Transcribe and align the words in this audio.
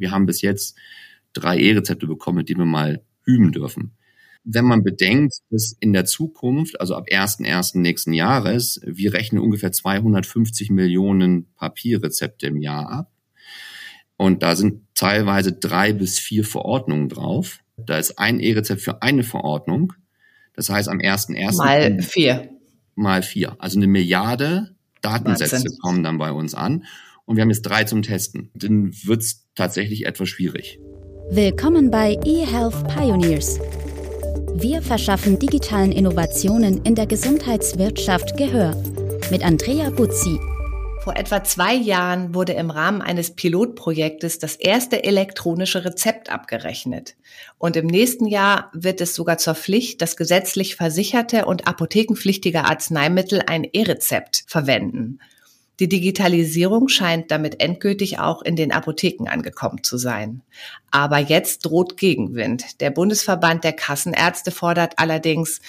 Wir 0.00 0.10
haben 0.10 0.26
bis 0.26 0.42
jetzt 0.42 0.76
drei 1.32 1.58
E-Rezepte 1.58 2.06
bekommen, 2.06 2.38
mit 2.38 2.48
denen 2.48 2.60
wir 2.60 2.66
mal 2.66 3.02
üben 3.24 3.52
dürfen. 3.52 3.92
Wenn 4.42 4.64
man 4.64 4.82
bedenkt, 4.82 5.34
dass 5.50 5.76
in 5.80 5.92
der 5.92 6.06
Zukunft, 6.06 6.80
also 6.80 6.94
ab 6.94 7.06
1.1. 7.10 7.78
nächsten 7.78 8.14
Jahres, 8.14 8.80
wir 8.84 9.12
rechnen 9.12 9.42
ungefähr 9.42 9.70
250 9.70 10.70
Millionen 10.70 11.52
Papierrezepte 11.54 12.46
im 12.46 12.56
Jahr 12.56 12.90
ab. 12.90 13.12
Und 14.16 14.42
da 14.42 14.56
sind 14.56 14.82
teilweise 14.94 15.52
drei 15.52 15.92
bis 15.92 16.18
vier 16.18 16.44
Verordnungen 16.44 17.08
drauf. 17.08 17.60
Da 17.76 17.98
ist 17.98 18.18
ein 18.18 18.40
E-Rezept 18.40 18.80
für 18.80 19.02
eine 19.02 19.22
Verordnung. 19.22 19.92
Das 20.54 20.68
heißt, 20.68 20.88
am 20.88 20.98
1.1. 20.98 21.56
Mal 21.56 22.02
vier. 22.02 22.50
Mal 22.94 23.22
vier. 23.22 23.56
Also 23.58 23.78
eine 23.78 23.86
Milliarde 23.86 24.74
Datensätze 25.00 25.56
Wahnsinn. 25.56 25.78
kommen 25.80 26.02
dann 26.02 26.18
bei 26.18 26.32
uns 26.32 26.54
an. 26.54 26.84
Und 27.30 27.36
wir 27.36 27.42
haben 27.42 27.50
jetzt 27.50 27.62
drei 27.62 27.84
zum 27.84 28.02
Testen. 28.02 28.50
Dann 28.54 28.92
wird's 29.04 29.46
tatsächlich 29.54 30.04
etwas 30.04 30.28
schwierig. 30.28 30.80
Willkommen 31.30 31.88
bei 31.88 32.18
eHealth 32.24 32.88
Pioneers. 32.88 33.60
Wir 34.56 34.82
verschaffen 34.82 35.38
digitalen 35.38 35.92
Innovationen 35.92 36.82
in 36.82 36.96
der 36.96 37.06
Gesundheitswirtschaft 37.06 38.36
Gehör. 38.36 38.74
Mit 39.30 39.44
Andrea 39.44 39.90
Buzzi. 39.90 40.40
Vor 41.04 41.16
etwa 41.16 41.44
zwei 41.44 41.72
Jahren 41.72 42.34
wurde 42.34 42.54
im 42.54 42.68
Rahmen 42.68 43.00
eines 43.00 43.36
Pilotprojektes 43.36 44.40
das 44.40 44.56
erste 44.56 45.04
elektronische 45.04 45.84
Rezept 45.84 46.32
abgerechnet. 46.32 47.14
Und 47.58 47.76
im 47.76 47.86
nächsten 47.86 48.26
Jahr 48.26 48.72
wird 48.74 49.00
es 49.00 49.14
sogar 49.14 49.38
zur 49.38 49.54
Pflicht, 49.54 50.02
dass 50.02 50.16
gesetzlich 50.16 50.74
versicherte 50.74 51.44
und 51.44 51.68
apothekenpflichtige 51.68 52.64
Arzneimittel 52.64 53.40
ein 53.46 53.62
E-Rezept 53.62 54.42
verwenden. 54.48 55.20
Die 55.80 55.88
Digitalisierung 55.88 56.88
scheint 56.88 57.30
damit 57.30 57.62
endgültig 57.62 58.18
auch 58.18 58.42
in 58.42 58.54
den 58.54 58.70
Apotheken 58.70 59.28
angekommen 59.28 59.82
zu 59.82 59.96
sein. 59.96 60.42
Aber 60.90 61.18
jetzt 61.18 61.64
droht 61.64 61.96
Gegenwind. 61.96 62.80
Der 62.82 62.90
Bundesverband 62.90 63.64
der 63.64 63.72
Kassenärzte 63.72 64.50
fordert 64.50 64.98
allerdings, 64.98 65.60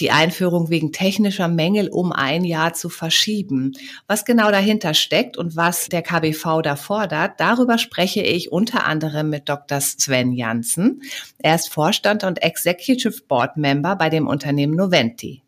die 0.00 0.10
Einführung 0.10 0.68
wegen 0.68 0.90
technischer 0.90 1.46
Mängel 1.46 1.88
um 1.88 2.10
ein 2.10 2.42
Jahr 2.42 2.74
zu 2.74 2.88
verschieben. 2.88 3.72
Was 4.08 4.24
genau 4.24 4.50
dahinter 4.50 4.94
steckt 4.94 5.36
und 5.36 5.54
was 5.54 5.88
der 5.88 6.02
KBV 6.02 6.62
da 6.62 6.74
fordert, 6.74 7.38
darüber 7.38 7.78
spreche 7.78 8.22
ich 8.22 8.50
unter 8.50 8.84
anderem 8.84 9.30
mit 9.30 9.48
Dr. 9.48 9.80
Sven 9.80 10.32
Janssen. 10.32 11.02
Er 11.38 11.54
ist 11.54 11.72
Vorstand 11.72 12.24
und 12.24 12.42
Executive 12.42 13.22
Board 13.28 13.56
Member 13.56 13.94
bei 13.94 14.10
dem 14.10 14.26
Unternehmen 14.26 14.74
Noventi. 14.74 15.42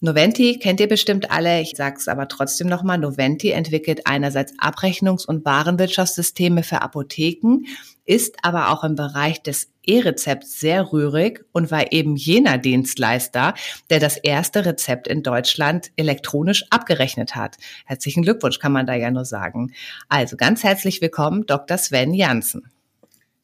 Noventi 0.00 0.58
kennt 0.58 0.78
ihr 0.80 0.88
bestimmt 0.88 1.30
alle, 1.30 1.62
ich 1.62 1.72
sage 1.74 1.96
es 1.98 2.06
aber 2.06 2.28
trotzdem 2.28 2.66
nochmal, 2.66 2.98
Noventi 2.98 3.50
entwickelt 3.50 4.02
einerseits 4.06 4.52
Abrechnungs- 4.58 5.24
und 5.24 5.46
Warenwirtschaftssysteme 5.46 6.62
für 6.62 6.82
Apotheken, 6.82 7.64
ist 8.04 8.36
aber 8.42 8.70
auch 8.70 8.84
im 8.84 8.94
Bereich 8.94 9.42
des 9.42 9.70
E-Rezepts 9.86 10.60
sehr 10.60 10.92
rührig 10.92 11.44
und 11.52 11.70
war 11.70 11.92
eben 11.92 12.14
jener 12.14 12.58
Dienstleister, 12.58 13.54
der 13.88 13.98
das 13.98 14.18
erste 14.18 14.66
Rezept 14.66 15.08
in 15.08 15.22
Deutschland 15.22 15.90
elektronisch 15.96 16.66
abgerechnet 16.68 17.34
hat. 17.34 17.56
Herzlichen 17.86 18.22
Glückwunsch, 18.22 18.58
kann 18.58 18.72
man 18.72 18.84
da 18.86 18.94
ja 18.94 19.10
nur 19.10 19.24
sagen. 19.24 19.72
Also 20.10 20.36
ganz 20.36 20.62
herzlich 20.62 21.00
willkommen, 21.00 21.46
Dr. 21.46 21.78
Sven 21.78 22.12
Janssen. 22.12 22.70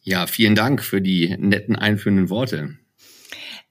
Ja, 0.03 0.27
vielen 0.27 0.55
Dank 0.55 0.83
für 0.83 1.01
die 1.01 1.35
netten 1.39 1.77
einführenden 1.77 2.29
Worte. 2.29 2.77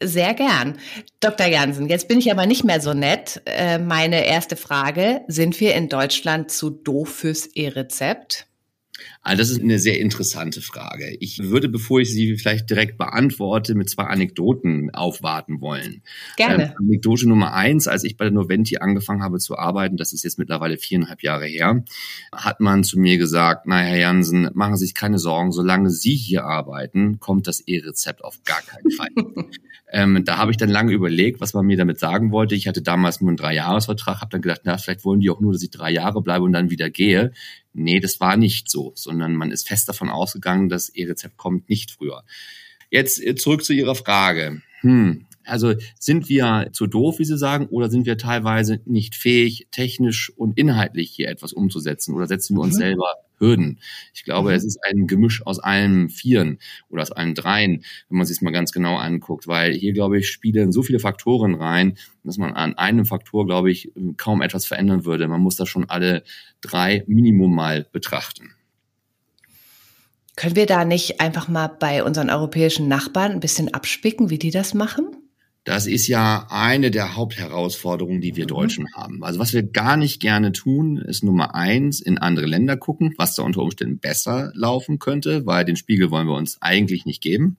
Sehr 0.04 0.34
gern. 0.34 0.80
Dr. 1.20 1.46
Jansen, 1.46 1.88
jetzt 1.88 2.08
bin 2.08 2.18
ich 2.18 2.32
aber 2.32 2.48
nicht 2.48 2.64
mehr 2.64 2.82
so 2.82 2.94
nett. 2.94 3.42
Äh, 3.46 3.78
meine 3.78 4.26
erste 4.26 4.56
Frage, 4.56 5.22
sind 5.28 5.60
wir 5.60 5.76
in 5.76 5.90
Deutschland 5.90 6.50
zu 6.50 6.72
doof 6.72 7.10
fürs 7.10 7.46
E-Rezept? 7.46 8.48
Also 9.22 9.42
das 9.42 9.50
ist 9.52 9.62
eine 9.62 9.80
sehr 9.80 10.00
interessante 10.00 10.62
Frage. 10.62 11.16
Ich 11.20 11.40
würde, 11.40 11.70
bevor 11.70 12.00
ich 12.00 12.12
sie 12.12 12.38
vielleicht 12.38 12.70
direkt 12.70 12.98
beantworte, 12.98 13.76
mit 13.76 13.90
zwei 13.90 14.06
Anekdoten 14.06 14.90
aufwarten 14.94 15.62
wollen. 15.62 16.02
Gerne. 16.38 16.64
Ähm, 16.64 16.74
Anekdote 16.80 17.30
Nummer 17.30 17.54
eins, 17.54 17.88
als 17.88 18.04
ich 18.04 18.18
bei 18.18 18.26
der 18.26 18.34
Noventi 18.34 18.78
angefangen 18.78 19.22
habe 19.22 19.40
zu 19.40 19.58
arbeiten, 19.58 19.98
das 19.98 20.14
ist 20.14 20.24
jetzt 20.24 20.40
mittlerweile 20.40 20.78
viereinhalb 20.78 21.22
Jahre 21.22 21.46
her, 21.46 21.84
hat 22.34 22.60
man 22.60 22.84
zu 22.84 23.00
mir 23.00 23.18
gesagt, 23.18 23.68
na 23.68 23.80
Herr 23.80 23.98
Jansen, 23.98 24.50
machen 24.54 24.76
Sie 24.76 24.86
sich 24.86 24.96
keine 24.96 25.20
Sorgen, 25.20 25.52
solange 25.52 25.90
Sie 25.90 26.16
hier 26.16 26.46
arbeiten, 26.46 27.20
kommt 27.20 27.48
das 27.48 27.62
E-Rezept 27.62 28.24
auf 28.24 28.44
gar 28.44 28.62
keinen 28.62 28.92
Fall. 28.92 29.10
ähm, 29.92 30.24
da 30.26 30.38
habe 30.38 30.52
ich 30.52 30.58
dann 30.58 30.70
lange 30.70 30.94
überlegt, 30.94 31.42
was 31.42 31.54
man 31.54 31.66
mir 31.66 31.78
damit 31.78 32.00
sagen 32.00 32.32
wollte. 32.32 32.56
Ich 32.56 32.68
hatte 32.68 32.82
damals 32.82 33.22
nur 33.22 33.30
einen 33.30 33.38
Dreijahresvertrag, 33.38 34.22
habe 34.22 34.32
dann 34.32 34.42
gedacht, 34.42 34.62
na, 34.64 34.78
vielleicht 34.78 35.06
wollen 35.06 35.20
die 35.20 35.30
auch 35.30 35.42
nur, 35.42 35.54
dass 35.54 35.64
ich 35.64 35.70
drei 35.70 35.92
Jahre 35.92 36.22
bleibe 36.22 36.44
und 36.44 36.54
dann 36.54 36.70
wieder 36.70 36.90
gehe. 36.90 37.32
Nee, 37.74 38.00
das 38.00 38.20
war 38.20 38.38
nicht 38.38 38.70
so, 38.70 38.92
sondern 38.96 39.36
man 39.36 39.52
ist 39.52 39.68
fest 39.68 39.88
davon 39.88 40.10
ausgegangen, 40.10 40.70
dass 40.70 40.90
E-Rezept 40.90 41.38
kommt 41.38 41.70
nicht 41.70 41.92
früher. 41.92 42.24
Jetzt 42.90 43.24
äh, 43.24 43.36
zurück 43.36 43.64
zu 43.64 43.74
Ihrer 43.74 43.96
Frage. 43.96 44.62
Hm, 44.82 45.26
also 45.46 45.74
sind 46.00 46.30
wir 46.30 46.70
zu 46.74 46.88
doof, 46.88 47.20
wie 47.20 47.26
Sie 47.26 47.38
sagen, 47.38 47.68
oder 47.68 47.90
sind 47.90 48.06
wir 48.06 48.18
teilweise 48.18 48.82
nicht 48.86 49.16
fähig, 49.16 49.68
technisch 49.72 50.32
und 50.36 50.58
inhaltlich 50.58 51.12
hier 51.12 51.30
etwas 51.30 51.54
umzusetzen? 51.54 52.14
Oder 52.14 52.28
setzen 52.28 52.58
wir 52.58 52.62
uns 52.62 52.76
mhm. 52.76 52.80
selber 52.80 53.14
Hürden. 53.42 53.80
Ich 54.14 54.24
glaube, 54.24 54.52
mhm. 54.52 54.56
es 54.56 54.64
ist 54.64 54.80
ein 54.86 55.08
Gemisch 55.08 55.46
aus 55.46 55.60
allen 55.60 56.10
Vieren 56.10 56.60
oder 56.90 57.02
aus 57.02 57.12
allen 57.12 57.36
Dreien, 57.36 57.84
wenn 58.08 58.18
man 58.18 58.26
sich 58.26 58.38
es 58.38 58.42
mal 58.42 58.52
ganz 58.52 58.72
genau 58.72 58.96
anguckt, 58.96 59.48
weil 59.48 59.74
hier, 59.74 59.92
glaube 59.92 60.20
ich, 60.20 60.30
spielen 60.30 60.72
so 60.72 60.84
viele 60.84 61.00
Faktoren 61.00 61.56
rein, 61.56 61.98
dass 62.24 62.38
man 62.38 62.54
an 62.54 62.78
einem 62.78 63.06
Faktor, 63.06 63.46
glaube 63.46 63.72
ich, 63.72 63.92
kaum 64.18 64.42
etwas 64.42 64.66
verändern 64.66 65.04
würde. 65.04 65.28
Man 65.28 65.42
muss 65.42 65.58
da 65.58 65.66
schon 65.66 65.90
alle 65.90 66.24
drei 66.62 67.04
Minimum 67.08 67.54
mal 67.54 67.88
betrachten. 67.92 68.52
Können 70.38 70.56
wir 70.56 70.66
da 70.66 70.86
nicht 70.86 71.20
einfach 71.20 71.48
mal 71.50 71.68
bei 71.68 72.04
unseren 72.04 72.30
europäischen 72.30 72.88
Nachbarn 72.88 73.34
ein 73.34 73.40
bisschen 73.42 73.74
abspicken, 73.74 74.30
wie 74.30 74.40
die 74.40 74.52
das 74.52 74.74
machen? 74.74 75.18
Das 75.64 75.86
ist 75.86 76.08
ja 76.08 76.48
eine 76.50 76.90
der 76.90 77.16
Hauptherausforderungen, 77.16 78.20
die 78.20 78.36
wir 78.36 78.46
mhm. 78.46 78.50
Deutschen 78.50 78.94
haben. 78.96 79.24
Also 79.24 79.40
was 79.40 79.54
wir 79.54 79.62
gar 79.62 79.96
nicht 79.96 80.20
gerne 80.20 80.54
tun, 80.54 80.98
ist 80.98 81.24
Nummer 81.24 81.54
eins, 81.54 82.02
in 82.02 82.18
andere 82.18 82.48
Länder 82.48 82.78
gucken, 82.78 83.14
was 83.18 83.36
da 83.36 83.44
unter 83.44 83.62
Umständen 83.62 84.00
besser 84.00 84.52
laufen 84.56 84.98
könnte, 84.98 85.46
weil 85.46 85.64
den 85.64 85.76
Spiegel 85.76 86.10
wollen 86.10 86.28
wir 86.28 86.36
uns 86.36 86.60
eigentlich 86.62 87.06
nicht 87.06 87.22
geben. 87.22 87.58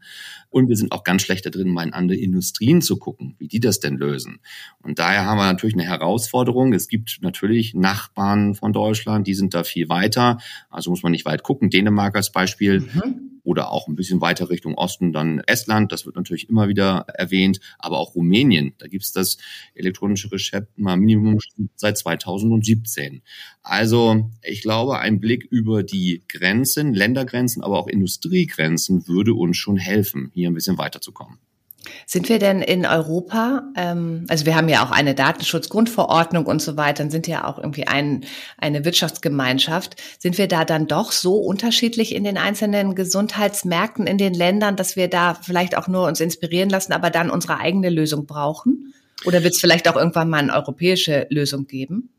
Und 0.50 0.68
wir 0.68 0.76
sind 0.76 0.90
auch 0.90 1.04
ganz 1.04 1.22
schlecht 1.22 1.46
da 1.46 1.50
drin, 1.50 1.70
mal 1.70 1.86
in 1.86 1.92
andere 1.92 2.18
Industrien 2.18 2.82
zu 2.82 2.98
gucken, 2.98 3.36
wie 3.38 3.46
die 3.46 3.60
das 3.60 3.78
denn 3.78 3.96
lösen. 3.96 4.40
Und 4.82 4.98
daher 4.98 5.24
haben 5.24 5.38
wir 5.38 5.44
natürlich 5.44 5.76
eine 5.76 5.84
Herausforderung. 5.84 6.72
Es 6.72 6.88
gibt 6.88 7.18
natürlich 7.22 7.72
Nachbarn 7.72 8.56
von 8.56 8.72
Deutschland, 8.72 9.28
die 9.28 9.34
sind 9.34 9.54
da 9.54 9.62
viel 9.62 9.88
weiter. 9.88 10.38
Also 10.70 10.90
muss 10.90 11.04
man 11.04 11.12
nicht 11.12 11.24
weit 11.24 11.44
gucken. 11.44 11.70
Dänemark 11.70 12.16
als 12.16 12.32
Beispiel. 12.32 12.80
Mhm 12.80 13.31
oder 13.44 13.70
auch 13.70 13.88
ein 13.88 13.96
bisschen 13.96 14.20
weiter 14.20 14.50
Richtung 14.50 14.74
Osten 14.74 15.12
dann 15.12 15.40
Estland, 15.46 15.92
das 15.92 16.06
wird 16.06 16.16
natürlich 16.16 16.48
immer 16.48 16.68
wieder 16.68 17.06
erwähnt, 17.08 17.60
aber 17.78 17.98
auch 17.98 18.14
Rumänien, 18.14 18.74
da 18.78 18.86
gibt 18.86 19.04
es 19.04 19.12
das 19.12 19.38
elektronische 19.74 20.30
Rezept 20.30 20.78
mal 20.78 20.96
Minimum 20.96 21.38
seit 21.74 21.98
2017. 21.98 23.22
Also 23.62 24.30
ich 24.42 24.62
glaube, 24.62 24.98
ein 24.98 25.20
Blick 25.20 25.44
über 25.44 25.82
die 25.82 26.22
Grenzen, 26.28 26.94
Ländergrenzen, 26.94 27.62
aber 27.62 27.78
auch 27.78 27.88
Industriegrenzen 27.88 29.08
würde 29.08 29.34
uns 29.34 29.56
schon 29.56 29.76
helfen, 29.76 30.30
hier 30.34 30.50
ein 30.50 30.54
bisschen 30.54 30.78
weiterzukommen. 30.78 31.38
Sind 32.06 32.28
wir 32.28 32.38
denn 32.38 32.62
in 32.62 32.86
Europa, 32.86 33.64
ähm, 33.76 34.24
also 34.28 34.46
wir 34.46 34.54
haben 34.54 34.68
ja 34.68 34.84
auch 34.84 34.90
eine 34.90 35.14
Datenschutzgrundverordnung 35.14 36.46
und 36.46 36.62
so 36.62 36.76
weiter, 36.76 37.02
dann 37.02 37.10
sind 37.10 37.26
ja 37.26 37.44
auch 37.44 37.58
irgendwie 37.58 37.86
ein, 37.86 38.24
eine 38.58 38.84
Wirtschaftsgemeinschaft. 38.84 40.00
Sind 40.18 40.38
wir 40.38 40.48
da 40.48 40.64
dann 40.64 40.86
doch 40.86 41.12
so 41.12 41.36
unterschiedlich 41.36 42.14
in 42.14 42.24
den 42.24 42.38
einzelnen 42.38 42.94
Gesundheitsmärkten 42.94 44.06
in 44.06 44.18
den 44.18 44.34
Ländern, 44.34 44.76
dass 44.76 44.96
wir 44.96 45.08
da 45.08 45.34
vielleicht 45.34 45.76
auch 45.76 45.88
nur 45.88 46.06
uns 46.06 46.20
inspirieren 46.20 46.70
lassen, 46.70 46.92
aber 46.92 47.10
dann 47.10 47.30
unsere 47.30 47.58
eigene 47.58 47.90
Lösung 47.90 48.26
brauchen? 48.26 48.94
Oder 49.24 49.42
wird 49.42 49.54
es 49.54 49.60
vielleicht 49.60 49.88
auch 49.88 49.96
irgendwann 49.96 50.30
mal 50.30 50.38
eine 50.38 50.54
europäische 50.54 51.26
Lösung 51.30 51.66
geben? 51.66 52.10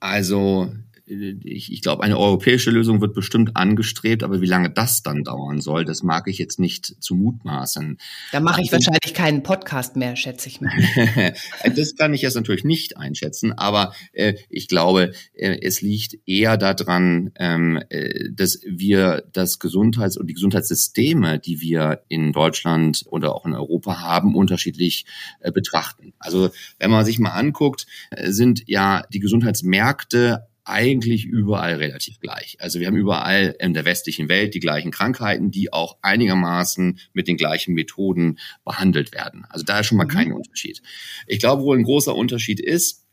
Also 0.00 0.70
ich, 1.06 1.70
ich 1.70 1.82
glaube, 1.82 2.02
eine 2.02 2.18
europäische 2.18 2.70
Lösung 2.70 3.00
wird 3.00 3.14
bestimmt 3.14 3.56
angestrebt, 3.56 4.22
aber 4.22 4.40
wie 4.40 4.46
lange 4.46 4.70
das 4.70 5.02
dann 5.02 5.22
dauern 5.22 5.60
soll, 5.60 5.84
das 5.84 6.02
mag 6.02 6.28
ich 6.28 6.38
jetzt 6.38 6.58
nicht 6.58 7.02
zu 7.02 7.14
mutmaßen. 7.14 7.98
Da 8.32 8.40
mache 8.40 8.62
ich 8.62 8.72
also, 8.72 8.86
wahrscheinlich 8.86 9.14
keinen 9.14 9.42
Podcast 9.42 9.96
mehr, 9.96 10.16
schätze 10.16 10.48
ich 10.48 10.60
mal. 10.60 10.72
das 11.76 11.96
kann 11.96 12.14
ich 12.14 12.22
jetzt 12.22 12.36
natürlich 12.36 12.64
nicht 12.64 12.96
einschätzen, 12.96 13.52
aber 13.52 13.92
äh, 14.12 14.34
ich 14.48 14.68
glaube, 14.68 15.12
äh, 15.34 15.58
es 15.60 15.82
liegt 15.82 16.16
eher 16.26 16.56
daran, 16.56 17.32
ähm, 17.36 17.82
äh, 17.90 18.30
dass 18.32 18.60
wir 18.66 19.24
das 19.32 19.58
Gesundheits- 19.58 20.16
und 20.16 20.28
die 20.28 20.34
Gesundheitssysteme, 20.34 21.38
die 21.38 21.60
wir 21.60 22.02
in 22.08 22.32
Deutschland 22.32 23.04
oder 23.06 23.34
auch 23.34 23.44
in 23.44 23.52
Europa 23.52 24.00
haben, 24.00 24.34
unterschiedlich 24.34 25.04
äh, 25.40 25.52
betrachten. 25.52 26.14
Also 26.18 26.50
wenn 26.78 26.90
man 26.90 27.04
sich 27.04 27.18
mal 27.18 27.32
anguckt, 27.32 27.86
äh, 28.10 28.30
sind 28.30 28.62
ja 28.66 29.04
die 29.12 29.20
Gesundheitsmärkte 29.20 30.46
eigentlich 30.64 31.26
überall 31.26 31.74
relativ 31.74 32.20
gleich. 32.20 32.56
Also 32.58 32.80
wir 32.80 32.86
haben 32.86 32.96
überall 32.96 33.54
in 33.58 33.74
der 33.74 33.84
westlichen 33.84 34.28
Welt 34.28 34.54
die 34.54 34.60
gleichen 34.60 34.90
Krankheiten, 34.90 35.50
die 35.50 35.72
auch 35.72 35.98
einigermaßen 36.02 36.98
mit 37.12 37.28
den 37.28 37.36
gleichen 37.36 37.74
Methoden 37.74 38.38
behandelt 38.64 39.12
werden. 39.12 39.44
Also 39.50 39.64
da 39.64 39.80
ist 39.80 39.86
schon 39.86 39.98
mal 39.98 40.04
mhm. 40.04 40.10
kein 40.10 40.32
Unterschied. 40.32 40.82
Ich 41.26 41.38
glaube, 41.38 41.62
wo 41.62 41.74
ein 41.74 41.82
großer 41.82 42.14
Unterschied 42.14 42.60
ist, 42.60 43.04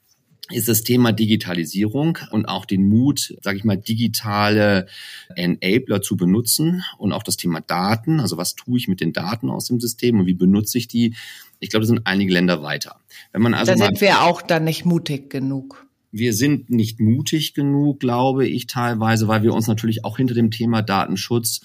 ist 0.49 0.67
das 0.67 0.83
Thema 0.83 1.11
Digitalisierung 1.11 2.17
und 2.31 2.45
auch 2.45 2.65
den 2.65 2.87
Mut, 2.87 3.35
sage 3.41 3.57
ich 3.57 3.63
mal, 3.63 3.77
digitale 3.77 4.87
Enabler 5.35 6.01
zu 6.01 6.17
benutzen 6.17 6.83
und 6.97 7.13
auch 7.13 7.23
das 7.23 7.37
Thema 7.37 7.61
Daten, 7.61 8.19
also 8.19 8.37
was 8.37 8.55
tue 8.55 8.77
ich 8.77 8.87
mit 8.87 9.01
den 9.01 9.13
Daten 9.13 9.49
aus 9.49 9.67
dem 9.67 9.79
System 9.79 10.19
und 10.19 10.25
wie 10.25 10.33
benutze 10.33 10.77
ich 10.77 10.87
die. 10.87 11.15
Ich 11.59 11.69
glaube, 11.69 11.83
da 11.83 11.87
sind 11.87 12.01
einige 12.05 12.33
Länder 12.33 12.63
weiter. 12.63 12.99
Wenn 13.31 13.41
man 13.41 13.53
also 13.53 13.71
da 13.71 13.77
sind 13.77 14.01
wir 14.01 14.23
auch 14.23 14.41
dann 14.41 14.63
nicht 14.63 14.83
mutig 14.83 15.29
genug 15.29 15.87
wir 16.11 16.33
sind 16.33 16.69
nicht 16.69 16.99
mutig 16.99 17.53
genug, 17.53 17.99
glaube 17.99 18.47
ich, 18.47 18.67
teilweise, 18.67 19.27
weil 19.27 19.43
wir 19.43 19.53
uns 19.53 19.67
natürlich 19.67 20.03
auch 20.03 20.17
hinter 20.17 20.33
dem 20.33 20.51
Thema 20.51 20.81
Datenschutz 20.81 21.61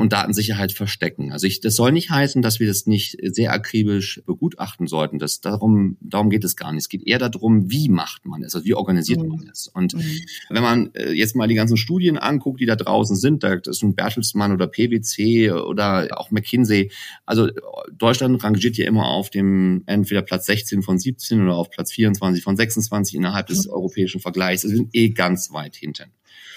und 0.00 0.12
Datensicherheit 0.12 0.72
verstecken. 0.72 1.32
Also 1.32 1.46
ich, 1.46 1.60
das 1.60 1.76
soll 1.76 1.92
nicht 1.92 2.10
heißen, 2.10 2.42
dass 2.42 2.60
wir 2.60 2.66
das 2.66 2.86
nicht 2.86 3.16
sehr 3.22 3.52
akribisch 3.52 4.22
begutachten 4.26 4.86
sollten. 4.86 5.18
Das, 5.18 5.40
darum, 5.40 5.96
darum 6.00 6.30
geht 6.30 6.44
es 6.44 6.56
gar 6.56 6.72
nicht. 6.72 6.82
Es 6.82 6.88
geht 6.88 7.06
eher 7.06 7.18
darum, 7.18 7.70
wie 7.70 7.88
macht 7.88 8.26
man 8.26 8.42
es, 8.42 8.54
also 8.54 8.64
wie 8.64 8.74
organisiert 8.74 9.22
mhm. 9.22 9.28
man 9.28 9.48
es. 9.50 9.68
Und 9.68 9.94
mhm. 9.94 10.20
wenn 10.50 10.62
man 10.62 10.90
äh, 10.94 11.12
jetzt 11.12 11.36
mal 11.36 11.48
die 11.48 11.54
ganzen 11.54 11.76
Studien 11.76 12.18
anguckt, 12.18 12.60
die 12.60 12.66
da 12.66 12.76
draußen 12.76 13.16
sind, 13.16 13.42
da 13.42 13.54
ist 13.54 13.82
ein 13.82 13.94
Bertelsmann 13.94 14.52
oder 14.52 14.66
PwC 14.66 15.50
oder 15.52 16.08
auch 16.18 16.30
McKinsey. 16.30 16.90
Also 17.26 17.48
Deutschland 17.92 18.42
rangiert 18.42 18.76
ja 18.76 18.86
immer 18.86 19.06
auf 19.06 19.30
dem 19.30 19.82
entweder 19.86 20.22
Platz 20.22 20.46
16 20.46 20.82
von 20.82 20.98
17 20.98 21.42
oder 21.42 21.56
auf 21.56 21.70
Platz 21.70 21.92
24 21.92 22.42
von 22.42 22.56
26 22.56 23.16
innerhalb 23.16 23.46
des 23.48 23.66
mhm 23.66 23.70
europäischen 23.80 24.20
Vergleichs. 24.20 24.62
Sie 24.62 24.68
sind 24.68 24.90
eh 24.92 25.10
ganz 25.10 25.52
weit 25.52 25.76
hinten. 25.76 26.12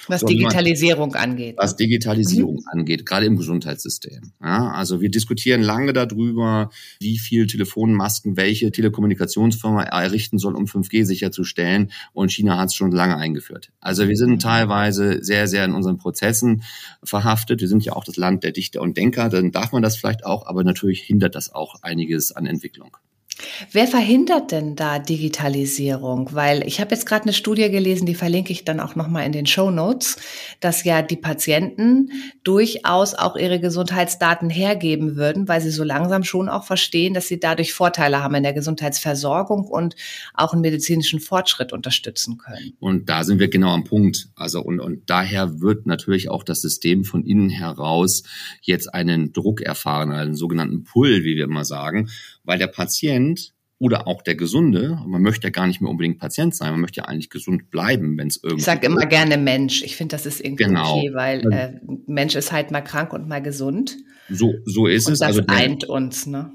Was 0.07 0.21
so, 0.21 0.27
Digitalisierung 0.27 1.15
angeht. 1.15 1.55
Was 1.57 1.75
Digitalisierung 1.75 2.55
mhm. 2.55 2.67
angeht, 2.71 3.05
gerade 3.05 3.25
im 3.25 3.37
Gesundheitssystem. 3.37 4.33
Ja, 4.41 4.71
also 4.71 5.01
wir 5.01 5.09
diskutieren 5.09 5.61
lange 5.61 5.93
darüber, 5.93 6.69
wie 6.99 7.17
viel 7.17 7.47
Telefonmasken 7.47 8.35
welche 8.35 8.71
Telekommunikationsfirma 8.71 9.83
errichten 9.83 10.37
soll, 10.39 10.55
um 10.55 10.65
5G 10.65 11.05
sicherzustellen. 11.05 11.91
Und 12.11 12.31
China 12.31 12.57
hat 12.57 12.69
es 12.69 12.75
schon 12.75 12.91
lange 12.91 13.17
eingeführt. 13.17 13.71
Also 13.79 14.07
wir 14.09 14.17
sind 14.17 14.41
teilweise 14.41 15.23
sehr, 15.23 15.47
sehr 15.47 15.65
in 15.65 15.73
unseren 15.73 15.97
Prozessen 15.97 16.63
verhaftet. 17.03 17.61
Wir 17.61 17.67
sind 17.67 17.85
ja 17.85 17.93
auch 17.93 18.03
das 18.03 18.17
Land 18.17 18.43
der 18.43 18.51
Dichter 18.51 18.81
und 18.81 18.97
Denker. 18.97 19.29
Dann 19.29 19.51
darf 19.51 19.71
man 19.71 19.81
das 19.81 19.95
vielleicht 19.95 20.25
auch, 20.25 20.45
aber 20.45 20.63
natürlich 20.63 21.01
hindert 21.01 21.35
das 21.35 21.53
auch 21.53 21.81
einiges 21.81 22.31
an 22.31 22.45
Entwicklung. 22.45 22.97
Wer 23.71 23.87
verhindert 23.87 24.51
denn 24.51 24.75
da 24.75 24.99
Digitalisierung? 24.99 26.29
Weil 26.33 26.65
ich 26.67 26.79
habe 26.79 26.91
jetzt 26.93 27.05
gerade 27.05 27.23
eine 27.23 27.33
Studie 27.33 27.69
gelesen, 27.69 28.05
die 28.05 28.15
verlinke 28.15 28.51
ich 28.51 28.63
dann 28.63 28.79
auch 28.79 28.95
nochmal 28.95 29.25
in 29.25 29.31
den 29.31 29.45
Show 29.45 29.71
Notes, 29.71 30.17
dass 30.59 30.83
ja 30.83 31.01
die 31.01 31.17
Patienten 31.17 32.11
durchaus 32.43 33.15
auch 33.15 33.35
ihre 33.35 33.59
Gesundheitsdaten 33.59 34.49
hergeben 34.49 35.15
würden, 35.15 35.47
weil 35.47 35.61
sie 35.61 35.71
so 35.71 35.83
langsam 35.83 36.23
schon 36.23 36.49
auch 36.49 36.63
verstehen, 36.65 37.13
dass 37.13 37.27
sie 37.27 37.39
dadurch 37.39 37.73
Vorteile 37.73 38.21
haben 38.21 38.35
in 38.35 38.43
der 38.43 38.53
Gesundheitsversorgung 38.53 39.65
und 39.65 39.95
auch 40.33 40.53
einen 40.53 40.61
medizinischen 40.61 41.19
Fortschritt 41.19 41.73
unterstützen 41.73 42.37
können. 42.37 42.73
Und 42.79 43.09
da 43.09 43.23
sind 43.23 43.39
wir 43.39 43.47
genau 43.47 43.73
am 43.73 43.83
Punkt. 43.83 44.29
Also 44.35 44.61
und, 44.61 44.79
und 44.79 45.09
daher 45.09 45.59
wird 45.59 45.85
natürlich 45.85 46.29
auch 46.29 46.43
das 46.43 46.61
System 46.61 47.03
von 47.03 47.25
innen 47.25 47.49
heraus 47.49 48.23
jetzt 48.61 48.93
einen 48.93 49.33
Druck 49.33 49.61
erfahren, 49.61 50.11
einen 50.11 50.35
sogenannten 50.35 50.83
Pull, 50.83 51.23
wie 51.23 51.35
wir 51.35 51.45
immer 51.45 51.65
sagen 51.65 52.09
weil 52.43 52.57
der 52.57 52.67
Patient 52.67 53.53
oder 53.79 54.07
auch 54.07 54.21
der 54.21 54.35
Gesunde, 54.35 54.97
man 55.05 55.21
möchte 55.21 55.47
ja 55.47 55.51
gar 55.51 55.67
nicht 55.67 55.81
mehr 55.81 55.89
unbedingt 55.89 56.17
Patient 56.17 56.55
sein, 56.55 56.71
man 56.71 56.81
möchte 56.81 57.01
ja 57.01 57.05
eigentlich 57.05 57.29
gesund 57.29 57.69
bleiben, 57.69 58.17
wenn 58.17 58.27
es 58.27 58.39
irgendwie. 58.41 58.59
Ich 58.61 58.65
sage 58.65 58.85
immer 58.87 59.05
gerne 59.05 59.37
Mensch. 59.37 59.83
Ich 59.83 59.97
finde, 59.97 60.15
das 60.15 60.25
ist 60.25 60.39
irgendwie 60.39 60.63
genau. 60.63 60.97
okay, 60.97 61.13
weil 61.13 61.51
äh, 61.51 61.73
Mensch 62.07 62.35
ist 62.35 62.51
halt 62.51 62.71
mal 62.71 62.81
krank 62.81 63.11
und 63.11 63.27
mal 63.27 63.41
gesund. 63.41 63.97
So, 64.29 64.53
so 64.65 64.87
ist 64.87 65.07
und 65.07 65.13
es. 65.13 65.19
Das 65.19 65.27
also 65.27 65.41
der, 65.41 65.55
eint 65.57 65.83
uns, 65.83 66.27
ne? 66.27 66.51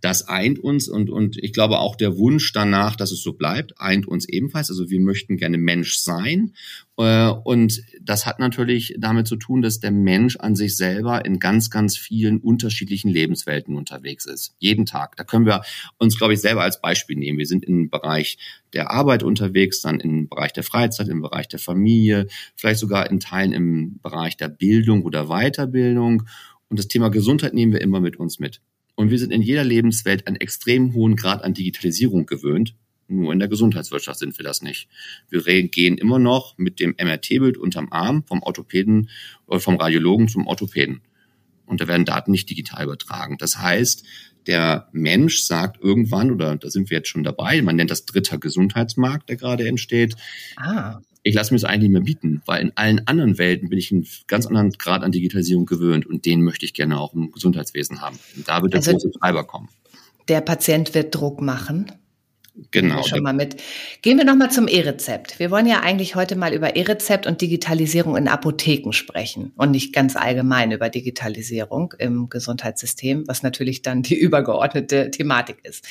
Das 0.00 0.28
eint 0.28 0.58
uns 0.58 0.88
und, 0.88 1.10
und 1.10 1.36
ich 1.36 1.52
glaube 1.52 1.78
auch 1.78 1.96
der 1.96 2.16
Wunsch 2.16 2.52
danach, 2.52 2.96
dass 2.96 3.12
es 3.12 3.22
so 3.22 3.32
bleibt, 3.32 3.80
eint 3.80 4.06
uns 4.06 4.28
ebenfalls. 4.28 4.70
Also 4.70 4.90
wir 4.90 5.00
möchten 5.00 5.36
gerne 5.36 5.58
Mensch 5.58 5.98
sein. 5.98 6.54
Äh, 6.96 7.28
und 7.28 7.82
das 8.02 8.26
hat 8.26 8.38
natürlich 8.38 8.94
damit 8.98 9.26
zu 9.26 9.36
tun, 9.36 9.62
dass 9.62 9.80
der 9.80 9.92
Mensch 9.92 10.36
an 10.36 10.56
sich 10.56 10.76
selber 10.76 11.24
in 11.24 11.38
ganz, 11.38 11.70
ganz 11.70 11.96
vielen 11.96 12.38
unterschiedlichen 12.38 13.08
Lebenswelten 13.08 13.76
unterwegs 13.76 14.26
ist. 14.26 14.54
Jeden 14.58 14.86
Tag. 14.86 15.16
Da 15.16 15.24
können 15.24 15.46
wir 15.46 15.62
uns, 15.98 16.18
glaube 16.18 16.34
ich, 16.34 16.40
selber 16.40 16.62
als 16.62 16.80
Beispiel 16.80 17.16
nehmen. 17.16 17.38
Wir 17.38 17.46
sind 17.46 17.64
im 17.64 17.88
Bereich 17.88 18.38
der 18.72 18.90
Arbeit 18.90 19.22
unterwegs, 19.22 19.80
dann 19.80 20.00
im 20.00 20.28
Bereich 20.28 20.52
der 20.52 20.64
Freizeit, 20.64 21.08
im 21.08 21.22
Bereich 21.22 21.48
der 21.48 21.58
Familie, 21.58 22.26
vielleicht 22.56 22.80
sogar 22.80 23.10
in 23.10 23.20
Teilen 23.20 23.52
im 23.52 24.00
Bereich 24.02 24.36
der 24.36 24.48
Bildung 24.48 25.02
oder 25.02 25.26
Weiterbildung. 25.26 26.24
Und 26.68 26.78
das 26.78 26.88
Thema 26.88 27.08
Gesundheit 27.08 27.54
nehmen 27.54 27.72
wir 27.72 27.80
immer 27.80 28.00
mit 28.00 28.16
uns 28.16 28.38
mit. 28.38 28.60
Und 28.98 29.12
wir 29.12 29.18
sind 29.20 29.32
in 29.32 29.42
jeder 29.42 29.62
Lebenswelt 29.62 30.26
einen 30.26 30.34
extrem 30.34 30.92
hohen 30.92 31.14
Grad 31.14 31.44
an 31.44 31.54
Digitalisierung 31.54 32.26
gewöhnt. 32.26 32.74
Nur 33.06 33.32
in 33.32 33.38
der 33.38 33.46
Gesundheitswirtschaft 33.46 34.18
sind 34.18 34.36
wir 34.36 34.42
das 34.42 34.60
nicht. 34.60 34.88
Wir 35.30 35.40
gehen 35.68 35.96
immer 35.98 36.18
noch 36.18 36.58
mit 36.58 36.80
dem 36.80 36.96
MRT-Bild 37.00 37.58
unterm 37.58 37.92
Arm 37.92 38.24
vom 38.26 38.42
Orthopäden 38.42 39.08
oder 39.46 39.60
vom 39.60 39.76
Radiologen 39.76 40.26
zum 40.26 40.48
Orthopäden. 40.48 41.02
Und 41.64 41.80
da 41.80 41.86
werden 41.86 42.06
Daten 42.06 42.32
nicht 42.32 42.50
digital 42.50 42.82
übertragen. 42.82 43.36
Das 43.38 43.58
heißt, 43.58 44.04
der 44.48 44.88
Mensch 44.90 45.42
sagt 45.42 45.80
irgendwann, 45.80 46.32
oder 46.32 46.56
da 46.56 46.68
sind 46.68 46.90
wir 46.90 46.96
jetzt 46.96 47.08
schon 47.08 47.22
dabei, 47.22 47.62
man 47.62 47.76
nennt 47.76 47.92
das 47.92 48.04
dritter 48.04 48.38
Gesundheitsmarkt, 48.38 49.28
der 49.28 49.36
gerade 49.36 49.68
entsteht. 49.68 50.16
Ah 50.56 50.98
ich 51.28 51.34
lasse 51.34 51.52
mir 51.52 51.60
das 51.60 51.68
eigentlich 51.68 51.90
nicht 51.90 51.92
mehr 51.92 52.02
bieten, 52.02 52.42
weil 52.46 52.62
in 52.62 52.72
allen 52.74 53.06
anderen 53.06 53.36
Welten 53.36 53.68
bin 53.68 53.78
ich 53.78 53.92
einen 53.92 54.06
ganz 54.26 54.46
anderen 54.46 54.70
Grad 54.70 55.02
an 55.02 55.12
Digitalisierung 55.12 55.66
gewöhnt 55.66 56.06
und 56.06 56.24
den 56.24 56.42
möchte 56.42 56.64
ich 56.64 56.72
gerne 56.72 56.98
auch 56.98 57.12
im 57.12 57.30
Gesundheitswesen 57.30 58.00
haben. 58.00 58.18
Und 58.34 58.48
da 58.48 58.62
wird 58.62 58.72
der 58.72 58.78
also 58.78 58.92
große 58.92 59.10
Treiber 59.10 59.44
kommen. 59.44 59.68
Der 60.28 60.40
Patient 60.40 60.94
wird 60.94 61.14
Druck 61.14 61.42
machen. 61.42 61.92
Genau. 62.70 63.02
Schon 63.02 63.22
mal 63.22 63.34
mit. 63.34 63.62
Gehen 64.02 64.18
wir 64.18 64.24
nochmal 64.24 64.50
zum 64.50 64.66
E-Rezept. 64.66 65.38
Wir 65.38 65.50
wollen 65.50 65.66
ja 65.66 65.80
eigentlich 65.80 66.16
heute 66.16 66.34
mal 66.34 66.52
über 66.52 66.74
E-Rezept 66.74 67.26
und 67.26 67.40
Digitalisierung 67.40 68.16
in 68.16 68.26
Apotheken 68.26 68.92
sprechen 68.92 69.52
und 69.56 69.70
nicht 69.70 69.92
ganz 69.92 70.16
allgemein 70.16 70.72
über 70.72 70.88
Digitalisierung 70.88 71.94
im 71.98 72.28
Gesundheitssystem, 72.28 73.28
was 73.28 73.42
natürlich 73.42 73.82
dann 73.82 74.02
die 74.02 74.16
übergeordnete 74.18 75.10
Thematik 75.10 75.58
ist. 75.62 75.86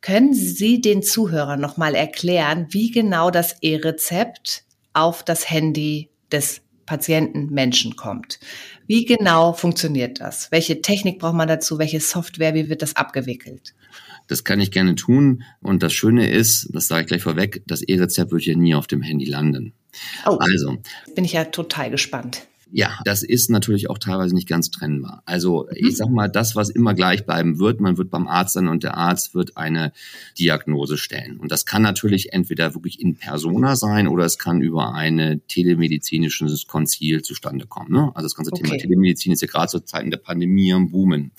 Können 0.00 0.32
Sie 0.32 0.80
den 0.80 1.02
Zuhörern 1.02 1.60
nochmal 1.60 1.94
erklären, 1.94 2.66
wie 2.70 2.90
genau 2.90 3.30
das 3.30 3.56
E-Rezept 3.60 4.64
auf 4.94 5.22
das 5.22 5.50
Handy 5.50 6.08
des 6.32 6.62
Patienten 6.86 7.50
Menschen 7.50 7.96
kommt? 7.96 8.40
Wie 8.86 9.04
genau 9.04 9.52
funktioniert 9.52 10.20
das? 10.20 10.50
Welche 10.50 10.80
Technik 10.80 11.18
braucht 11.18 11.34
man 11.34 11.48
dazu? 11.48 11.78
Welche 11.78 12.00
Software? 12.00 12.54
Wie 12.54 12.68
wird 12.68 12.82
das 12.82 12.96
abgewickelt? 12.96 13.74
Das 14.26 14.42
kann 14.42 14.60
ich 14.60 14.70
gerne 14.70 14.94
tun. 14.94 15.44
Und 15.60 15.82
das 15.82 15.92
Schöne 15.92 16.30
ist, 16.30 16.68
das 16.72 16.88
sage 16.88 17.02
ich 17.02 17.06
gleich 17.08 17.22
vorweg, 17.22 17.62
das 17.66 17.82
E-Rezept 17.82 18.32
wird 18.32 18.42
ja 18.42 18.56
nie 18.56 18.74
auf 18.74 18.86
dem 18.86 19.02
Handy 19.02 19.26
landen. 19.26 19.74
Oh, 20.26 20.38
also 20.40 20.78
bin 21.14 21.24
ich 21.24 21.34
ja 21.34 21.44
total 21.44 21.90
gespannt. 21.90 22.46
Ja, 22.72 22.98
das 23.04 23.22
ist 23.22 23.50
natürlich 23.50 23.90
auch 23.90 23.98
teilweise 23.98 24.34
nicht 24.34 24.48
ganz 24.48 24.70
trennbar. 24.70 25.22
Also 25.24 25.68
ich 25.70 25.82
mhm. 25.82 25.90
sag 25.90 26.10
mal, 26.10 26.28
das, 26.28 26.54
was 26.54 26.70
immer 26.70 26.94
gleich 26.94 27.26
bleiben 27.26 27.58
wird, 27.58 27.80
man 27.80 27.98
wird 27.98 28.10
beim 28.10 28.28
Arzt 28.28 28.54
sein 28.54 28.68
und 28.68 28.84
der 28.84 28.96
Arzt 28.96 29.34
wird 29.34 29.56
eine 29.56 29.92
Diagnose 30.38 30.96
stellen. 30.96 31.38
Und 31.38 31.50
das 31.50 31.66
kann 31.66 31.82
natürlich 31.82 32.32
entweder 32.32 32.74
wirklich 32.74 33.00
in 33.00 33.16
persona 33.16 33.74
sein 33.76 34.06
oder 34.06 34.24
es 34.24 34.38
kann 34.38 34.60
über 34.60 34.94
eine 34.94 35.40
telemedizinisches 35.40 36.66
Konzil 36.66 37.22
zustande 37.22 37.66
kommen. 37.66 37.92
Ne? 37.92 38.12
Also 38.14 38.26
das 38.26 38.36
ganze 38.36 38.52
okay. 38.52 38.62
Thema 38.62 38.78
Telemedizin 38.78 39.32
ist 39.32 39.42
ja 39.42 39.48
gerade 39.48 39.68
zur 39.68 39.84
Zeiten 39.84 40.10
der 40.10 40.18
Pandemie 40.18 40.72
am 40.72 40.90
Boomen. 40.90 41.32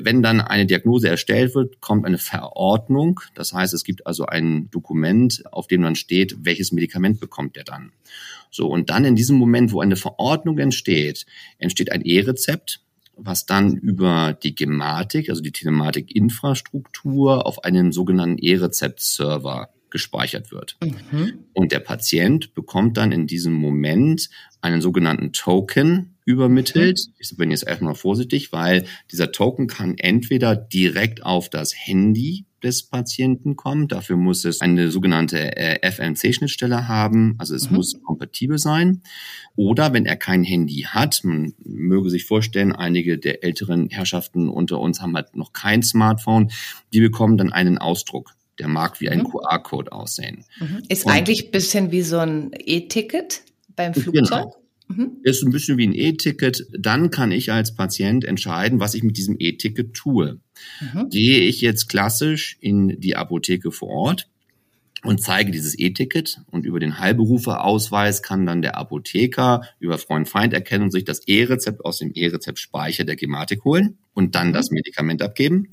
Wenn 0.00 0.22
dann 0.22 0.40
eine 0.40 0.66
Diagnose 0.66 1.08
erstellt 1.08 1.54
wird, 1.54 1.80
kommt 1.80 2.04
eine 2.04 2.18
Verordnung. 2.18 3.20
Das 3.34 3.52
heißt, 3.52 3.74
es 3.74 3.84
gibt 3.84 4.06
also 4.06 4.26
ein 4.26 4.70
Dokument, 4.70 5.42
auf 5.50 5.66
dem 5.66 5.82
dann 5.82 5.96
steht, 5.96 6.36
welches 6.44 6.72
Medikament 6.72 7.20
bekommt 7.20 7.56
er 7.56 7.64
dann. 7.64 7.92
So, 8.50 8.68
und 8.68 8.90
dann 8.90 9.04
in 9.04 9.16
diesem 9.16 9.36
Moment, 9.36 9.72
wo 9.72 9.80
eine 9.80 9.96
Verordnung 9.96 10.58
entsteht, 10.58 11.26
entsteht 11.58 11.92
ein 11.92 12.02
E-Rezept, 12.02 12.80
was 13.16 13.46
dann 13.46 13.76
über 13.76 14.36
die 14.42 14.54
Gematik, 14.54 15.28
also 15.28 15.42
die 15.42 15.52
Telematik-Infrastruktur, 15.52 17.46
auf 17.46 17.64
einen 17.64 17.92
sogenannten 17.92 18.38
E-Rezept-Server 18.38 19.70
gespeichert 19.90 20.52
wird. 20.52 20.76
Mhm. 20.82 21.44
Und 21.54 21.72
der 21.72 21.80
Patient 21.80 22.54
bekommt 22.54 22.96
dann 22.96 23.12
in 23.12 23.26
diesem 23.26 23.54
Moment 23.54 24.28
einen 24.60 24.80
sogenannten 24.80 25.32
Token 25.32 26.16
übermittelt. 26.24 27.00
Mhm. 27.06 27.14
Ich 27.18 27.36
bin 27.36 27.50
jetzt 27.50 27.66
erstmal 27.66 27.94
vorsichtig, 27.94 28.52
weil 28.52 28.84
dieser 29.10 29.32
Token 29.32 29.66
kann 29.66 29.96
entweder 29.96 30.56
direkt 30.56 31.24
auf 31.24 31.48
das 31.48 31.74
Handy 31.74 32.44
des 32.62 32.82
Patienten 32.84 33.56
kommen. 33.56 33.88
Dafür 33.88 34.16
muss 34.16 34.44
es 34.44 34.60
eine 34.60 34.90
sogenannte 34.90 35.56
äh, 35.56 35.90
FNC-Schnittstelle 35.90 36.88
haben, 36.88 37.34
also 37.38 37.54
es 37.54 37.70
mhm. 37.70 37.76
muss 37.76 38.00
kompatibel 38.02 38.58
sein. 38.58 39.02
Oder 39.56 39.92
wenn 39.92 40.06
er 40.06 40.16
kein 40.16 40.44
Handy 40.44 40.86
hat, 40.88 41.20
man 41.24 41.54
möge 41.64 42.10
sich 42.10 42.24
vorstellen, 42.24 42.72
einige 42.72 43.18
der 43.18 43.44
älteren 43.44 43.88
Herrschaften 43.88 44.48
unter 44.48 44.80
uns 44.80 45.00
haben 45.00 45.14
halt 45.14 45.36
noch 45.36 45.52
kein 45.52 45.82
Smartphone, 45.82 46.50
die 46.92 47.00
bekommen 47.00 47.36
dann 47.36 47.52
einen 47.52 47.78
Ausdruck. 47.78 48.34
Der 48.58 48.68
mag 48.68 49.00
wie 49.00 49.08
ein 49.08 49.20
mhm. 49.20 49.30
QR-Code 49.30 49.92
aussehen. 49.92 50.44
Mhm. 50.58 50.82
Ist 50.88 51.06
Und, 51.06 51.12
eigentlich 51.12 51.46
ein 51.46 51.50
bisschen 51.52 51.92
wie 51.92 52.02
so 52.02 52.18
ein 52.18 52.50
E-Ticket 52.52 53.42
beim 53.76 53.92
genau. 53.92 54.04
Flugzeug? 54.04 54.42
Genau. 54.42 54.56
Mhm. 54.88 55.18
Ist 55.22 55.42
ein 55.44 55.52
bisschen 55.52 55.78
wie 55.78 55.86
ein 55.86 55.94
E-Ticket. 55.94 56.66
Dann 56.78 57.10
kann 57.10 57.30
ich 57.30 57.52
als 57.52 57.74
Patient 57.74 58.24
entscheiden, 58.24 58.80
was 58.80 58.94
ich 58.94 59.02
mit 59.02 59.16
diesem 59.16 59.36
E-Ticket 59.38 59.94
tue. 59.94 60.40
Mhm. 60.80 61.08
Gehe 61.10 61.40
ich 61.40 61.60
jetzt 61.60 61.88
klassisch 61.88 62.56
in 62.60 63.00
die 63.00 63.16
Apotheke 63.16 63.70
vor 63.70 63.88
Ort, 63.88 64.28
und 65.04 65.22
zeige 65.22 65.52
dieses 65.52 65.78
E-Ticket 65.78 66.40
und 66.50 66.66
über 66.66 66.80
den 66.80 66.98
Heilberuferausweis 66.98 68.22
kann 68.22 68.46
dann 68.46 68.62
der 68.62 68.76
Apotheker 68.76 69.62
über 69.78 69.96
Freund-Feind-Erkennung 69.96 70.90
sich 70.90 71.04
das 71.04 71.20
E-Rezept 71.26 71.84
aus 71.84 71.98
dem 71.98 72.12
E-Rezept-Speicher 72.14 73.04
der 73.04 73.16
Gematik 73.16 73.64
holen 73.64 73.98
und 74.12 74.34
dann 74.34 74.52
das 74.52 74.70
Medikament 74.70 75.22
abgeben. 75.22 75.68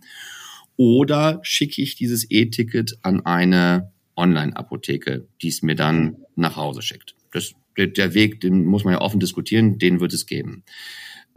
Oder 0.77 1.39
schicke 1.41 1.81
ich 1.81 1.95
dieses 1.95 2.29
E-Ticket 2.29 2.99
an 3.01 3.25
eine 3.25 3.91
Online-Apotheke, 4.15 5.27
die 5.41 5.47
es 5.47 5.63
mir 5.63 5.75
dann 5.75 6.17
nach 6.35 6.55
Hause 6.55 6.81
schickt. 6.83 7.15
Das, 7.31 7.53
der, 7.77 8.13
Weg, 8.13 8.41
den 8.41 8.65
muss 8.65 8.83
man 8.83 8.93
ja 8.93 9.01
offen 9.01 9.19
diskutieren, 9.19 9.77
den 9.77 9.99
wird 9.99 10.13
es 10.13 10.25
geben. 10.25 10.63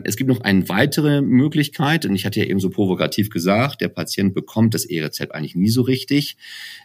Es 0.05 0.17
gibt 0.17 0.29
noch 0.29 0.43
eine 0.43 0.69
weitere 0.69 1.21
Möglichkeit, 1.23 2.07
und 2.07 2.15
ich 2.15 2.25
hatte 2.25 2.39
ja 2.39 2.47
eben 2.47 2.61
so 2.61 2.71
provokativ 2.71 3.31
gesagt, 3.31 3.81
der 3.81 3.89
Patient 3.89 4.33
bekommt 4.33 4.75
das 4.75 4.85
E-Rezept 4.85 5.35
eigentlich 5.35 5.57
nie 5.57 5.71
so 5.71 5.83
richtig. 5.83 6.37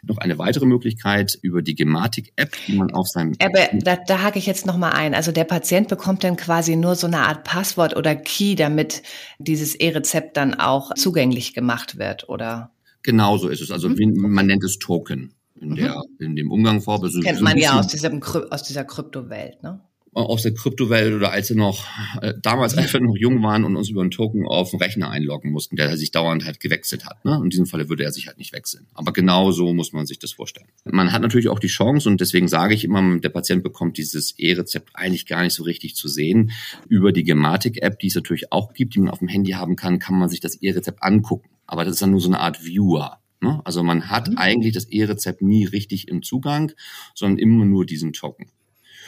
Noch 0.01 0.17
eine 0.17 0.39
weitere 0.39 0.65
Möglichkeit 0.65 1.37
über 1.43 1.61
die 1.61 1.75
Gematik-App, 1.75 2.55
die 2.67 2.73
man 2.73 2.91
auf 2.91 3.07
seinem... 3.07 3.35
Aber 3.39 3.69
da, 3.71 3.97
da 3.97 4.23
hake 4.23 4.39
ich 4.39 4.47
jetzt 4.47 4.65
nochmal 4.65 4.93
ein. 4.93 5.13
Also 5.13 5.31
der 5.31 5.43
Patient 5.43 5.89
bekommt 5.89 6.23
dann 6.23 6.37
quasi 6.37 6.75
nur 6.75 6.95
so 6.95 7.05
eine 7.05 7.19
Art 7.19 7.43
Passwort 7.43 7.95
oder 7.95 8.15
Key, 8.15 8.55
damit 8.55 9.03
dieses 9.37 9.75
E-Rezept 9.75 10.35
dann 10.35 10.55
auch 10.55 10.95
zugänglich 10.95 11.53
gemacht 11.53 11.99
wird, 11.99 12.29
oder? 12.29 12.71
Genauso 13.03 13.47
ist 13.47 13.61
es. 13.61 13.69
Also 13.69 13.89
mhm. 13.89 14.13
man 14.15 14.47
nennt 14.47 14.63
es 14.63 14.79
Token 14.79 15.35
in, 15.63 15.69
mhm. 15.69 15.75
der, 15.75 16.03
in 16.19 16.35
dem 16.35 16.51
Umgang 16.51 16.81
vor. 16.81 17.01
Also 17.01 17.19
Kennt 17.21 17.41
man 17.41 17.57
ja 17.57 17.79
aus, 17.79 17.87
diesem, 17.87 18.21
aus 18.21 18.63
dieser 18.63 18.83
Kryptowelt, 18.83 19.63
ne? 19.63 19.81
aus 20.13 20.43
der 20.43 20.53
Kryptowelt 20.53 21.13
oder 21.13 21.31
als 21.31 21.47
sie 21.47 21.55
noch 21.55 21.85
äh, 22.21 22.33
damals 22.41 22.77
einfach 22.77 22.99
noch 22.99 23.15
jung 23.15 23.41
waren 23.43 23.63
und 23.63 23.75
uns 23.75 23.89
über 23.89 24.01
einen 24.01 24.11
Token 24.11 24.45
auf 24.45 24.71
den 24.71 24.79
Rechner 24.79 25.09
einloggen 25.09 25.51
mussten, 25.51 25.75
der 25.75 25.97
sich 25.97 26.11
dauernd 26.11 26.45
halt 26.45 26.59
gewechselt 26.59 27.05
hat. 27.05 27.23
Ne? 27.25 27.39
In 27.43 27.49
diesem 27.49 27.65
Falle 27.65 27.89
würde 27.89 28.03
er 28.03 28.11
sich 28.11 28.27
halt 28.27 28.37
nicht 28.37 28.53
wechseln. 28.53 28.87
Aber 28.93 29.11
genau 29.11 29.51
so 29.51 29.73
muss 29.73 29.93
man 29.93 30.05
sich 30.05 30.19
das 30.19 30.31
vorstellen. 30.31 30.67
Man 30.85 31.11
hat 31.11 31.21
natürlich 31.21 31.49
auch 31.49 31.59
die 31.59 31.67
Chance 31.67 32.09
und 32.09 32.21
deswegen 32.21 32.47
sage 32.47 32.75
ich 32.75 32.83
immer, 32.83 33.19
der 33.19 33.29
Patient 33.29 33.63
bekommt 33.63 33.97
dieses 33.97 34.37
E-Rezept 34.37 34.91
eigentlich 34.93 35.25
gar 35.25 35.41
nicht 35.43 35.53
so 35.53 35.63
richtig 35.63 35.95
zu 35.95 36.07
sehen. 36.07 36.51
Über 36.87 37.11
die 37.11 37.23
Gematik-App, 37.23 37.99
die 37.99 38.07
es 38.07 38.15
natürlich 38.15 38.51
auch 38.51 38.73
gibt, 38.73 38.95
die 38.95 38.99
man 38.99 39.09
auf 39.09 39.19
dem 39.19 39.27
Handy 39.27 39.51
haben 39.51 39.75
kann, 39.75 39.99
kann 39.99 40.17
man 40.17 40.29
sich 40.29 40.39
das 40.39 40.55
E-Rezept 40.55 41.01
angucken. 41.01 41.49
Aber 41.65 41.85
das 41.85 41.93
ist 41.93 42.01
dann 42.01 42.11
nur 42.11 42.21
so 42.21 42.29
eine 42.29 42.39
Art 42.39 42.63
Viewer. 42.63 43.22
Ne? 43.43 43.61
Also 43.65 43.83
man 43.83 44.09
hat 44.09 44.29
mhm. 44.29 44.37
eigentlich 44.37 44.73
das 44.73 44.85
E-Rezept 44.85 45.41
nie 45.41 45.65
richtig 45.65 46.07
im 46.07 46.23
Zugang, 46.23 46.71
sondern 47.13 47.37
immer 47.37 47.65
nur 47.65 47.85
diesen 47.85 48.13
Token. 48.13 48.47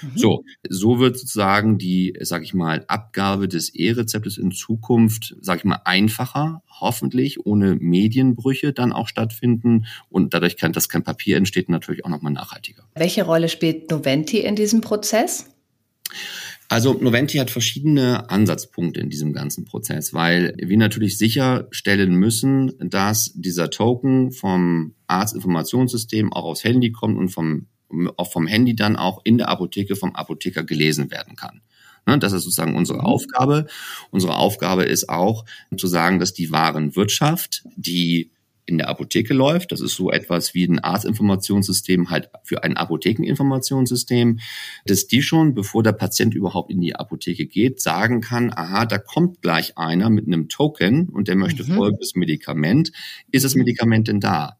Mhm. 0.02 0.18
So, 0.18 0.44
so 0.68 1.00
wird 1.00 1.18
sozusagen 1.18 1.78
die, 1.78 2.14
sag 2.20 2.44
ich 2.44 2.54
mal, 2.54 2.84
Abgabe 2.90 3.48
des 3.48 3.74
E-Rezeptes 3.74 4.38
in 4.38 4.52
Zukunft, 4.52 5.38
sag 5.40 5.60
ich 5.60 5.64
mal, 5.64 5.80
einfacher, 5.86 6.62
hoffentlich 6.70 7.46
ohne 7.46 7.76
Medienbrüche 7.76 8.74
dann 8.74 8.92
auch 8.92 9.08
stattfinden 9.08 9.86
und 10.10 10.34
dadurch 10.34 10.58
kann, 10.58 10.74
dass 10.74 10.90
kein 10.90 11.04
Papier 11.04 11.38
entsteht, 11.38 11.70
natürlich 11.70 12.04
auch 12.04 12.10
nochmal 12.10 12.34
nachhaltiger. 12.34 12.84
Welche 12.96 13.24
Rolle 13.24 13.48
spielt 13.48 13.90
Noventi 13.90 14.40
in 14.40 14.58
diesem 14.58 14.82
Prozess? 14.82 15.50
Also 16.68 16.94
Noventi 16.94 17.38
hat 17.38 17.52
verschiedene 17.52 18.30
Ansatzpunkte 18.30 19.00
in 19.00 19.10
diesem 19.10 19.34
ganzen 19.34 19.66
Prozess, 19.66 20.14
weil 20.14 20.56
wir 20.58 20.78
natürlich 20.78 21.18
sicherstellen 21.18 22.16
müssen, 22.16 22.74
dass 22.80 23.32
dieser 23.36 23.70
Token 23.70 24.32
vom 24.32 24.96
Arztinformationssystem 25.08 26.34
auch 26.34 26.46
aufs 26.46 26.64
Handy 26.64 26.92
kommt 26.92 27.18
und 27.18 27.30
vom 27.30 27.68
auch 28.18 28.32
vom 28.32 28.48
Handy 28.48 28.76
dann 28.76 28.96
auch 28.96 29.22
in 29.24 29.38
der 29.38 29.50
Apotheke 29.50 29.96
vom 29.96 30.16
Apotheker 30.16 30.64
gelesen 30.64 31.12
werden 31.12 31.36
kann. 31.36 31.62
Ne, 32.06 32.20
das 32.20 32.34
ist 32.34 32.44
sozusagen 32.44 32.76
unsere 32.76 33.00
mhm. 33.00 33.06
Aufgabe. 33.06 33.68
Unsere 34.12 34.36
Aufgabe 34.36 34.84
ist 34.84 35.10
auch 35.10 35.46
zu 35.76 35.88
sagen, 35.88 36.20
dass 36.20 36.34
die 36.34 36.52
Warenwirtschaft, 36.52 37.64
die 37.76 38.32
in 38.66 38.78
der 38.78 38.90
Apotheke 38.90 39.34
läuft, 39.34 39.72
das 39.72 39.82
ist 39.82 39.96
so 39.96 40.12
etwas 40.12 40.54
wie 40.54 40.66
ein 40.66 40.80
Arztinformationssystem 40.80 42.10
halt 42.10 42.30
für 42.44 42.64
ein 42.64 42.78
Apothekeninformationssystem, 42.78 44.40
dass 44.86 45.08
die 45.08 45.22
schon, 45.22 45.54
bevor 45.54 45.84
der 45.84 45.94
Patient 45.94 46.34
überhaupt 46.34 46.72
in 46.72 46.82
die 46.82 46.96
Apotheke 46.96 47.46
geht, 47.46 47.80
sagen 47.80 48.22
kann, 48.22 48.52
aha, 48.54 48.86
da 48.86 48.98
kommt 48.98 49.42
gleich 49.42 49.78
einer 49.78 50.10
mit 50.10 50.28
einem 50.28 50.50
Token 50.50 51.10
und 51.10 51.28
der 51.28 51.36
möchte 51.36 51.64
mhm. 51.64 51.76
folgendes 51.76 52.16
Medikament. 52.16 52.92
Ist 53.32 53.46
das 53.46 53.56
Medikament 53.56 54.08
denn 54.08 54.20
da? 54.20 54.58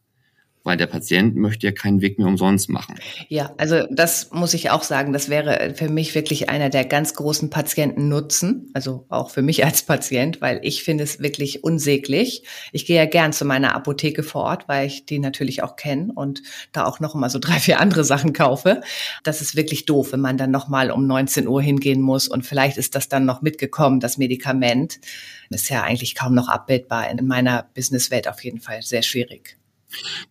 Weil 0.66 0.76
der 0.76 0.88
Patient 0.88 1.36
möchte 1.36 1.66
ja 1.66 1.72
keinen 1.72 2.00
Weg 2.00 2.18
mehr 2.18 2.26
umsonst 2.26 2.68
machen. 2.68 2.96
Ja, 3.28 3.54
also 3.56 3.86
das 3.88 4.32
muss 4.32 4.52
ich 4.52 4.70
auch 4.70 4.82
sagen, 4.82 5.12
das 5.12 5.28
wäre 5.28 5.74
für 5.74 5.88
mich 5.88 6.14
wirklich 6.16 6.48
einer 6.48 6.70
der 6.70 6.84
ganz 6.84 7.14
großen 7.14 7.50
Patientennutzen, 7.50 8.70
also 8.74 9.06
auch 9.08 9.30
für 9.30 9.42
mich 9.42 9.64
als 9.64 9.84
Patient, 9.84 10.40
weil 10.40 10.58
ich 10.62 10.82
finde 10.82 11.04
es 11.04 11.20
wirklich 11.20 11.62
unsäglich. 11.62 12.42
Ich 12.72 12.84
gehe 12.84 12.96
ja 12.96 13.06
gern 13.06 13.32
zu 13.32 13.44
meiner 13.44 13.76
Apotheke 13.76 14.24
vor 14.24 14.42
Ort, 14.42 14.68
weil 14.68 14.88
ich 14.88 15.06
die 15.06 15.20
natürlich 15.20 15.62
auch 15.62 15.76
kenne 15.76 16.12
und 16.12 16.42
da 16.72 16.84
auch 16.84 16.98
noch 16.98 17.14
mal 17.14 17.30
so 17.30 17.38
drei, 17.40 17.60
vier 17.60 17.78
andere 17.78 18.02
Sachen 18.02 18.32
kaufe. 18.32 18.80
Das 19.22 19.40
ist 19.40 19.54
wirklich 19.54 19.86
doof, 19.86 20.12
wenn 20.12 20.20
man 20.20 20.36
dann 20.36 20.50
noch 20.50 20.66
mal 20.66 20.90
um 20.90 21.06
19 21.06 21.46
Uhr 21.46 21.62
hingehen 21.62 22.00
muss 22.00 22.26
und 22.26 22.44
vielleicht 22.44 22.76
ist 22.76 22.96
das 22.96 23.08
dann 23.08 23.24
noch 23.24 23.40
mitgekommen, 23.40 24.00
das 24.00 24.18
Medikament. 24.18 24.98
ist 25.48 25.70
ja 25.70 25.84
eigentlich 25.84 26.16
kaum 26.16 26.34
noch 26.34 26.48
abbildbar 26.48 27.08
in 27.08 27.24
meiner 27.24 27.68
Businesswelt 27.72 28.26
auf 28.26 28.42
jeden 28.42 28.58
Fall 28.58 28.82
sehr 28.82 29.02
schwierig. 29.02 29.56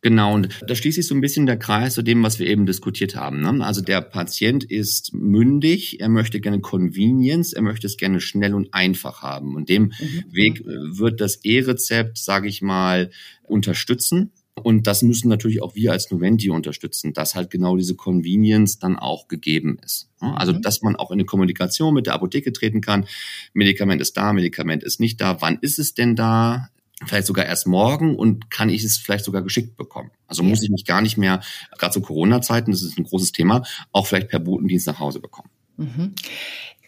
Genau, 0.01 0.33
und 0.33 0.49
da 0.67 0.75
schließt 0.75 0.95
sich 0.95 1.07
so 1.07 1.15
ein 1.15 1.21
bisschen 1.21 1.45
der 1.45 1.57
Kreis 1.57 1.95
zu 1.95 2.01
dem, 2.01 2.21
was 2.23 2.39
wir 2.39 2.47
eben 2.47 2.65
diskutiert 2.65 3.15
haben. 3.15 3.41
Ne? 3.41 3.65
Also 3.65 3.81
der 3.81 4.01
Patient 4.01 4.63
ist 4.63 5.13
mündig, 5.13 5.99
er 5.99 6.09
möchte 6.09 6.39
gerne 6.39 6.59
Convenience, 6.59 7.53
er 7.53 7.61
möchte 7.61 7.87
es 7.87 7.97
gerne 7.97 8.19
schnell 8.19 8.53
und 8.53 8.73
einfach 8.73 9.21
haben. 9.21 9.55
Und 9.55 9.69
dem 9.69 9.83
mhm. 9.99 10.23
Weg 10.31 10.61
äh, 10.61 10.65
wird 10.65 11.21
das 11.21 11.43
E-Rezept, 11.43 12.17
sage 12.17 12.47
ich 12.47 12.61
mal, 12.61 13.11
unterstützen. 13.43 14.31
Und 14.61 14.87
das 14.87 15.01
müssen 15.01 15.27
natürlich 15.27 15.61
auch 15.61 15.75
wir 15.75 15.91
als 15.91 16.09
Noventi 16.11 16.49
unterstützen, 16.49 17.11
dass 17.11 17.35
halt 17.35 17.49
genau 17.49 17.75
diese 17.75 17.95
Convenience 17.95 18.79
dann 18.79 18.97
auch 18.97 19.27
gegeben 19.27 19.77
ist. 19.83 20.09
Also, 20.19 20.53
mhm. 20.53 20.61
dass 20.61 20.81
man 20.81 20.95
auch 20.95 21.11
in 21.11 21.15
eine 21.15 21.25
Kommunikation 21.25 21.93
mit 21.93 22.07
der 22.07 22.13
Apotheke 22.13 22.53
treten 22.53 22.79
kann. 22.79 23.05
Medikament 23.53 24.01
ist 24.01 24.15
da, 24.15 24.31
Medikament 24.31 24.83
ist 24.83 25.01
nicht 25.01 25.19
da. 25.19 25.41
Wann 25.41 25.59
ist 25.61 25.77
es 25.77 25.93
denn 25.93 26.15
da? 26.15 26.69
Vielleicht 27.03 27.27
sogar 27.27 27.45
erst 27.45 27.67
morgen 27.67 28.15
und 28.15 28.49
kann 28.49 28.69
ich 28.69 28.83
es 28.83 28.97
vielleicht 28.97 29.25
sogar 29.25 29.41
geschickt 29.41 29.75
bekommen. 29.77 30.11
Also 30.27 30.43
muss 30.43 30.63
ich 30.63 30.69
mich 30.69 30.85
gar 30.85 31.01
nicht 31.01 31.17
mehr, 31.17 31.41
gerade 31.77 31.93
zu 31.93 32.01
Corona-Zeiten, 32.01 32.71
das 32.71 32.81
ist 32.81 32.97
ein 32.97 33.03
großes 33.03 33.31
Thema, 33.31 33.63
auch 33.91 34.07
vielleicht 34.07 34.29
per 34.29 34.39
Botendienst 34.39 34.87
nach 34.87 34.99
Hause 34.99 35.19
bekommen. 35.19 35.49
Mhm. 35.77 36.15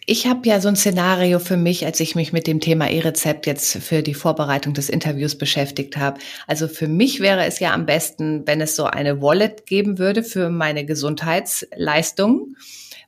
Ich 0.10 0.26
habe 0.26 0.48
ja 0.48 0.62
so 0.62 0.70
ein 0.70 0.78
Szenario 0.78 1.38
für 1.40 1.58
mich, 1.58 1.86
als 1.86 2.00
ich 2.00 2.16
mich 2.16 2.32
mit 2.32 2.48
dem 2.48 2.62
Thema 2.62 2.90
E-Rezept 2.90 3.46
jetzt 3.46 3.74
für 3.80 4.02
die 4.02 4.14
Vorbereitung 4.14 4.74
des 4.74 4.88
Interviews 4.88 5.38
beschäftigt 5.38 5.98
habe. 5.98 6.22
Also 6.48 6.70
für 6.70 6.88
mich 6.88 7.20
wäre 7.20 7.46
es 7.46 7.60
ja 7.60 7.74
am 7.74 7.86
besten, 7.86 8.48
wenn 8.48 8.62
es 8.62 8.78
so 8.78 8.86
eine 8.86 9.22
Wallet 9.22 9.66
geben 9.66 9.98
würde 9.98 10.24
für 10.24 10.50
meine 10.50 10.86
Gesundheitsleistungen, 10.86 12.56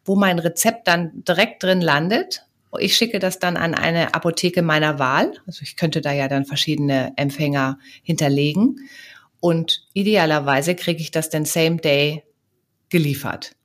wo 0.03 0.17
mein 0.17 0.39
Rezept 0.39 0.89
dann 0.89 1.23
direkt 1.23 1.63
drin 1.63 1.79
landet 1.79 2.48
ich 2.77 2.95
schicke 2.95 3.19
das 3.19 3.39
dann 3.39 3.57
an 3.57 3.73
eine 3.73 4.13
Apotheke 4.13 4.61
meiner 4.61 4.99
Wahl. 4.99 5.33
Also 5.47 5.61
ich 5.63 5.75
könnte 5.75 6.01
da 6.01 6.11
ja 6.13 6.27
dann 6.27 6.45
verschiedene 6.45 7.13
Empfänger 7.15 7.79
hinterlegen. 8.03 8.87
Und 9.39 9.87
idealerweise 9.93 10.75
kriege 10.75 11.01
ich 11.01 11.11
das 11.11 11.29
dann 11.29 11.45
same 11.45 11.77
day 11.77 12.23
geliefert. 12.89 13.55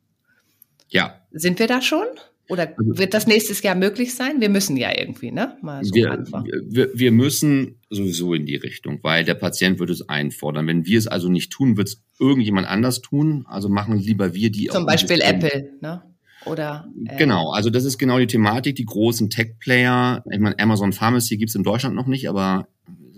Ja. 0.88 1.20
Sind 1.32 1.58
wir 1.58 1.66
da 1.66 1.82
schon? 1.82 2.06
Oder 2.48 2.74
also 2.76 2.98
wird 2.98 3.14
das 3.14 3.26
nächstes 3.26 3.62
Jahr 3.62 3.74
möglich 3.74 4.14
sein? 4.14 4.40
Wir 4.40 4.50
müssen 4.50 4.76
ja 4.76 4.90
irgendwie, 4.96 5.32
ne? 5.32 5.56
Mal 5.62 5.82
so 5.82 5.94
wir, 5.94 6.24
wir, 6.66 6.90
wir 6.94 7.10
müssen 7.10 7.80
sowieso 7.88 8.34
in 8.34 8.44
die 8.44 8.56
Richtung, 8.56 9.00
weil 9.02 9.24
der 9.24 9.34
Patient 9.34 9.78
wird 9.78 9.90
es 9.90 10.08
einfordern. 10.08 10.66
Wenn 10.66 10.84
wir 10.84 10.98
es 10.98 11.06
also 11.06 11.28
nicht 11.28 11.52
tun, 11.52 11.76
wird 11.76 11.88
es 11.88 12.02
irgendjemand 12.20 12.68
anders 12.68 13.00
tun. 13.00 13.46
Also 13.48 13.70
machen 13.70 13.98
lieber 13.98 14.34
wir 14.34 14.50
die. 14.50 14.66
Zum 14.66 14.84
Beispiel 14.84 15.20
Apple, 15.22 15.70
ne? 15.80 16.02
Oder, 16.46 16.88
äh 17.06 17.16
genau, 17.16 17.52
also 17.52 17.70
das 17.70 17.84
ist 17.84 17.98
genau 17.98 18.18
die 18.18 18.26
Thematik. 18.26 18.76
Die 18.76 18.84
großen 18.84 19.30
Tech-Player, 19.30 20.24
ich 20.30 20.38
meine, 20.38 20.58
Amazon 20.58 20.92
Pharmacy 20.92 21.36
gibt's 21.36 21.54
in 21.54 21.62
Deutschland 21.62 21.94
noch 21.94 22.06
nicht, 22.06 22.28
aber 22.28 22.66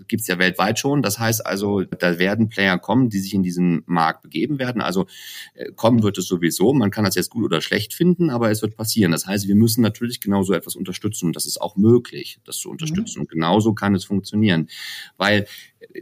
gibt's 0.07 0.27
ja 0.27 0.39
weltweit 0.39 0.79
schon. 0.79 1.01
Das 1.01 1.19
heißt 1.19 1.45
also, 1.45 1.83
da 1.83 2.19
werden 2.19 2.49
Player 2.49 2.77
kommen, 2.79 3.09
die 3.09 3.19
sich 3.19 3.33
in 3.33 3.43
diesen 3.43 3.83
Markt 3.85 4.21
begeben 4.21 4.59
werden. 4.59 4.81
Also 4.81 5.07
äh, 5.53 5.71
kommen 5.75 6.03
wird 6.03 6.17
es 6.17 6.27
sowieso. 6.27 6.73
Man 6.73 6.91
kann 6.91 7.05
das 7.05 7.15
jetzt 7.15 7.29
gut 7.29 7.43
oder 7.43 7.61
schlecht 7.61 7.93
finden, 7.93 8.29
aber 8.29 8.49
es 8.51 8.61
wird 8.61 8.75
passieren. 8.75 9.11
Das 9.11 9.27
heißt, 9.27 9.47
wir 9.47 9.55
müssen 9.55 9.81
natürlich 9.81 10.19
genauso 10.19 10.53
etwas 10.53 10.75
unterstützen 10.75 11.27
und 11.27 11.35
das 11.35 11.45
ist 11.45 11.61
auch 11.61 11.75
möglich, 11.75 12.39
das 12.45 12.57
zu 12.57 12.69
unterstützen. 12.69 13.19
Mhm. 13.19 13.21
Und 13.21 13.29
genauso 13.29 13.73
kann 13.73 13.95
es 13.95 14.05
funktionieren. 14.05 14.69
Weil 15.17 15.47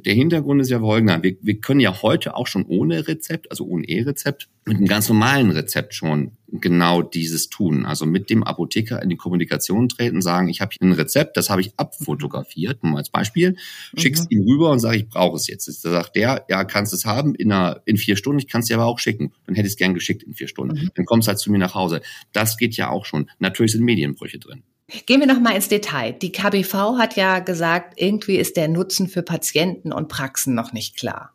der 0.06 0.14
Hintergrund 0.14 0.62
ist 0.62 0.70
ja 0.70 0.80
folgender. 0.80 1.22
Wir, 1.24 1.36
wir 1.42 1.60
können 1.60 1.80
ja 1.80 2.02
heute 2.02 2.36
auch 2.36 2.48
schon 2.48 2.66
ohne 2.66 3.08
Rezept, 3.08 3.50
also 3.52 3.66
ohne 3.66 3.88
E-Rezept, 3.88 4.48
mit 4.66 4.78
einem 4.78 4.88
ganz 4.88 5.10
normalen 5.10 5.52
Rezept 5.52 5.94
schon 5.94 6.32
genau 6.48 7.02
dieses 7.02 7.50
tun. 7.50 7.86
Also 7.86 8.06
mit 8.06 8.30
dem 8.30 8.44
Apotheker 8.44 9.02
in 9.02 9.10
die 9.10 9.16
Kommunikation 9.16 9.90
treten, 9.90 10.22
sagen, 10.22 10.48
ich 10.48 10.62
habe 10.62 10.72
hier 10.72 10.88
ein 10.88 10.94
Rezept, 10.94 11.38
das 11.38 11.50
habe 11.50 11.62
ich 11.62 11.74
abfotografiert, 11.78 12.84
nur 12.84 12.98
als 12.98 13.10
Beispiel, 13.10 13.58
schickst 13.96 14.32
mhm. 14.32 14.38
ihm 14.38 14.48
rüber 14.48 14.72
und 14.72 14.80
sage, 14.80 14.98
ich 14.98 15.08
brauche 15.08 15.36
es 15.36 15.48
jetzt. 15.48 15.68
Da 15.68 15.92
sagt 15.92 16.16
der, 16.16 16.46
ja, 16.50 16.64
kannst 16.64 16.94
es 16.94 17.06
haben 17.06 17.36
in, 17.36 17.52
einer, 17.52 17.82
in 17.86 17.98
vier 17.98 18.16
Stunden, 18.16 18.40
ich 18.40 18.48
kann 18.48 18.62
es 18.62 18.68
dir 18.68 18.78
aber 18.78 18.86
auch 18.86 19.00
schicken. 19.00 19.34
Dann 19.46 19.56
hätte 19.56 19.68
ich 19.68 19.74
es 19.74 19.78
gern 19.78 19.94
geschickt 19.94 20.24
in 20.24 20.34
vier 20.34 20.48
Stunden. 20.48 20.78
Mhm. 20.78 20.92
Dann 20.96 21.06
kommst 21.06 21.28
halt 21.28 21.40
zu 21.40 21.52
mir 21.52 21.60
nach 21.60 21.76
Hause. 21.76 22.02
Das 22.32 22.58
geht 22.58 22.76
ja 22.76 22.90
auch 22.90 23.06
schon. 23.06 23.30
Natürlich 23.40 23.74
sind 23.74 23.84
Medienbrüche 23.84 24.40
drin. 24.40 24.64
Gehen 25.06 25.20
wir 25.20 25.28
noch 25.28 25.40
mal 25.40 25.56
ins 25.56 25.68
Detail. 25.68 26.14
Die 26.14 26.32
KBV 26.32 26.98
hat 26.98 27.16
ja 27.16 27.40
gesagt, 27.40 27.94
irgendwie 27.98 28.36
ist 28.36 28.56
der 28.56 28.68
Nutzen 28.68 29.08
für 29.08 29.24
Patienten 29.24 29.92
und 29.92 30.10
Praxen 30.10 30.54
noch 30.54 30.74
nicht 30.74 30.96
klar. 30.98 31.32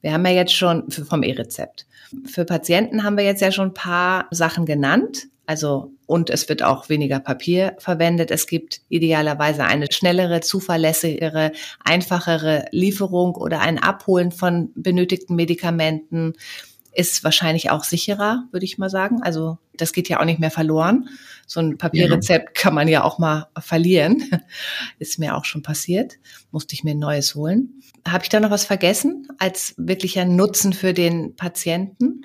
Wir 0.00 0.12
haben 0.12 0.24
ja 0.26 0.32
jetzt 0.32 0.54
schon 0.54 0.90
vom 0.90 1.22
E-Rezept. 1.22 1.86
Für 2.26 2.44
Patienten 2.44 3.02
haben 3.02 3.16
wir 3.16 3.24
jetzt 3.24 3.40
ja 3.40 3.50
schon 3.50 3.68
ein 3.68 3.74
paar 3.74 4.28
Sachen 4.30 4.64
genannt. 4.64 5.26
Also, 5.46 5.92
und 6.06 6.30
es 6.30 6.48
wird 6.48 6.62
auch 6.62 6.88
weniger 6.88 7.18
Papier 7.18 7.74
verwendet. 7.78 8.30
Es 8.30 8.46
gibt 8.46 8.80
idealerweise 8.88 9.64
eine 9.64 9.90
schnellere, 9.90 10.40
zuverlässigere, 10.40 11.52
einfachere 11.84 12.66
Lieferung 12.70 13.34
oder 13.34 13.60
ein 13.60 13.78
Abholen 13.78 14.30
von 14.30 14.70
benötigten 14.74 15.34
Medikamenten 15.36 16.34
ist 16.94 17.24
wahrscheinlich 17.24 17.70
auch 17.70 17.84
sicherer, 17.84 18.44
würde 18.52 18.64
ich 18.64 18.78
mal 18.78 18.90
sagen. 18.90 19.22
Also 19.22 19.58
das 19.76 19.92
geht 19.92 20.08
ja 20.08 20.20
auch 20.20 20.24
nicht 20.24 20.40
mehr 20.40 20.50
verloren. 20.50 21.08
So 21.46 21.60
ein 21.60 21.78
Papierrezept 21.78 22.54
kann 22.54 22.74
man 22.74 22.88
ja 22.88 23.02
auch 23.02 23.18
mal 23.18 23.48
verlieren. 23.58 24.22
Ist 24.98 25.18
mir 25.18 25.36
auch 25.36 25.44
schon 25.44 25.62
passiert. 25.62 26.14
Musste 26.52 26.74
ich 26.74 26.84
mir 26.84 26.92
ein 26.92 26.98
neues 26.98 27.34
holen. 27.34 27.80
Habe 28.06 28.24
ich 28.24 28.28
da 28.28 28.40
noch 28.40 28.50
was 28.50 28.64
vergessen 28.64 29.28
als 29.38 29.74
wirklicher 29.76 30.24
Nutzen 30.24 30.72
für 30.72 30.94
den 30.94 31.36
Patienten? 31.36 32.24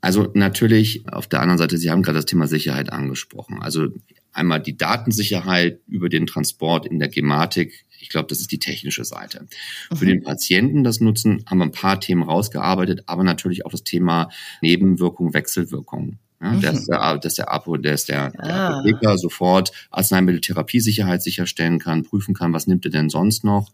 Also 0.00 0.30
natürlich 0.34 1.04
auf 1.10 1.26
der 1.26 1.40
anderen 1.40 1.58
Seite, 1.58 1.78
Sie 1.78 1.90
haben 1.90 2.02
gerade 2.02 2.18
das 2.18 2.26
Thema 2.26 2.46
Sicherheit 2.46 2.92
angesprochen. 2.92 3.60
Also 3.60 3.88
einmal 4.32 4.60
die 4.60 4.76
Datensicherheit 4.76 5.80
über 5.86 6.08
den 6.08 6.26
Transport 6.26 6.86
in 6.86 6.98
der 6.98 7.08
Gematik. 7.08 7.86
Ich 8.00 8.08
glaube, 8.08 8.28
das 8.28 8.40
ist 8.40 8.52
die 8.52 8.58
technische 8.58 9.04
Seite. 9.04 9.46
Mhm. 9.90 9.96
Für 9.96 10.06
den 10.06 10.22
Patienten 10.22 10.84
das 10.84 11.00
Nutzen 11.00 11.44
haben 11.46 11.58
wir 11.58 11.64
ein 11.64 11.72
paar 11.72 12.00
Themen 12.00 12.22
rausgearbeitet, 12.22 13.04
aber 13.06 13.24
natürlich 13.24 13.66
auch 13.66 13.70
das 13.70 13.84
Thema 13.84 14.30
Nebenwirkung, 14.60 15.34
Wechselwirkung. 15.34 16.18
Ja, 16.40 16.52
mhm. 16.52 16.60
dass, 16.60 16.84
der, 16.86 17.18
dass 17.18 17.34
der 17.34 17.50
Apo, 17.50 17.76
dass 17.76 18.04
der, 18.04 18.26
ah. 18.38 18.46
der 18.46 18.54
Apotheker 18.54 19.18
sofort 19.18 19.72
Arzneimitteltherapiesicherheit 19.90 21.20
sicherstellen 21.20 21.80
kann, 21.80 22.04
prüfen 22.04 22.32
kann, 22.32 22.52
was 22.52 22.68
nimmt 22.68 22.84
er 22.84 22.92
denn 22.92 23.10
sonst 23.10 23.42
noch. 23.42 23.72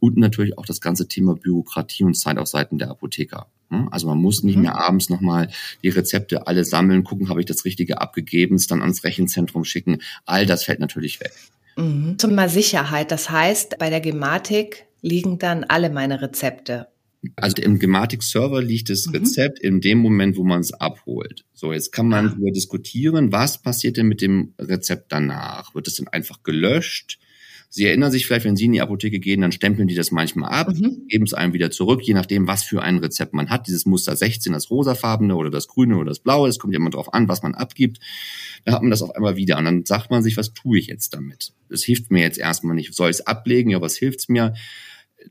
Und 0.00 0.16
natürlich 0.16 0.58
auch 0.58 0.66
das 0.66 0.80
ganze 0.80 1.06
Thema 1.06 1.36
Bürokratie 1.36 2.02
und 2.02 2.14
Zeit 2.14 2.38
auf 2.38 2.48
Seiten 2.48 2.78
der 2.78 2.90
Apotheker. 2.90 3.46
Also 3.90 4.06
man 4.06 4.18
muss 4.18 4.42
nicht 4.42 4.56
mhm. 4.56 4.62
mehr 4.62 4.76
abends 4.76 5.08
nochmal 5.08 5.48
die 5.82 5.88
Rezepte 5.88 6.46
alle 6.46 6.64
sammeln, 6.64 7.04
gucken, 7.04 7.28
habe 7.28 7.40
ich 7.40 7.46
das 7.46 7.64
Richtige 7.64 8.00
abgegeben, 8.00 8.56
es 8.56 8.66
dann 8.66 8.82
ans 8.82 9.04
Rechenzentrum 9.04 9.64
schicken. 9.64 9.98
All 10.26 10.46
das 10.46 10.64
fällt 10.64 10.80
natürlich 10.80 11.20
weg. 11.20 11.32
Mhm. 11.76 12.18
Zum 12.18 12.30
Thema 12.30 12.48
Sicherheit. 12.48 13.10
Das 13.10 13.30
heißt, 13.30 13.78
bei 13.78 13.90
der 13.90 14.00
Gematik 14.00 14.86
liegen 15.00 15.38
dann 15.38 15.64
alle 15.64 15.90
meine 15.90 16.22
Rezepte. 16.22 16.88
Also 17.36 17.62
im 17.62 17.78
Gematik-Server 17.78 18.60
liegt 18.60 18.90
das 18.90 19.06
mhm. 19.06 19.14
Rezept 19.14 19.60
in 19.60 19.80
dem 19.80 19.98
Moment, 19.98 20.36
wo 20.36 20.42
man 20.42 20.60
es 20.60 20.72
abholt. 20.72 21.44
So, 21.52 21.72
jetzt 21.72 21.92
kann 21.92 22.08
man 22.08 22.26
ah. 22.26 22.28
darüber 22.30 22.50
diskutieren, 22.50 23.30
was 23.30 23.62
passiert 23.62 23.96
denn 23.96 24.08
mit 24.08 24.20
dem 24.20 24.54
Rezept 24.58 25.12
danach? 25.12 25.74
Wird 25.74 25.86
es 25.86 25.96
dann 25.96 26.08
einfach 26.08 26.42
gelöscht? 26.42 27.18
Sie 27.74 27.86
erinnern 27.86 28.12
sich 28.12 28.26
vielleicht, 28.26 28.44
wenn 28.44 28.54
Sie 28.54 28.66
in 28.66 28.72
die 28.72 28.82
Apotheke 28.82 29.18
gehen, 29.18 29.40
dann 29.40 29.50
stempeln 29.50 29.88
die 29.88 29.94
das 29.94 30.10
manchmal 30.10 30.50
ab, 30.50 30.68
mhm. 30.68 31.06
geben 31.08 31.24
es 31.24 31.32
einem 31.32 31.54
wieder 31.54 31.70
zurück, 31.70 32.02
je 32.02 32.12
nachdem, 32.12 32.46
was 32.46 32.64
für 32.64 32.82
ein 32.82 32.98
Rezept 32.98 33.32
man 33.32 33.48
hat. 33.48 33.66
Dieses 33.66 33.86
Muster 33.86 34.14
16, 34.14 34.52
das 34.52 34.70
rosafarbene 34.70 35.34
oder 35.34 35.48
das 35.48 35.68
grüne 35.68 35.96
oder 35.96 36.10
das 36.10 36.18
blaue, 36.18 36.50
es 36.50 36.58
kommt 36.58 36.74
ja 36.74 36.78
immer 36.78 36.90
drauf 36.90 37.14
an, 37.14 37.28
was 37.28 37.42
man 37.42 37.54
abgibt. 37.54 37.98
Da 38.66 38.72
hat 38.72 38.82
man 38.82 38.90
das 38.90 39.00
auf 39.00 39.16
einmal 39.16 39.36
wieder 39.36 39.56
und 39.56 39.64
dann 39.64 39.86
sagt 39.86 40.10
man 40.10 40.22
sich, 40.22 40.36
was 40.36 40.52
tue 40.52 40.78
ich 40.78 40.88
jetzt 40.88 41.14
damit? 41.14 41.54
Das 41.70 41.82
hilft 41.82 42.10
mir 42.10 42.20
jetzt 42.20 42.36
erstmal 42.36 42.74
nicht. 42.74 42.92
Soll 42.92 43.08
ich 43.08 43.16
es 43.16 43.26
ablegen? 43.26 43.70
Ja, 43.70 43.80
was 43.80 43.96
hilft's 43.96 44.28
mir? 44.28 44.52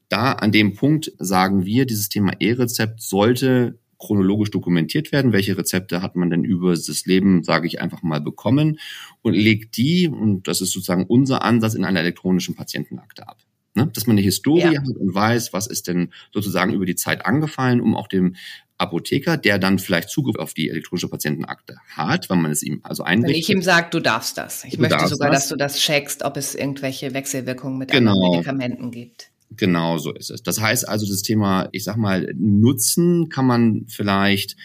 Da 0.10 0.32
an 0.32 0.52
dem 0.52 0.74
Punkt 0.74 1.12
sagen 1.20 1.64
wir, 1.64 1.86
dieses 1.86 2.10
Thema 2.10 2.34
E-Rezept 2.40 3.04
sollte 3.04 3.78
chronologisch 4.02 4.52
dokumentiert 4.52 5.12
werden, 5.12 5.32
welche 5.32 5.58
Rezepte 5.58 6.02
hat 6.02 6.16
man 6.16 6.30
denn 6.30 6.44
über 6.44 6.72
das 6.72 7.06
Leben, 7.06 7.44
sage 7.44 7.68
ich 7.68 7.80
einfach 7.80 8.02
mal, 8.02 8.20
bekommen 8.20 8.80
und 9.22 9.34
legt 9.34 9.78
die, 9.78 10.08
und 10.08 10.48
das 10.48 10.62
ist 10.62 10.72
sozusagen 10.72 11.06
unser 11.06 11.44
Ansatz, 11.44 11.76
in 11.76 11.86
einer 11.86 12.00
elektronischen 12.00 12.56
Patientenakte 12.56 13.28
ab. 13.28 13.38
Ne? 13.74 13.90
Dass 13.94 14.06
man 14.06 14.16
eine 14.16 14.22
Historie 14.22 14.74
ja. 14.74 14.82
hat 14.82 14.98
und 14.98 15.14
weiß, 15.14 15.54
was 15.54 15.68
ist 15.68 15.88
denn 15.88 16.12
sozusagen 16.34 16.74
über 16.74 16.86
die 16.86 16.96
Zeit 16.96 17.26
angefallen, 17.26 17.80
um 17.80 17.96
auch 17.96 18.08
dem 18.08 18.36
Apotheker, 18.78 19.38
der 19.38 19.60
dann 19.60 19.80
vielleicht 19.80 20.10
Zugriff 20.10 20.36
auf 20.38 20.54
die 20.54 20.70
elektronische 20.70 21.08
Patientenakte 21.08 21.78
hat, 21.96 22.30
wenn 22.30 22.42
man 22.42 22.52
es 22.52 22.64
ihm 22.64 22.82
also 22.84 23.04
einrichtet. 23.04 23.36
Wenn 23.36 23.40
ich 23.40 23.50
ihm 23.50 23.62
sage, 23.62 23.88
du 23.92 24.00
darfst 24.00 24.38
das. 24.38 24.66
Ich 24.66 24.78
möchte 24.80 25.08
sogar, 25.08 25.30
das. 25.30 25.44
dass 25.44 25.50
du 25.50 25.56
das 25.56 25.78
checkst, 25.78 26.24
ob 26.24 26.36
es 26.36 26.56
irgendwelche 26.56 27.14
Wechselwirkungen 27.14 27.78
mit 27.78 27.92
genau. 27.92 28.12
anderen 28.12 28.32
Medikamenten 28.32 28.92
gibt. 28.92 29.31
Genau 29.58 29.98
so 29.98 30.14
ist 30.14 30.32
es. 30.32 30.44
Das 30.44 30.62
heißt 30.62 30.88
also, 30.88 31.06
das 31.06 31.22
Thema, 31.24 31.70
ich 31.72 31.84
sag 31.84 31.98
mal, 31.98 32.34
Nutzen 32.38 33.30
kann 33.30 33.46
man 33.46 33.86
vielleicht 33.88 34.56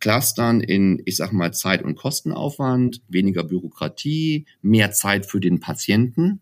clustern 0.00 0.60
in, 0.60 1.02
ich 1.04 1.16
sag 1.16 1.32
mal, 1.32 1.52
Zeit- 1.52 1.82
und 1.82 1.94
Kostenaufwand, 1.94 3.02
weniger 3.08 3.44
Bürokratie, 3.44 4.46
mehr 4.62 4.92
Zeit 4.92 5.26
für 5.26 5.40
den 5.40 5.60
Patienten, 5.60 6.40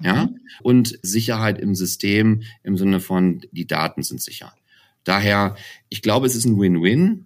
ja, 0.00 0.26
mhm. 0.26 0.38
und 0.62 0.98
Sicherheit 1.02 1.58
im 1.58 1.74
System 1.74 2.42
im 2.62 2.76
Sinne 2.76 3.00
von, 3.00 3.40
die 3.50 3.66
Daten 3.66 4.02
sind 4.02 4.20
sicher. 4.20 4.52
Daher, 5.04 5.56
ich 5.88 6.02
glaube, 6.02 6.26
es 6.26 6.36
ist 6.36 6.44
ein 6.44 6.60
Win-Win. 6.60 7.24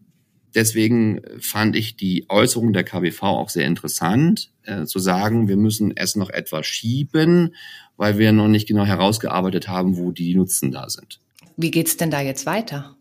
Deswegen 0.55 1.21
fand 1.41 1.77
ich 1.77 1.97
die 1.97 2.27
Äußerung 2.29 2.73
der 2.73 2.85
KBV 2.85 3.23
auch 3.23 3.49
sehr 3.49 3.67
interessant, 3.67 4.51
äh, 4.65 4.85
zu 4.85 4.99
sagen, 4.99 5.49
wir 5.49 5.57
müssen 5.57 5.97
es 5.97 6.17
noch 6.17 6.31
etwas 6.31 6.67
schieben, 6.67 7.55
weil 7.97 8.19
wir 8.19 8.33
noch 8.33 8.49
nicht 8.49 8.69
genau 8.69 8.85
herausgearbeitet 8.85 9.69
haben, 9.69 9.97
wo 9.97 10.13
die 10.13 10.35
Nutzen 10.35 10.71
da 10.71 10.89
sind. 10.89 11.21
Wie 11.57 11.71
geht's 11.71 11.97
denn 11.97 12.11
da 12.11 12.21
jetzt 12.21 12.47
weiter? 12.47 12.97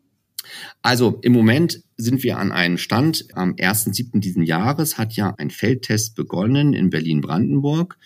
Also 0.82 1.20
im 1.22 1.34
Moment 1.34 1.84
sind 1.98 2.24
wir 2.24 2.38
an 2.38 2.52
einem 2.52 2.78
Stand. 2.78 3.28
Am 3.34 3.54
1.7. 3.54 4.20
diesen 4.20 4.44
Jahres 4.44 4.98
hat 4.98 5.14
ja 5.14 5.34
ein 5.38 5.50
Feldtest 5.50 6.16
begonnen 6.16 6.74
in 6.74 6.90
Berlin-Brandenburg 6.90 7.98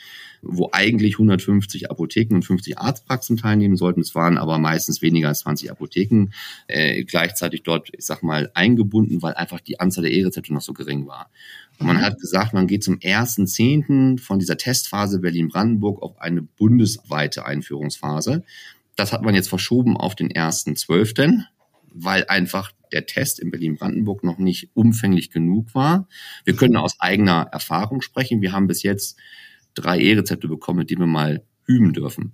wo 0.48 0.70
eigentlich 0.72 1.16
150 1.16 1.90
Apotheken 1.90 2.36
und 2.36 2.46
50 2.46 2.78
Arztpraxen 2.78 3.38
teilnehmen 3.38 3.76
sollten. 3.76 4.02
Es 4.02 4.16
waren 4.16 4.38
aber 4.38 4.58
meistens 4.58 5.02
weniger 5.02 5.30
als 5.30 5.40
20 5.40 5.72
Apotheken 5.72 6.28
äh, 6.68 7.04
gleichzeitig 7.04 7.64
dort, 7.64 7.90
ich 7.94 8.06
sag 8.06 8.24
mal, 8.24 8.52
eingebunden, 8.54 9.22
weil 9.22 9.34
einfach 9.34 9.60
die 9.60 9.80
Anzahl 9.80 10.04
der 10.04 10.14
E-Rezepte 10.14 10.54
noch 10.54 10.62
so 10.62 10.74
gering 10.74 11.08
war. 11.08 11.30
Und 11.80 11.88
man 11.88 11.98
mhm. 11.98 12.02
hat 12.02 12.20
gesagt, 12.20 12.54
man 12.54 12.68
geht 12.68 12.84
zum 12.84 13.00
ersten 13.00 13.48
Zehnten 13.48 14.18
von 14.18 14.40
dieser 14.40 14.58
Testphase 14.58 15.20
Berlin-Brandenburg 15.20 16.02
auf 16.02 16.20
eine 16.22 16.42
bundesweite 16.42 17.46
Einführungsphase. 17.46 18.44
Das 18.96 19.12
hat 19.12 19.24
man 19.24 19.36
jetzt 19.36 19.50
verschoben 19.50 19.98
auf 19.98 20.16
den 20.16 20.32
ersten 20.32 20.76
Zwölften, 20.76 21.46
weil 21.94 22.26
einfach 22.28 22.72
der 22.92 23.06
Test 23.06 23.40
in 23.40 23.52
Berlin-Brandenburg 23.52 24.24
noch 24.24 24.38
nicht 24.38 24.70
umfänglich 24.74 25.32
genug 25.32 25.76
war. 25.76 26.08
Wir 26.46 26.56
können 26.56 26.78
aus 26.78 27.00
eigener 27.00 27.50
Erfahrung 27.52 28.02
sprechen. 28.02 28.42
Wir 28.42 28.54
haben 28.54 28.68
bis 28.68 28.84
jetzt 28.84 29.18
drei 29.76 30.00
E-Rezepte 30.00 30.48
bekommen, 30.48 30.80
mit 30.80 30.90
denen 30.90 31.02
wir 31.02 31.08
mal 31.08 31.44
üben 31.68 31.94
dürfen. 31.94 32.34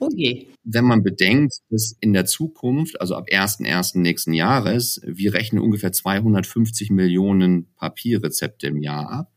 Oh 0.00 0.08
je. 0.14 0.46
Wenn 0.64 0.86
man 0.86 1.02
bedenkt, 1.02 1.58
dass 1.68 1.94
in 2.00 2.14
der 2.14 2.24
Zukunft, 2.24 3.00
also 3.00 3.14
ab 3.16 3.28
1.1. 3.30 3.98
nächsten 4.00 4.32
Jahres, 4.32 5.00
wir 5.04 5.34
rechnen 5.34 5.62
ungefähr 5.62 5.92
250 5.92 6.90
Millionen 6.90 7.66
Papierrezepte 7.74 8.68
im 8.68 8.82
Jahr 8.82 9.10
ab. 9.10 9.32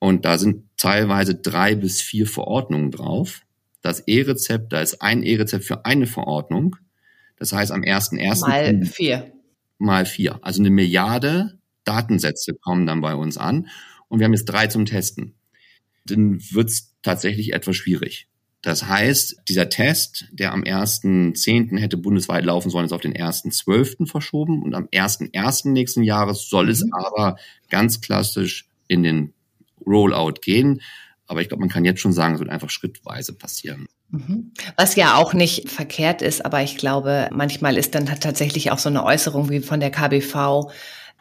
Und 0.00 0.24
da 0.24 0.36
sind 0.36 0.64
teilweise 0.76 1.36
drei 1.36 1.76
bis 1.76 2.00
vier 2.00 2.26
Verordnungen 2.26 2.90
drauf. 2.90 3.42
Das 3.82 4.00
E-Rezept, 4.00 4.72
da 4.72 4.80
ist 4.80 5.00
ein 5.00 5.22
E-Rezept 5.22 5.64
für 5.64 5.84
eine 5.84 6.06
Verordnung. 6.06 6.74
Das 7.36 7.52
heißt, 7.52 7.70
am 7.70 7.82
1.1. 7.82 8.40
Mal 8.40 8.84
vier. 8.84 9.32
Mal 9.78 10.06
vier. 10.06 10.40
Also 10.42 10.60
eine 10.60 10.70
Milliarde 10.70 11.60
Datensätze 11.84 12.54
kommen 12.54 12.86
dann 12.86 13.00
bei 13.00 13.14
uns 13.14 13.38
an. 13.38 13.68
Und 14.08 14.18
wir 14.18 14.24
haben 14.24 14.34
jetzt 14.34 14.46
drei 14.46 14.66
zum 14.66 14.86
Testen 14.86 15.34
dann 16.04 16.40
wird 16.50 16.68
es 16.68 16.94
tatsächlich 17.02 17.52
etwas 17.52 17.76
schwierig. 17.76 18.28
Das 18.62 18.86
heißt, 18.86 19.42
dieser 19.48 19.68
Test, 19.68 20.26
der 20.30 20.52
am 20.52 20.62
1.10. 20.62 21.78
hätte 21.78 21.96
bundesweit 21.96 22.44
laufen 22.44 22.70
sollen, 22.70 22.86
ist 22.86 22.92
auf 22.92 23.00
den 23.00 23.14
1.12. 23.14 24.06
verschoben 24.06 24.62
und 24.62 24.74
am 24.74 24.86
1.1. 24.86 25.70
nächsten 25.70 26.04
Jahres 26.04 26.48
soll 26.48 26.70
es 26.70 26.84
mhm. 26.84 26.92
aber 26.92 27.36
ganz 27.70 28.00
klassisch 28.00 28.68
in 28.86 29.02
den 29.02 29.32
Rollout 29.84 30.34
gehen. 30.42 30.80
Aber 31.26 31.40
ich 31.40 31.48
glaube, 31.48 31.62
man 31.62 31.70
kann 31.70 31.84
jetzt 31.84 32.00
schon 32.00 32.12
sagen, 32.12 32.34
es 32.34 32.40
wird 32.40 32.50
einfach 32.50 32.70
schrittweise 32.70 33.32
passieren. 33.32 33.88
Mhm. 34.10 34.52
Was 34.76 34.94
ja 34.94 35.16
auch 35.16 35.32
nicht 35.32 35.68
verkehrt 35.68 36.22
ist, 36.22 36.44
aber 36.44 36.62
ich 36.62 36.76
glaube, 36.76 37.30
manchmal 37.32 37.76
ist 37.76 37.96
dann 37.96 38.06
tatsächlich 38.06 38.70
auch 38.70 38.78
so 38.78 38.90
eine 38.90 39.04
Äußerung 39.04 39.50
wie 39.50 39.60
von 39.60 39.80
der 39.80 39.90
KBV, 39.90 40.70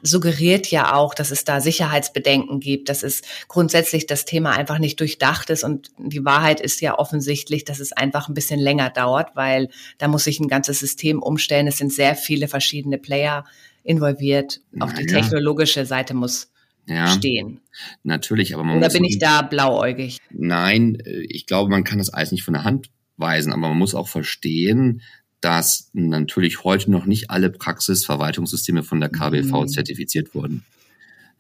suggeriert 0.03 0.67
ja 0.71 0.95
auch, 0.95 1.13
dass 1.13 1.31
es 1.31 1.43
da 1.43 1.61
Sicherheitsbedenken 1.61 2.59
gibt, 2.59 2.89
dass 2.89 3.03
es 3.03 3.21
grundsätzlich 3.47 4.07
das 4.07 4.25
Thema 4.25 4.51
einfach 4.51 4.79
nicht 4.79 4.99
durchdacht 4.99 5.49
ist. 5.49 5.63
Und 5.63 5.91
die 5.97 6.25
Wahrheit 6.25 6.59
ist 6.59 6.81
ja 6.81 6.97
offensichtlich, 6.97 7.65
dass 7.65 7.79
es 7.79 7.91
einfach 7.91 8.27
ein 8.27 8.33
bisschen 8.33 8.59
länger 8.59 8.89
dauert, 8.89 9.35
weil 9.35 9.69
da 9.97 10.07
muss 10.07 10.23
sich 10.23 10.39
ein 10.39 10.47
ganzes 10.47 10.79
System 10.79 11.21
umstellen. 11.21 11.67
Es 11.67 11.77
sind 11.77 11.93
sehr 11.93 12.15
viele 12.15 12.47
verschiedene 12.47 12.97
Player 12.97 13.45
involviert. 13.83 14.61
Auch 14.79 14.91
die 14.91 15.05
technologische 15.05 15.85
Seite 15.85 16.13
muss 16.13 16.51
ja, 16.87 17.07
stehen. 17.07 17.61
Natürlich, 18.03 18.53
aber 18.53 18.63
man 18.63 18.77
Oder 18.77 18.87
muss 18.87 18.93
bin 18.93 19.03
ich 19.03 19.19
da 19.19 19.41
blauäugig? 19.41 20.17
Nein, 20.29 20.97
äh, 21.05 21.25
ich 21.29 21.45
glaube, 21.45 21.69
man 21.69 21.83
kann 21.83 21.99
das 21.99 22.09
alles 22.09 22.31
nicht 22.31 22.43
von 22.43 22.53
der 22.53 22.63
Hand 22.63 22.89
weisen, 23.17 23.53
aber 23.53 23.69
man 23.69 23.77
muss 23.77 23.95
auch 23.95 24.07
verstehen, 24.07 25.01
dass 25.41 25.89
natürlich 25.93 26.63
heute 26.63 26.91
noch 26.91 27.05
nicht 27.05 27.29
alle 27.29 27.49
Praxisverwaltungssysteme 27.49 28.83
von 28.83 28.99
der 28.99 29.09
KBV 29.09 29.61
mhm. 29.61 29.67
zertifiziert 29.67 30.33
wurden. 30.35 30.63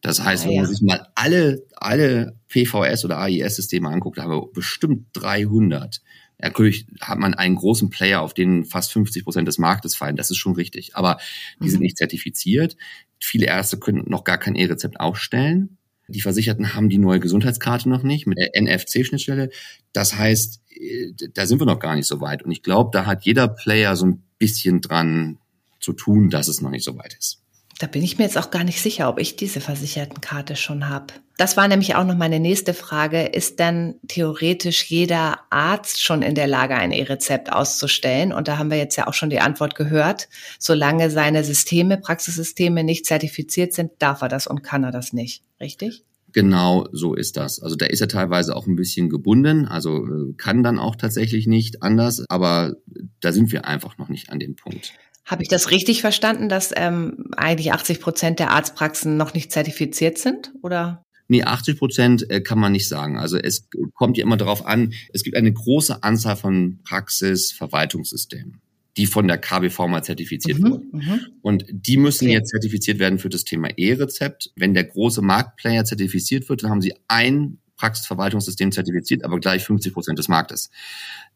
Das 0.01 0.23
heißt, 0.23 0.45
ah, 0.45 0.49
wenn 0.49 0.57
man 0.57 0.65
sich 0.65 0.81
mal 0.81 1.07
alle, 1.13 1.63
alle 1.75 2.35
PVS 2.49 3.05
oder 3.05 3.19
AIS-Systeme 3.19 3.87
anguckt, 3.87 4.17
da 4.17 4.23
haben 4.23 4.31
wir 4.31 4.51
bestimmt 4.51 5.05
300. 5.13 6.01
Natürlich 6.39 6.87
hat 6.99 7.19
man 7.19 7.35
einen 7.35 7.55
großen 7.55 7.91
Player, 7.91 8.21
auf 8.21 8.33
den 8.33 8.65
fast 8.65 8.91
50 8.93 9.23
Prozent 9.23 9.47
des 9.47 9.59
Marktes 9.59 9.95
fallen. 9.95 10.15
Das 10.15 10.31
ist 10.31 10.37
schon 10.37 10.55
richtig. 10.55 10.95
Aber 10.95 11.19
die 11.59 11.65
mhm. 11.65 11.69
sind 11.69 11.81
nicht 11.81 11.97
zertifiziert. 11.97 12.75
Viele 13.19 13.45
Ärzte 13.45 13.77
können 13.77 14.03
noch 14.07 14.23
gar 14.23 14.39
kein 14.39 14.55
E-Rezept 14.55 14.99
aufstellen. 14.99 15.77
Die 16.11 16.21
Versicherten 16.21 16.73
haben 16.75 16.89
die 16.89 16.97
neue 16.97 17.19
Gesundheitskarte 17.19 17.89
noch 17.89 18.03
nicht 18.03 18.27
mit 18.27 18.37
der 18.37 18.51
NFC-Schnittstelle. 18.61 19.49
Das 19.93 20.17
heißt, 20.17 20.61
äh, 20.69 21.11
da 21.33 21.45
sind 21.45 21.59
wir 21.59 21.65
noch 21.65 21.79
gar 21.79 21.95
nicht 21.95 22.07
so 22.07 22.21
weit. 22.21 22.43
Und 22.43 22.51
ich 22.51 22.63
glaube, 22.63 22.91
da 22.93 23.05
hat 23.05 23.25
jeder 23.25 23.47
Player 23.47 23.95
so 23.95 24.05
ein 24.05 24.23
bisschen 24.37 24.81
dran 24.81 25.39
zu 25.79 25.93
tun, 25.93 26.29
dass 26.29 26.47
es 26.47 26.61
noch 26.61 26.69
nicht 26.69 26.85
so 26.85 26.97
weit 26.97 27.15
ist. 27.17 27.41
Da 27.79 27.87
bin 27.87 28.03
ich 28.03 28.17
mir 28.17 28.25
jetzt 28.25 28.37
auch 28.37 28.51
gar 28.51 28.63
nicht 28.63 28.81
sicher, 28.81 29.09
ob 29.09 29.19
ich 29.19 29.35
diese 29.35 29.61
Versichertenkarte 29.61 30.55
schon 30.55 30.89
habe. 30.89 31.13
Das 31.37 31.57
war 31.57 31.67
nämlich 31.67 31.95
auch 31.95 32.05
noch 32.05 32.15
meine 32.15 32.39
nächste 32.39 32.75
Frage. 32.75 33.23
Ist 33.23 33.57
denn 33.57 33.95
theoretisch 34.07 34.83
jeder 34.85 35.39
Arzt 35.49 36.03
schon 36.03 36.21
in 36.21 36.35
der 36.35 36.45
Lage, 36.45 36.75
ein 36.75 36.91
E-Rezept 36.91 37.51
auszustellen? 37.51 38.31
Und 38.31 38.47
da 38.47 38.59
haben 38.59 38.69
wir 38.69 38.77
jetzt 38.77 38.95
ja 38.95 39.07
auch 39.07 39.15
schon 39.15 39.31
die 39.31 39.39
Antwort 39.39 39.73
gehört. 39.73 40.29
Solange 40.59 41.09
seine 41.09 41.43
Systeme, 41.43 41.97
Praxissysteme 41.97 42.83
nicht 42.83 43.07
zertifiziert 43.07 43.73
sind, 43.73 43.91
darf 43.97 44.21
er 44.21 44.27
das 44.27 44.45
und 44.45 44.61
kann 44.61 44.83
er 44.83 44.91
das 44.91 45.13
nicht. 45.13 45.43
Richtig? 45.59 46.03
Genau 46.33 46.87
so 46.91 47.13
ist 47.13 47.37
das. 47.37 47.61
Also 47.61 47.75
da 47.75 47.87
ist 47.87 48.01
er 48.01 48.07
teilweise 48.07 48.55
auch 48.55 48.67
ein 48.67 48.75
bisschen 48.75 49.09
gebunden, 49.09 49.65
also 49.65 50.05
äh, 50.05 50.33
kann 50.37 50.63
dann 50.63 50.79
auch 50.79 50.95
tatsächlich 50.95 51.47
nicht 51.47 51.83
anders, 51.83 52.23
aber 52.29 52.75
da 53.19 53.31
sind 53.31 53.51
wir 53.51 53.65
einfach 53.65 53.97
noch 53.97 54.09
nicht 54.09 54.29
an 54.29 54.39
dem 54.39 54.55
Punkt. 54.55 54.93
Habe 55.25 55.43
ich 55.43 55.49
das 55.49 55.71
richtig 55.71 56.01
verstanden, 56.01 56.49
dass 56.49 56.71
ähm, 56.75 57.25
eigentlich 57.37 57.71
80 57.71 58.01
Prozent 58.01 58.39
der 58.39 58.51
Arztpraxen 58.51 59.17
noch 59.17 59.33
nicht 59.33 59.51
zertifiziert 59.51 60.17
sind? 60.17 60.51
Oder? 60.61 61.05
Nee, 61.27 61.43
80 61.43 61.77
Prozent 61.77 62.29
äh, 62.29 62.41
kann 62.41 62.59
man 62.59 62.73
nicht 62.73 62.89
sagen. 62.89 63.17
Also 63.17 63.37
es 63.37 63.69
kommt 63.93 64.17
ja 64.17 64.23
immer 64.23 64.35
darauf 64.35 64.65
an, 64.65 64.93
es 65.13 65.23
gibt 65.23 65.37
eine 65.37 65.53
große 65.53 66.03
Anzahl 66.03 66.35
von 66.35 66.79
Praxisverwaltungssystemen, 66.83 68.59
die 68.97 69.05
von 69.05 69.27
der 69.27 69.37
KBV 69.37 69.87
mal 69.87 70.03
zertifiziert 70.03 70.59
mhm, 70.59 70.69
wurden. 70.69 70.89
Mhm. 70.91 71.19
Und 71.41 71.65
die 71.69 71.95
müssen 71.95 72.25
okay. 72.25 72.33
jetzt 72.33 72.49
zertifiziert 72.49 72.99
werden 72.99 73.17
für 73.17 73.29
das 73.29 73.45
Thema 73.45 73.69
E-Rezept. 73.77 74.51
Wenn 74.57 74.73
der 74.73 74.83
große 74.83 75.21
Marktplayer 75.21 75.85
zertifiziert 75.85 76.49
wird, 76.49 76.63
dann 76.63 76.71
haben 76.71 76.81
sie 76.81 76.95
ein 77.07 77.59
Praxisverwaltungssystem 77.81 78.71
zertifiziert, 78.71 79.23
aber 79.25 79.39
gleich 79.39 79.63
50 79.63 79.93
Prozent 79.93 80.19
des 80.19 80.27
Marktes. 80.27 80.69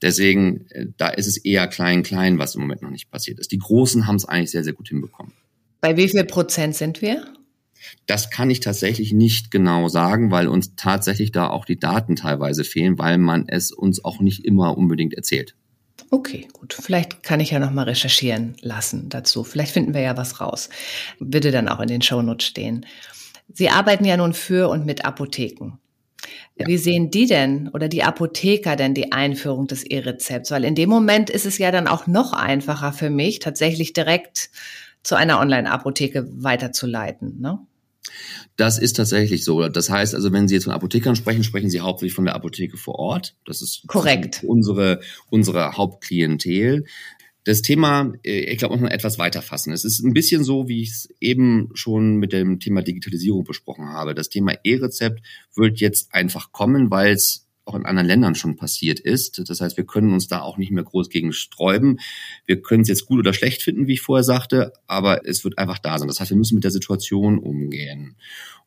Deswegen, 0.02 0.68
äh, 0.70 0.86
da 0.98 1.10
ist 1.10 1.28
es 1.28 1.38
eher 1.38 1.68
klein, 1.68 2.04
klein, 2.04 2.38
was 2.38 2.54
im 2.54 2.62
Moment 2.62 2.84
noch 2.84 2.92
nicht 2.92 3.10
passiert 3.10 3.40
ist. 3.40 3.52
Die 3.52 3.58
Großen 3.58 4.06
haben 4.06 4.18
es 4.18 4.26
eigentlich 4.26 4.52
sehr, 4.52 4.64
sehr 4.64 4.74
gut 4.74 4.90
hinbekommen. 4.90 5.34
Bei 5.82 5.98
wie 5.98 6.08
viel 6.08 6.24
Prozent 6.24 6.76
sind 6.76 7.02
wir? 7.02 7.26
Das 8.06 8.30
kann 8.30 8.50
ich 8.50 8.60
tatsächlich 8.60 9.12
nicht 9.14 9.52
genau 9.52 9.88
sagen, 9.88 10.32
weil 10.32 10.48
uns 10.48 10.76
tatsächlich 10.76 11.32
da 11.32 11.50
auch 11.50 11.66
die 11.66 11.80
Daten 11.80 12.16
teilweise 12.16 12.64
fehlen, 12.64 12.98
weil 12.98 13.18
man 13.18 13.48
es 13.48 13.72
uns 13.72 14.04
auch 14.06 14.20
nicht 14.20 14.46
immer 14.46 14.78
unbedingt 14.78 15.14
erzählt. 15.14 15.56
Okay, 16.12 16.48
gut. 16.54 16.78
Vielleicht 16.80 17.24
kann 17.24 17.40
ich 17.40 17.52
ja 17.52 17.60
noch 17.60 17.72
mal 17.72 17.84
recherchieren 17.84 18.56
lassen 18.62 19.10
dazu. 19.10 19.44
Vielleicht 19.44 19.72
finden 19.72 19.94
wir 19.94 20.02
ja 20.02 20.18
was 20.18 20.40
raus. 20.40 20.70
Würde 21.20 21.52
dann 21.52 21.68
auch 21.68 21.80
in 21.80 21.88
den 21.88 22.02
Shownotes 22.02 22.46
stehen. 22.48 22.86
Sie 23.54 23.70
arbeiten 23.70 24.06
ja 24.06 24.18
nun 24.18 24.34
für 24.34 24.70
und 24.70 24.86
mit 24.86 25.06
Apotheken. 25.06 25.74
Ja. 26.58 26.68
Wie 26.68 26.78
sehen 26.78 27.12
die 27.12 27.28
denn 27.28 27.70
oder 27.70 27.88
die 27.90 28.04
Apotheker 28.04 28.76
denn 28.76 28.94
die 28.94 29.12
Einführung 29.12 29.68
des 29.68 29.84
E-Rezepts? 29.84 30.52
Weil 30.52 30.64
in 30.64 30.76
dem 30.76 30.90
Moment 30.90 31.30
ist 31.30 31.46
es 31.46 31.58
ja 31.58 31.72
dann 31.72 31.88
auch 31.88 32.08
noch 32.08 32.34
einfacher 32.34 32.94
für 32.94 33.10
mich, 33.10 33.40
tatsächlich 33.40 33.94
direkt 33.94 34.50
zu 35.04 35.16
einer 35.16 35.40
Online-Apotheke 35.40 36.28
weiterzuleiten. 36.32 37.40
Ne? 37.40 37.60
Das 38.56 38.78
ist 38.80 38.94
tatsächlich 38.94 39.44
so. 39.44 39.68
Das 39.68 39.90
heißt 39.90 40.16
also, 40.16 40.32
wenn 40.32 40.48
Sie 40.48 40.56
jetzt 40.56 40.64
von 40.64 40.74
Apothekern 40.74 41.16
sprechen, 41.16 41.44
sprechen 41.44 41.70
Sie 41.70 41.82
hauptsächlich 41.82 42.14
von 42.14 42.26
der 42.26 42.36
Apotheke 42.36 42.78
vor 42.78 42.96
Ort. 42.96 43.36
Das 43.46 43.62
ist 43.62 43.86
korrekt. 43.88 44.44
Unsere, 44.48 45.02
unsere 45.30 45.74
Hauptklientel. 45.74 46.86
Das 47.46 47.62
Thema, 47.62 48.14
äh, 48.24 48.52
ich 48.52 48.58
glaube, 48.58 48.74
muss 48.74 48.82
man 48.82 48.92
etwas 48.92 49.18
weiter 49.18 49.42
fassen. 49.42 49.72
Es 49.72 49.86
ist 49.86 50.04
ein 50.04 50.14
bisschen 50.14 50.44
so, 50.44 50.68
wie 50.68 50.82
ich 50.82 50.90
es 50.90 51.10
eben 51.22 51.70
schon 51.74 52.18
mit 52.18 52.34
dem 52.34 52.60
Thema 52.60 52.82
Digitalisierung 52.82 53.46
besprochen 53.46 53.86
habe. 53.86 54.16
Das 54.16 54.30
Thema 54.30 54.54
E-Rezept 54.64 55.22
wird 55.56 55.80
jetzt 55.80 56.14
einfach 56.14 56.52
kommen, 56.52 56.92
weil 56.92 57.14
es 57.14 57.45
auch 57.66 57.76
in 57.76 57.86
anderen 57.86 58.08
Ländern 58.08 58.36
schon 58.36 58.56
passiert 58.56 59.00
ist. 59.00 59.42
Das 59.50 59.60
heißt, 59.60 59.78
wir 59.78 59.86
können 59.86 60.14
uns 60.14 60.28
da 60.28 60.42
auch 60.42 60.58
nicht 60.58 60.72
mehr 60.72 60.84
groß 60.84 61.10
gegen 61.10 61.34
sträuben. 61.34 62.00
Wir 62.46 62.62
können 62.62 62.84
es 62.84 62.88
jetzt 62.88 63.06
gut 63.06 63.20
oder 63.20 63.34
schlecht 63.34 63.64
finden, 63.64 63.88
wie 63.88 63.94
ich 63.94 64.02
vorher 64.02 64.24
sagte, 64.24 64.74
aber 64.88 65.28
es 65.28 65.44
wird 65.44 65.58
einfach 65.58 65.80
da 65.80 65.98
sein. 65.98 66.08
Das 66.08 66.20
heißt, 66.20 66.30
wir 66.30 66.38
müssen 66.38 66.56
mit 66.56 66.64
der 66.64 66.72
Situation 66.72 67.40
umgehen. 67.40 68.16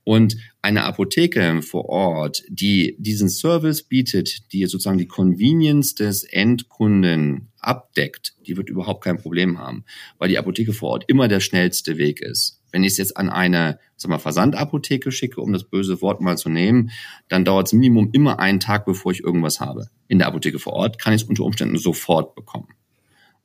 Und 0.05 0.39
eine 0.63 0.85
Apotheke 0.85 1.61
vor 1.61 1.85
Ort, 1.91 2.43
die 2.49 2.97
diesen 2.99 3.29
Service 3.29 3.83
bietet, 3.83 4.53
die 4.53 4.65
sozusagen 4.65 4.97
die 4.97 5.07
Convenience 5.07 5.95
des 5.95 6.25
Endkunden 6.25 7.49
abdeckt, 7.61 8.35
die 8.47 8.57
wird 8.57 8.71
überhaupt 8.71 9.05
kein 9.05 9.19
Problem 9.19 9.59
haben, 9.59 9.85
weil 10.17 10.31
die 10.31 10.39
Apotheke 10.39 10.73
vor 10.73 10.91
Ort 10.91 11.05
immer 11.09 11.29
der 11.29 11.41
schnellste 11.41 11.99
Weg 11.99 12.23
ist. 12.23 12.58
Wenn 12.71 12.85
ich 12.85 12.93
es 12.93 12.99
jetzt 12.99 13.17
an 13.17 13.31
eine 13.31 13.79
sag 13.97 14.11
mal, 14.11 14.19
Versandapotheke 14.19 15.11
schicke, 15.11 15.41
um 15.41 15.53
das 15.53 15.65
böse 15.65 16.01
Wort 16.01 16.21
mal 16.21 16.37
zu 16.37 16.49
nehmen, 16.49 16.91
dann 17.29 17.45
dauert 17.45 17.67
es 17.67 17.73
Minimum 17.73 18.11
immer 18.13 18.39
einen 18.39 18.61
Tag, 18.61 18.85
bevor 18.85 19.13
ich 19.13 19.23
irgendwas 19.23 19.61
habe. 19.61 19.89
In 20.07 20.19
der 20.19 20.29
Apotheke 20.29 20.59
vor 20.59 20.73
Ort 20.75 20.99
kann 20.99 21.13
ich 21.13 21.23
es 21.23 21.29
unter 21.29 21.45
Umständen 21.45 21.79
sofort 21.79 22.35
bekommen. 22.35 22.69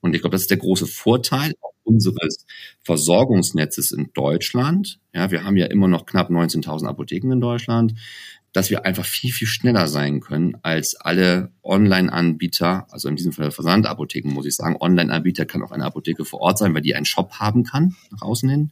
Und 0.01 0.15
ich 0.15 0.21
glaube, 0.21 0.33
das 0.33 0.41
ist 0.41 0.51
der 0.51 0.57
große 0.57 0.85
Vorteil 0.85 1.53
unseres 1.83 2.45
Versorgungsnetzes 2.81 3.91
in 3.91 4.11
Deutschland. 4.13 4.99
Ja, 5.13 5.31
wir 5.31 5.43
haben 5.43 5.57
ja 5.57 5.65
immer 5.67 5.87
noch 5.87 6.05
knapp 6.05 6.29
19.000 6.29 6.87
Apotheken 6.87 7.31
in 7.31 7.41
Deutschland, 7.41 7.93
dass 8.53 8.69
wir 8.69 8.85
einfach 8.85 9.05
viel, 9.05 9.33
viel 9.33 9.47
schneller 9.47 9.87
sein 9.87 10.21
können 10.21 10.55
als 10.61 10.95
alle 10.95 11.51
Online-Anbieter, 11.63 12.87
also 12.91 13.09
in 13.09 13.15
diesem 13.15 13.33
Fall 13.33 13.51
Versandapotheken, 13.51 14.29
muss 14.29 14.45
ich 14.45 14.55
sagen. 14.55 14.77
Online-Anbieter 14.79 15.45
kann 15.45 15.63
auch 15.63 15.71
eine 15.71 15.85
Apotheke 15.85 16.23
vor 16.23 16.39
Ort 16.41 16.59
sein, 16.59 16.73
weil 16.73 16.81
die 16.81 16.95
einen 16.95 17.05
Shop 17.05 17.33
haben 17.33 17.63
kann, 17.63 17.95
nach 18.11 18.21
außen 18.21 18.47
hin. 18.49 18.71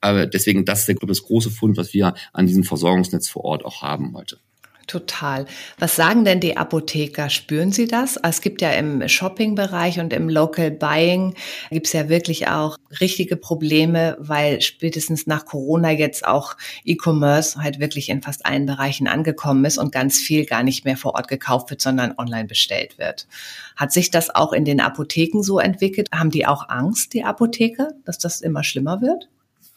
Aber 0.00 0.26
deswegen, 0.26 0.64
das 0.64 0.88
ist 0.88 0.98
das 1.02 1.22
große 1.22 1.50
Fund, 1.50 1.76
was 1.76 1.94
wir 1.94 2.14
an 2.32 2.46
diesem 2.46 2.64
Versorgungsnetz 2.64 3.28
vor 3.28 3.44
Ort 3.44 3.64
auch 3.64 3.82
haben 3.82 4.14
heute. 4.14 4.38
Total. 4.86 5.46
Was 5.78 5.96
sagen 5.96 6.24
denn 6.24 6.38
die 6.38 6.56
Apotheker? 6.56 7.28
Spüren 7.28 7.72
Sie 7.72 7.88
das? 7.88 8.16
Es 8.22 8.40
gibt 8.40 8.62
ja 8.62 8.70
im 8.70 9.08
Shopping-Bereich 9.08 9.98
und 9.98 10.12
im 10.12 10.28
Local 10.28 10.70
Buying 10.70 11.34
gibt 11.70 11.88
es 11.88 11.92
ja 11.92 12.08
wirklich 12.08 12.46
auch 12.46 12.76
richtige 13.00 13.36
Probleme, 13.36 14.16
weil 14.20 14.60
spätestens 14.60 15.26
nach 15.26 15.44
Corona 15.44 15.90
jetzt 15.90 16.24
auch 16.24 16.56
E-Commerce 16.84 17.60
halt 17.60 17.80
wirklich 17.80 18.10
in 18.10 18.22
fast 18.22 18.46
allen 18.46 18.66
Bereichen 18.66 19.08
angekommen 19.08 19.64
ist 19.64 19.78
und 19.78 19.90
ganz 19.90 20.18
viel 20.18 20.46
gar 20.46 20.62
nicht 20.62 20.84
mehr 20.84 20.96
vor 20.96 21.14
Ort 21.14 21.26
gekauft 21.26 21.70
wird, 21.70 21.82
sondern 21.82 22.14
online 22.16 22.46
bestellt 22.46 22.96
wird. 22.96 23.26
Hat 23.74 23.92
sich 23.92 24.12
das 24.12 24.32
auch 24.32 24.52
in 24.52 24.64
den 24.64 24.80
Apotheken 24.80 25.42
so 25.42 25.58
entwickelt? 25.58 26.10
Haben 26.14 26.30
die 26.30 26.46
auch 26.46 26.68
Angst, 26.68 27.12
die 27.12 27.24
Apotheker, 27.24 27.88
dass 28.04 28.18
das 28.18 28.40
immer 28.40 28.62
schlimmer 28.62 29.00
wird? 29.00 29.28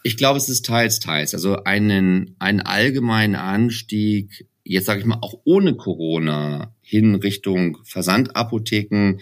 Ich 0.03 0.17
glaube, 0.17 0.37
es 0.37 0.49
ist 0.49 0.65
teils, 0.65 0.99
teils. 0.99 1.33
Also 1.33 1.63
einen, 1.63 2.35
einen 2.39 2.61
allgemeinen 2.61 3.35
Anstieg 3.35 4.47
jetzt 4.69 4.85
sage 4.85 4.99
ich 4.99 5.05
mal 5.05 5.17
auch 5.21 5.39
ohne 5.45 5.75
Corona 5.75 6.75
hin 6.81 7.15
Richtung 7.15 7.79
Versandapotheken 7.83 9.19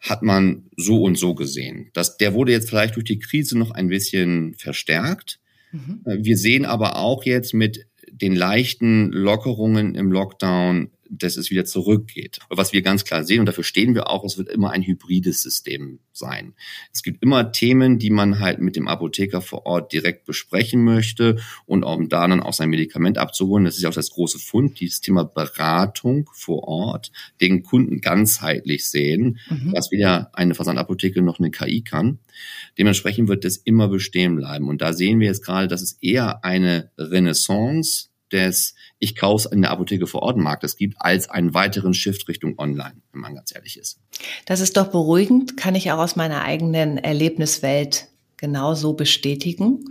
hat 0.00 0.22
man 0.22 0.64
so 0.76 1.02
und 1.02 1.16
so 1.16 1.34
gesehen. 1.34 1.90
Das, 1.94 2.18
der 2.18 2.34
wurde 2.34 2.52
jetzt 2.52 2.68
vielleicht 2.68 2.96
durch 2.96 3.06
die 3.06 3.18
Krise 3.18 3.58
noch 3.58 3.70
ein 3.70 3.88
bisschen 3.88 4.54
verstärkt. 4.54 5.40
Mhm. 5.72 6.02
Wir 6.04 6.36
sehen 6.36 6.66
aber 6.66 6.96
auch 6.96 7.24
jetzt 7.24 7.54
mit 7.54 7.86
den 8.10 8.36
leichten 8.36 9.10
Lockerungen 9.12 9.94
im 9.94 10.12
Lockdown 10.12 10.90
dass 11.10 11.36
es 11.36 11.50
wieder 11.50 11.64
zurückgeht. 11.64 12.38
Was 12.48 12.72
wir 12.72 12.82
ganz 12.82 13.04
klar 13.04 13.24
sehen, 13.24 13.40
und 13.40 13.46
dafür 13.46 13.64
stehen 13.64 13.94
wir 13.94 14.08
auch, 14.08 14.24
es 14.24 14.38
wird 14.38 14.48
immer 14.48 14.70
ein 14.70 14.82
hybrides 14.82 15.42
System 15.42 16.00
sein. 16.12 16.54
Es 16.92 17.02
gibt 17.02 17.22
immer 17.22 17.52
Themen, 17.52 17.98
die 17.98 18.10
man 18.10 18.40
halt 18.40 18.60
mit 18.60 18.76
dem 18.76 18.88
Apotheker 18.88 19.40
vor 19.40 19.66
Ort 19.66 19.92
direkt 19.92 20.24
besprechen 20.24 20.84
möchte 20.84 21.36
und 21.66 21.84
um 21.84 22.08
da 22.08 22.26
dann 22.26 22.42
auch 22.42 22.52
sein 22.52 22.70
Medikament 22.70 23.18
abzuholen. 23.18 23.64
Das 23.64 23.76
ist 23.76 23.82
ja 23.82 23.88
auch 23.88 23.94
das 23.94 24.10
große 24.10 24.38
Fund, 24.38 24.80
dieses 24.80 25.00
Thema 25.00 25.24
Beratung 25.24 26.28
vor 26.32 26.64
Ort, 26.64 27.12
den 27.40 27.62
Kunden 27.62 28.00
ganzheitlich 28.00 28.88
sehen, 28.88 29.38
mhm. 29.48 29.72
was 29.74 29.90
weder 29.90 30.30
eine 30.34 30.54
Versandapotheke 30.54 31.22
noch 31.22 31.38
eine 31.38 31.50
KI 31.50 31.82
kann. 31.82 32.18
Dementsprechend 32.78 33.28
wird 33.28 33.44
das 33.44 33.56
immer 33.56 33.88
bestehen 33.88 34.36
bleiben. 34.36 34.68
Und 34.68 34.82
da 34.82 34.92
sehen 34.92 35.20
wir 35.20 35.26
jetzt 35.26 35.44
gerade, 35.44 35.68
dass 35.68 35.82
es 35.82 35.98
eher 36.00 36.44
eine 36.44 36.90
Renaissance 36.98 38.08
des 38.32 38.74
ich 38.98 39.16
kaufe 39.16 39.46
es 39.46 39.52
in 39.52 39.62
der 39.62 39.70
Apotheke 39.70 40.06
vor 40.06 40.22
Ort 40.22 40.36
Marktes 40.36 40.76
gibt, 40.76 40.96
als 40.98 41.28
einen 41.28 41.54
weiteren 41.54 41.94
Shift 41.94 42.28
Richtung 42.28 42.58
Online, 42.58 42.96
wenn 43.12 43.20
man 43.20 43.34
ganz 43.34 43.54
ehrlich 43.54 43.78
ist. 43.78 43.98
Das 44.46 44.60
ist 44.60 44.76
doch 44.76 44.88
beruhigend, 44.88 45.56
kann 45.56 45.74
ich 45.74 45.92
auch 45.92 45.98
aus 45.98 46.16
meiner 46.16 46.42
eigenen 46.42 46.98
Erlebniswelt 46.98 48.08
genauso 48.36 48.94
bestätigen. 48.94 49.84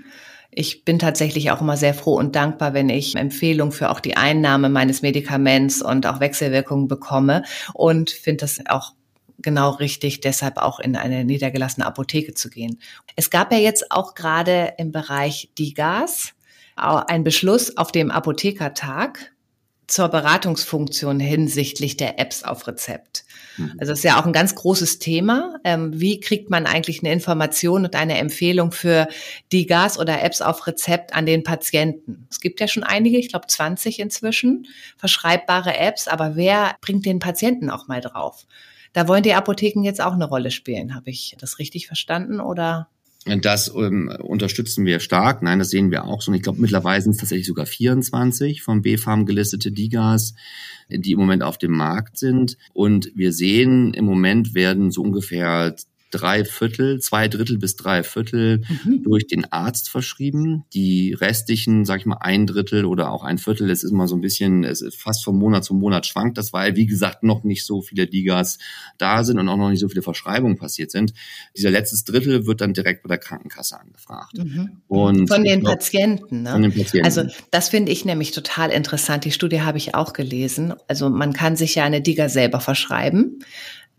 Ich 0.52 0.86
bin 0.86 1.00
tatsächlich 1.00 1.52
auch 1.52 1.62
immer 1.62 1.76
sehr 1.76 1.94
froh 1.94 2.18
und 2.18 2.36
dankbar, 2.36 2.74
wenn 2.74 2.90
ich 2.90 3.16
Empfehlungen 3.16 3.74
für 3.74 3.90
auch 3.90 4.00
die 4.00 4.16
Einnahme 4.16 4.70
meines 4.70 5.02
Medikaments 5.02 5.82
und 5.82 6.06
auch 6.08 6.20
Wechselwirkungen 6.20 6.88
bekomme 6.88 7.44
und 7.74 8.10
finde 8.10 8.42
das 8.42 8.62
auch 8.68 8.94
genau 9.40 9.72
richtig, 9.72 10.22
deshalb 10.22 10.58
auch 10.58 10.80
in 10.80 10.96
eine 10.96 11.26
niedergelassene 11.26 11.86
Apotheke 11.86 12.34
zu 12.34 12.50
gehen. 12.50 12.80
Es 13.18 13.30
gab 13.30 13.52
ja 13.52 13.58
jetzt 13.58 13.92
auch 13.92 14.16
gerade 14.16 14.74
im 14.78 14.94
Bereich 14.94 15.50
Digas 15.60 16.35
ein 16.76 17.24
Beschluss 17.24 17.78
auf 17.78 17.92
dem 17.92 18.12
Apothekertag 18.12 19.32
zur 19.88 20.10
Beratungsfunktion 20.10 21.20
hinsichtlich 21.20 21.96
der 21.96 22.20
Apps 22.20 22.44
auf 22.44 22.68
Rezept. 22.68 23.24
Mhm. 23.58 23.74
Also 23.78 23.92
das 23.92 24.00
ist 24.00 24.04
ja 24.04 24.20
auch 24.20 24.26
ein 24.26 24.34
ganz 24.34 24.56
großes 24.56 25.00
Thema. 25.00 25.60
Ähm, 25.64 26.00
wie 26.00 26.20
kriegt 26.20 26.50
man 26.50 26.66
eigentlich 26.66 27.02
eine 27.04 27.14
Information 27.14 27.86
und 27.86 27.96
eine 27.96 28.18
Empfehlung 28.18 28.72
für 28.72 29.08
die 29.52 29.68
Gas 29.68 30.00
oder 30.00 30.24
Apps 30.24 30.42
auf 30.42 30.66
Rezept 30.66 31.14
an 31.14 31.26
den 31.26 31.44
Patienten? 31.44 32.28
Es 32.32 32.40
gibt 32.40 32.60
ja 32.60 32.68
schon 32.68 32.84
einige, 32.84 33.18
ich 33.20 33.30
glaube 33.30 33.48
20 33.48 34.00
inzwischen, 34.00 34.68
verschreibbare 34.98 35.78
Apps, 35.78 36.08
aber 36.08 36.36
wer 36.36 36.76
bringt 36.82 37.06
den 37.06 37.20
Patienten 37.20 37.70
auch 37.70 37.88
mal 37.88 38.02
drauf? 38.02 38.48
Da 38.94 39.08
wollen 39.08 39.24
die 39.24 39.34
Apotheken 39.34 39.84
jetzt 39.84 40.02
auch 40.02 40.14
eine 40.14 40.26
Rolle 40.26 40.52
spielen. 40.52 40.96
Habe 40.96 41.10
ich 41.12 41.36
das 41.40 41.60
richtig 41.60 41.86
verstanden 41.86 42.40
oder? 42.40 42.88
Das 43.26 43.74
ähm, 43.76 44.12
unterstützen 44.22 44.86
wir 44.86 45.00
stark. 45.00 45.42
Nein, 45.42 45.58
das 45.58 45.72
sehen 45.72 45.90
wir 45.90 46.06
auch 46.06 46.22
so. 46.22 46.30
Und 46.30 46.36
ich 46.36 46.44
glaube, 46.44 46.62
mittlerweile 46.62 47.02
sind 47.02 47.14
es 47.14 47.18
tatsächlich 47.18 47.48
sogar 47.48 47.66
24 47.66 48.62
vom 48.62 48.84
BfArM 48.84 49.26
gelistete 49.26 49.72
Digas, 49.72 50.36
die 50.90 51.14
im 51.14 51.20
Moment 51.20 51.42
auf 51.42 51.58
dem 51.58 51.72
Markt 51.72 52.20
sind. 52.20 52.58
Und 52.74 53.12
wir 53.16 53.34
sehen, 53.34 53.96
im 53.96 54.06
Moment 54.06 54.54
werden 54.54 54.92
so 54.92 55.02
ungefähr 55.02 55.76
drei 56.16 56.46
Viertel, 56.46 57.00
zwei 57.00 57.28
Drittel 57.28 57.58
bis 57.58 57.76
drei 57.76 58.04
Viertel 58.04 58.64
mhm. 58.86 59.04
durch 59.04 59.28
den 59.28 59.52
Arzt 59.52 59.90
verschrieben. 59.90 60.66
Die 60.74 61.14
restlichen, 61.14 61.86
sag 61.86 62.00
ich 62.00 62.06
mal, 62.06 62.18
ein 62.22 62.48
Drittel 62.48 62.86
oder 62.86 63.12
auch 63.12 63.24
ein 63.24 63.38
Viertel, 63.38 63.68
das 63.68 63.84
ist 63.84 63.92
immer 63.92 64.08
so 64.08 64.16
ein 64.16 64.22
bisschen, 64.22 64.64
es 64.64 64.82
ist 64.82 64.96
fast 64.96 65.24
von 65.24 65.38
Monat 65.38 65.66
zu 65.66 65.74
Monat 65.74 66.06
schwankt 66.06 66.38
das, 66.38 66.54
weil, 66.54 66.76
wie 66.76 66.86
gesagt, 66.86 67.24
noch 67.24 67.44
nicht 67.44 67.66
so 67.66 67.82
viele 67.82 68.08
Digas 68.08 68.58
da 68.98 69.24
sind 69.24 69.40
und 69.40 69.50
auch 69.50 69.58
noch 69.58 69.70
nicht 69.70 69.80
so 69.80 69.90
viele 69.90 70.02
Verschreibungen 70.02 70.58
passiert 70.58 70.92
sind. 70.92 71.14
Dieser 71.56 71.72
letztes 71.72 72.06
Drittel 72.06 72.46
wird 72.46 72.62
dann 72.62 72.74
direkt 72.74 73.04
bei 73.04 73.10
der 73.10 73.18
Krankenkasse 73.18 73.80
angefragt. 73.80 74.38
Mhm. 74.38 74.82
Und 74.88 75.28
von 75.28 75.44
den 75.44 75.62
glaub, 75.62 75.76
Patienten, 75.76 76.44
ne? 76.44 76.52
Von 76.52 76.62
den 76.62 76.74
Patienten. 76.74 77.06
Also 77.06 77.24
das 77.52 77.70
finde 77.70 77.92
ich 77.92 78.06
nämlich 78.06 78.32
total 78.32 78.72
interessant. 78.72 79.26
Die 79.26 79.32
Studie 79.32 79.62
habe 79.62 79.78
ich 79.78 79.96
auch 79.96 80.14
gelesen. 80.14 80.74
Also 80.88 81.10
man 81.10 81.34
kann 81.34 81.56
sich 81.56 81.76
ja 81.76 81.84
eine 81.84 82.02
Diga 82.02 82.30
selber 82.30 82.60
verschreiben 82.60 83.40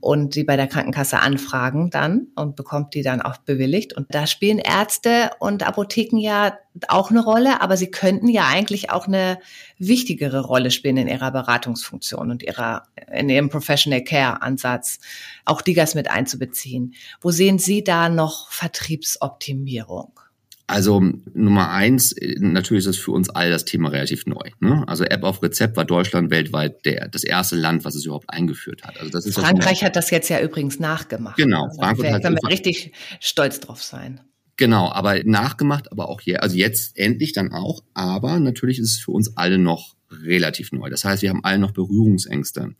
und 0.01 0.35
die 0.35 0.45
bei 0.45 0.57
der 0.57 0.67
Krankenkasse 0.67 1.21
anfragen 1.21 1.91
dann 1.91 2.29
und 2.37 2.55
bekommt 2.55 2.95
die 2.95 3.03
dann 3.03 3.23
auch 3.23 3.39
bewilligt. 3.39 3.93
Und 3.95 4.15
da 4.15 4.27
spielen 4.27 4.59
Ärzte 4.59 5.31
und 5.39 5.67
Apotheken 5.67 6.19
ja 6.19 6.59
auch 6.89 7.11
eine 7.11 7.25
Rolle, 7.25 7.61
aber 7.63 7.77
sie 7.77 7.91
könnten 7.91 8.29
ja 8.29 8.47
eigentlich 8.47 8.91
auch 8.91 9.07
eine 9.07 9.39
wichtigere 9.79 10.41
Rolle 10.41 10.71
spielen 10.71 10.99
in 10.99 11.09
ihrer 11.09 11.31
Beratungsfunktion 11.31 12.31
und 12.31 12.43
ihrer, 12.43 12.85
in 13.13 13.31
ihrem 13.31 13.49
Professional 13.49 14.05
Care 14.05 14.43
Ansatz, 14.43 14.99
auch 15.45 15.63
Digas 15.63 15.95
mit 15.95 16.11
einzubeziehen. 16.11 16.95
Wo 17.21 17.31
sehen 17.31 17.59
Sie 17.59 17.83
da 17.83 18.09
noch 18.09 18.51
Vertriebsoptimierung? 18.51 20.21
Also 20.69 21.01
Nummer 21.33 21.71
eins, 21.71 22.15
natürlich 22.39 22.85
ist 22.85 22.97
es 22.97 22.99
für 22.99 23.13
uns 23.13 23.31
all 23.31 23.51
das 23.51 23.65
Thema 23.65 23.91
relativ 23.91 24.27
neu. 24.27 24.51
Ne? 24.59 24.83
Also 24.89 25.05
App 25.05 25.23
auf 25.23 25.41
Rezept 25.43 25.77
war 25.77 25.85
Deutschland 25.85 26.31
weltweit 26.31 26.85
der, 26.85 27.09
das 27.09 27.23
erste 27.23 27.55
Land, 27.55 27.85
was 27.85 27.95
es 27.95 28.05
überhaupt 28.05 28.29
eingeführt 28.29 28.83
hat. 28.83 28.99
Also 28.99 29.11
das 29.11 29.27
ist 29.27 29.39
Frankreich 29.39 29.85
hat 29.85 29.95
das 29.95 30.11
jetzt 30.11 30.29
ja 30.29 30.41
übrigens 30.41 30.81
nachgemacht. 30.81 31.37
Genau, 31.37 31.67
also 31.67 31.81
Frankreich 31.81 32.13
hat 32.15 32.23
können 32.23 32.39
wir 32.43 32.51
richtig 32.51 32.93
stolz 33.21 33.61
drauf 33.61 33.83
sein. 33.83 34.21
Genau, 34.57 34.90
aber 34.90 35.23
nachgemacht, 35.25 35.92
aber 35.92 36.09
auch 36.09 36.21
hier, 36.21 36.42
also 36.42 36.57
jetzt 36.57 36.97
endlich 36.97 37.33
dann 37.33 37.53
auch, 37.53 37.83
aber 37.92 38.40
natürlich 38.40 38.79
ist 38.79 38.92
es 38.92 38.99
für 38.99 39.11
uns 39.11 39.37
alle 39.37 39.59
noch 39.59 39.97
relativ 40.11 40.73
neu. 40.73 40.88
Das 40.88 41.05
heißt, 41.05 41.23
wir 41.23 41.31
haben 41.31 41.45
alle 41.45 41.59
noch 41.59 41.73
Berührungsängste. 41.73 42.75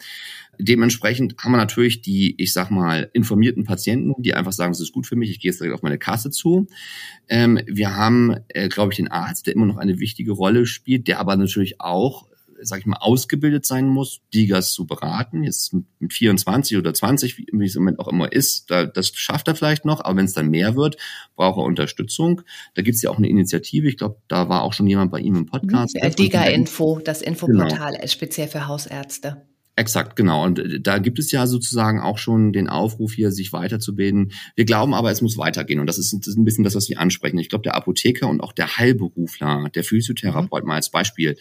Dementsprechend 0.58 1.36
haben 1.38 1.52
wir 1.52 1.58
natürlich 1.58 2.00
die, 2.00 2.34
ich 2.40 2.52
sag 2.52 2.70
mal, 2.70 3.10
informierten 3.12 3.64
Patienten, 3.64 4.14
die 4.22 4.34
einfach 4.34 4.52
sagen, 4.52 4.72
es 4.72 4.80
ist 4.80 4.92
gut 4.92 5.06
für 5.06 5.16
mich, 5.16 5.30
ich 5.30 5.40
gehe 5.40 5.50
jetzt 5.50 5.60
direkt 5.60 5.74
auf 5.74 5.82
meine 5.82 5.98
Kasse 5.98 6.30
zu. 6.30 6.66
Ähm, 7.28 7.60
wir 7.66 7.94
haben, 7.94 8.36
äh, 8.48 8.68
glaube 8.68 8.92
ich, 8.92 8.96
den 8.96 9.08
Arzt, 9.08 9.46
der 9.46 9.54
immer 9.54 9.66
noch 9.66 9.76
eine 9.76 9.98
wichtige 9.98 10.32
Rolle 10.32 10.66
spielt, 10.66 11.08
der 11.08 11.18
aber 11.18 11.36
natürlich 11.36 11.80
auch 11.80 12.28
sag 12.62 12.80
ich 12.80 12.86
mal, 12.86 12.96
ausgebildet 12.98 13.66
sein 13.66 13.88
muss, 13.88 14.20
Digas 14.34 14.72
zu 14.72 14.86
beraten. 14.86 15.42
Jetzt 15.42 15.74
mit 15.98 16.12
24 16.12 16.76
oder 16.76 16.92
20, 16.92 17.38
wie, 17.38 17.64
es 17.64 17.76
im 17.76 17.82
Moment 17.82 17.98
auch 17.98 18.08
immer 18.08 18.32
ist, 18.32 18.70
da, 18.70 18.86
das 18.86 19.08
schafft 19.08 19.48
er 19.48 19.54
vielleicht 19.54 19.84
noch, 19.84 20.04
aber 20.04 20.16
wenn 20.16 20.26
es 20.26 20.34
dann 20.34 20.48
mehr 20.48 20.76
wird, 20.76 20.96
braucht 21.34 21.58
er 21.58 21.64
Unterstützung. 21.64 22.42
Da 22.74 22.82
gibt 22.82 22.96
es 22.96 23.02
ja 23.02 23.10
auch 23.10 23.18
eine 23.18 23.28
Initiative, 23.28 23.88
ich 23.88 23.96
glaube, 23.96 24.20
da 24.28 24.48
war 24.48 24.62
auch 24.62 24.72
schon 24.72 24.86
jemand 24.86 25.10
bei 25.10 25.20
ihm 25.20 25.36
im 25.36 25.46
Podcast. 25.46 25.96
Ja, 25.96 26.08
Diga 26.08 26.44
Info, 26.44 27.00
das 27.02 27.22
Infoportal 27.22 27.94
genau. 27.94 28.06
speziell 28.06 28.48
für 28.48 28.66
Hausärzte. 28.66 29.42
Exakt, 29.78 30.16
genau. 30.16 30.42
Und 30.42 30.58
äh, 30.58 30.80
da 30.80 30.98
gibt 30.98 31.18
es 31.18 31.30
ja 31.30 31.46
sozusagen 31.46 32.00
auch 32.00 32.16
schon 32.16 32.52
den 32.54 32.68
Aufruf 32.68 33.12
hier, 33.12 33.30
sich 33.30 33.52
weiterzubilden. 33.52 34.32
Wir 34.54 34.64
glauben 34.64 34.94
aber, 34.94 35.10
es 35.10 35.20
muss 35.20 35.36
weitergehen. 35.36 35.80
Und 35.80 35.86
das 35.86 35.98
ist, 35.98 36.14
das 36.14 36.28
ist 36.28 36.38
ein 36.38 36.44
bisschen 36.44 36.64
das, 36.64 36.74
was 36.74 36.86
Sie 36.86 36.96
ansprechen. 36.96 37.38
Ich 37.38 37.50
glaube, 37.50 37.62
der 37.62 37.76
Apotheker 37.76 38.26
und 38.28 38.40
auch 38.40 38.52
der 38.52 38.78
Heilberufler, 38.78 39.68
der 39.74 39.84
Physiotherapeut 39.84 40.64
mhm. 40.64 40.68
mal 40.68 40.76
als 40.76 40.90
Beispiel, 40.90 41.36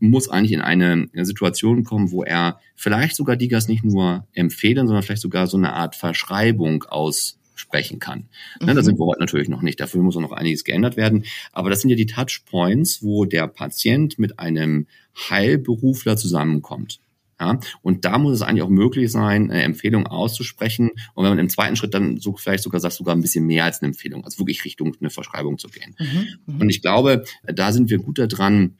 muss 0.00 0.28
eigentlich 0.28 0.52
in 0.52 0.60
eine 0.60 1.08
Situation 1.24 1.84
kommen, 1.84 2.10
wo 2.10 2.24
er 2.24 2.60
vielleicht 2.74 3.14
sogar 3.14 3.36
Digas 3.36 3.68
nicht 3.68 3.84
nur 3.84 4.26
empfehlen, 4.32 4.88
sondern 4.88 5.04
vielleicht 5.04 5.22
sogar 5.22 5.46
so 5.46 5.56
eine 5.56 5.72
Art 5.72 5.94
Verschreibung 5.94 6.82
aus 6.84 7.38
sprechen 7.54 8.00
kann. 8.00 8.28
Mhm. 8.60 8.66
da 8.66 8.82
sind 8.82 8.98
wir 8.98 9.06
heute 9.06 9.20
natürlich 9.20 9.48
noch 9.48 9.62
nicht. 9.62 9.80
Dafür 9.80 10.02
muss 10.02 10.16
auch 10.16 10.20
noch 10.20 10.32
einiges 10.32 10.64
geändert 10.64 10.96
werden. 10.96 11.24
Aber 11.52 11.70
das 11.70 11.80
sind 11.80 11.90
ja 11.90 11.96
die 11.96 12.06
Touchpoints, 12.06 13.02
wo 13.02 13.24
der 13.24 13.46
Patient 13.46 14.18
mit 14.18 14.38
einem 14.38 14.86
Heilberufler 15.30 16.16
zusammenkommt. 16.16 17.00
Ja, 17.38 17.60
und 17.82 18.04
da 18.06 18.16
muss 18.16 18.34
es 18.34 18.42
eigentlich 18.42 18.62
auch 18.62 18.70
möglich 18.70 19.12
sein, 19.12 19.50
eine 19.50 19.62
Empfehlung 19.62 20.06
auszusprechen. 20.06 20.90
Und 21.14 21.24
wenn 21.24 21.32
man 21.32 21.38
im 21.38 21.50
zweiten 21.50 21.76
Schritt 21.76 21.92
dann 21.92 22.18
so 22.18 22.34
vielleicht 22.36 22.64
sogar 22.64 22.80
sagt, 22.80 22.94
sogar 22.94 23.14
ein 23.14 23.20
bisschen 23.20 23.44
mehr 23.44 23.64
als 23.64 23.82
eine 23.82 23.88
Empfehlung, 23.88 24.24
also 24.24 24.38
wirklich 24.38 24.64
Richtung 24.64 24.96
eine 24.98 25.10
Verschreibung 25.10 25.58
zu 25.58 25.68
gehen. 25.68 25.94
Mhm, 25.98 26.54
mhm. 26.54 26.60
und 26.62 26.70
ich 26.70 26.80
glaube, 26.80 27.24
da 27.44 27.72
sind 27.72 27.90
wir 27.90 27.98
gut 27.98 28.18
daran, 28.18 28.78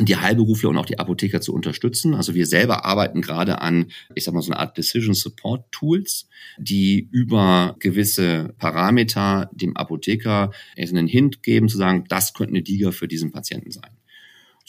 die 0.00 0.16
Heilberufler 0.16 0.70
und 0.70 0.78
auch 0.78 0.86
die 0.86 0.98
Apotheker 0.98 1.40
zu 1.40 1.52
unterstützen. 1.52 2.14
Also 2.14 2.34
wir 2.34 2.46
selber 2.46 2.84
arbeiten 2.84 3.20
gerade 3.20 3.60
an, 3.60 3.86
ich 4.14 4.24
sag 4.24 4.34
mal, 4.34 4.42
so 4.42 4.52
eine 4.52 4.60
Art 4.60 4.78
Decision 4.78 5.14
Support 5.14 5.72
Tools, 5.72 6.28
die 6.58 7.08
über 7.10 7.76
gewisse 7.80 8.54
Parameter 8.58 9.50
dem 9.52 9.76
Apotheker 9.76 10.52
einen 10.76 11.08
Hint 11.08 11.42
geben, 11.42 11.68
zu 11.68 11.76
sagen, 11.76 12.04
das 12.08 12.34
könnte 12.34 12.52
eine 12.52 12.62
Diga 12.62 12.92
für 12.92 13.08
diesen 13.08 13.32
Patienten 13.32 13.70
sein. 13.70 13.90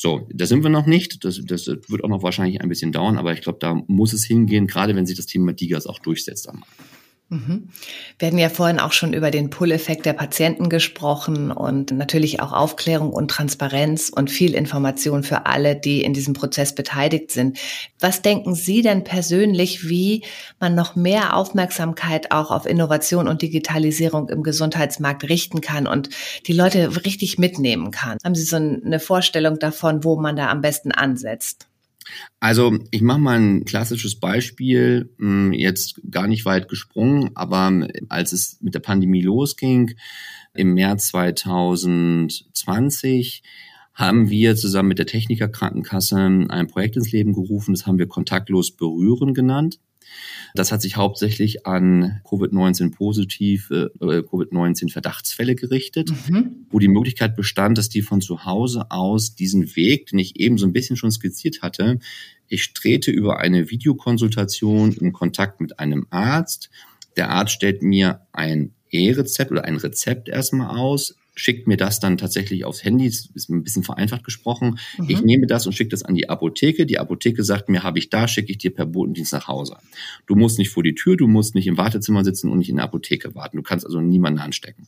So, 0.02 0.26
da 0.32 0.46
sind 0.46 0.64
wir 0.64 0.70
noch 0.70 0.86
nicht. 0.86 1.26
Das, 1.26 1.42
das 1.44 1.68
wird 1.68 2.06
auch 2.06 2.08
noch 2.08 2.24
wahrscheinlich 2.24 2.62
ein 2.62 2.70
bisschen 2.70 2.94
dauern, 2.94 3.18
aber 3.18 3.34
ich 3.34 3.42
glaube, 3.42 3.60
da 3.60 3.84
muss 3.88 4.14
es 4.14 4.24
hingehen, 4.24 4.66
gerade 4.66 4.96
wenn 4.96 5.06
sich 5.06 5.18
das 5.18 5.26
Thema 5.26 5.52
Digas 5.52 5.88
auch 5.88 6.00
durchsetzt 6.00 6.48
am 6.48 6.62
Markt. 6.62 6.72
Mhm. 7.30 7.70
Wir 8.18 8.28
hatten 8.28 8.40
ja 8.40 8.50
vorhin 8.50 8.80
auch 8.80 8.92
schon 8.92 9.14
über 9.14 9.30
den 9.30 9.52
Pull-Effekt 9.52 10.08
der 10.08 10.14
Patienten 10.14 10.68
gesprochen 10.68 11.52
und 11.52 11.92
natürlich 11.92 12.40
auch 12.42 12.54
Aufklärung 12.54 13.14
und 13.14 13.30
Transparenz 13.30 14.10
und 14.10 14.32
viel 14.32 14.56
Information 14.56 15.22
für 15.22 15.46
alle, 15.46 15.76
die 15.76 16.02
in 16.02 16.16
diesem 16.16 16.34
Prozess 16.34 16.74
beteiligt 16.74 17.30
sind. 17.30 17.60
Was 18.00 18.24
denken 18.24 18.56
Sie 18.56 18.82
denn 18.82 19.04
persönlich, 19.04 19.88
wie 19.88 20.24
man 20.60 20.74
noch 20.74 20.96
mehr 20.96 21.36
Aufmerksamkeit 21.36 22.32
auch 22.32 22.50
auf 22.50 22.66
Innovation 22.66 23.28
und 23.28 23.44
Digitalisierung 23.44 24.30
im 24.30 24.42
Gesundheitsmarkt 24.42 25.30
richten 25.30 25.62
kann 25.62 25.86
und 25.86 26.10
die 26.48 26.54
Leute 26.54 27.06
richtig 27.06 27.38
mitnehmen 27.38 27.92
kann? 27.92 28.18
Haben 28.24 28.36
Sie 28.36 28.44
so 28.44 28.56
eine 28.56 29.00
Vorstellung 29.00 29.60
davon, 29.60 30.04
wo 30.04 30.20
man 30.20 30.36
da 30.36 30.50
am 30.50 30.62
besten 30.62 30.92
ansetzt? 30.92 31.69
Also 32.40 32.78
ich 32.92 33.02
mache 33.02 33.20
mal 33.20 33.40
ein 33.40 33.66
klassisches 33.66 34.20
Beispiel, 34.20 35.12
hm, 35.18 35.54
jetzt 35.54 36.00
gar 36.10 36.28
nicht 36.28 36.46
weit 36.46 36.70
gesprungen, 36.70 37.32
aber 37.36 37.88
als 38.08 38.32
es 38.32 38.60
mit 38.62 38.76
der 38.76 38.80
Pandemie 38.80 39.22
losging, 39.22 39.96
im 40.54 40.74
März 40.74 41.10
2020, 41.10 43.44
haben 43.94 44.30
wir 44.30 44.56
zusammen 44.56 44.88
mit 44.90 45.00
der 45.00 45.08
Technikerkrankenkasse 45.08 46.18
ein 46.18 46.68
Projekt 46.68 46.96
ins 46.96 47.12
Leben 47.12 47.34
gerufen, 47.34 47.74
das 47.74 47.86
haben 47.86 47.98
wir 47.98 48.08
kontaktlos 48.08 48.72
berühren 48.72 49.34
genannt. 49.34 49.80
Das 50.56 50.72
hat 50.72 50.82
sich 50.82 50.96
hauptsächlich 50.96 51.66
an 51.66 52.22
Covid-19 52.26 52.92
positive, 52.96 53.92
äh, 54.02 54.22
Covid-19 54.22 54.92
Verdachtsfälle 54.92 55.56
gerichtet, 55.56 56.10
mhm. 56.30 56.66
wo 56.70 56.80
die 56.80 56.88
Möglichkeit 56.88 57.36
bestand, 57.36 57.78
dass 57.78 57.90
die 57.90 58.02
von 58.02 58.22
zu 58.22 58.46
Hause 58.46 58.90
aus 58.90 59.36
diesen 59.36 59.76
Weg, 59.76 60.08
den 60.08 60.20
ich 60.20 60.40
eben 60.40 60.58
so 60.58 60.66
ein 60.66 60.74
bisschen 60.74 60.96
schon 60.96 61.12
skizziert 61.12 61.62
hatte, 61.62 62.00
ich 62.48 62.74
trete 62.74 63.12
über 63.12 63.40
eine 63.40 63.70
Videokonsultation 63.70 64.94
in 64.94 65.14
Kontakt 65.14 65.62
mit 65.62 65.80
einem 65.80 66.08
Arzt. 66.10 66.72
Der 67.16 67.30
Arzt 67.30 67.54
stellt 67.54 67.84
mir 67.84 68.22
ein 68.32 68.74
E-Rezept 68.90 69.52
oder 69.52 69.66
ein 69.66 69.78
Rezept 69.78 70.30
erstmal 70.30 70.76
aus, 70.76 71.16
schickt 71.40 71.68
mir 71.68 71.78
das 71.78 72.00
dann 72.00 72.18
tatsächlich 72.18 72.66
aufs 72.66 72.84
Handy, 72.84 73.08
das 73.08 73.30
ist 73.34 73.50
ein 73.50 73.64
bisschen 73.64 73.84
vereinfacht 73.84 74.24
gesprochen. 74.24 74.80
Mhm. 74.98 75.10
Ich 75.10 75.22
nehme 75.22 75.48
das 75.48 75.66
und 75.66 75.74
schicke 75.74 75.90
das 75.90 76.04
an 76.04 76.16
die 76.16 76.30
Apotheke. 76.30 76.86
Die 76.86 77.00
Apotheke 77.00 77.44
sagt 77.44 77.70
mir, 77.70 77.84
habe 77.84 78.00
ich 78.00 78.10
da, 78.10 78.28
schicke 78.28 78.52
ich 78.52 78.58
dir 78.58 78.74
per 78.74 78.86
Botendienst 78.86 79.34
nach 79.34 79.48
Hause. 79.48 79.78
Du 80.28 80.36
musst 80.36 80.60
nicht 80.60 80.70
vor 80.70 80.84
die 80.84 80.96
Tür, 80.96 81.16
du 81.16 81.28
musst 81.28 81.56
nicht 81.56 81.68
im 81.68 81.78
Wartezimmer 81.78 82.24
sitzen 82.24 82.50
und 82.52 82.60
nicht 82.60 82.70
in 82.70 82.76
der 82.76 82.86
Apotheke 82.86 83.36
warten. 83.36 83.58
Du 83.58 83.64
kannst 83.64 83.86
also 83.86 84.02
niemanden 84.02 84.40
anstecken. 84.40 84.88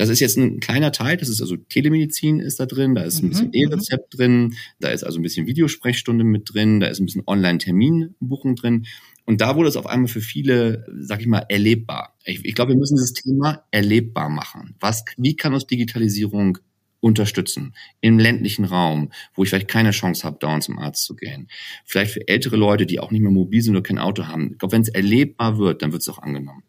Das 0.00 0.08
ist 0.08 0.20
jetzt 0.20 0.38
ein 0.38 0.60
kleiner 0.60 0.92
Teil, 0.92 1.18
das 1.18 1.28
ist 1.28 1.42
also 1.42 1.58
Telemedizin 1.58 2.40
ist 2.40 2.58
da 2.58 2.64
drin, 2.64 2.94
da 2.94 3.02
ist 3.02 3.22
ein 3.22 3.28
bisschen 3.28 3.48
mhm, 3.48 3.52
E-Rezept 3.52 4.16
drin, 4.16 4.54
da 4.78 4.88
ist 4.88 5.04
also 5.04 5.18
ein 5.18 5.22
bisschen 5.22 5.46
Videosprechstunde 5.46 6.24
mit 6.24 6.54
drin, 6.54 6.80
da 6.80 6.86
ist 6.86 7.00
ein 7.00 7.04
bisschen 7.04 7.24
Online-Terminbuchung 7.26 8.56
drin. 8.56 8.86
Und 9.26 9.42
da 9.42 9.56
wurde 9.56 9.68
es 9.68 9.76
auf 9.76 9.86
einmal 9.86 10.08
für 10.08 10.22
viele, 10.22 10.86
sag 11.00 11.20
ich 11.20 11.26
mal, 11.26 11.44
erlebbar. 11.50 12.16
Ich, 12.24 12.42
ich 12.46 12.54
glaube, 12.54 12.72
wir 12.72 12.78
müssen 12.78 12.96
dieses 12.96 13.12
Thema 13.12 13.66
erlebbar 13.72 14.30
machen. 14.30 14.74
Was, 14.80 15.04
wie 15.18 15.36
kann 15.36 15.52
uns 15.52 15.66
Digitalisierung 15.66 16.56
unterstützen. 17.00 17.74
Im 18.00 18.18
ländlichen 18.18 18.64
Raum, 18.64 19.10
wo 19.34 19.42
ich 19.42 19.50
vielleicht 19.50 19.68
keine 19.68 19.90
Chance 19.90 20.24
habe, 20.24 20.38
dauernd 20.38 20.62
zum 20.62 20.78
Arzt 20.78 21.04
zu 21.04 21.14
gehen. 21.14 21.48
Vielleicht 21.84 22.12
für 22.12 22.26
ältere 22.26 22.56
Leute, 22.56 22.86
die 22.86 23.00
auch 23.00 23.10
nicht 23.10 23.22
mehr 23.22 23.30
mobil 23.30 23.60
sind 23.62 23.74
oder 23.74 23.82
kein 23.82 23.98
Auto 23.98 24.28
haben. 24.28 24.52
Ich 24.52 24.58
glaube, 24.58 24.72
wenn 24.72 24.82
es 24.82 24.88
erlebbar 24.88 25.58
wird, 25.58 25.82
dann 25.82 25.92
wird 25.92 26.02
es 26.02 26.08
auch 26.08 26.18
angenommen. 26.18 26.62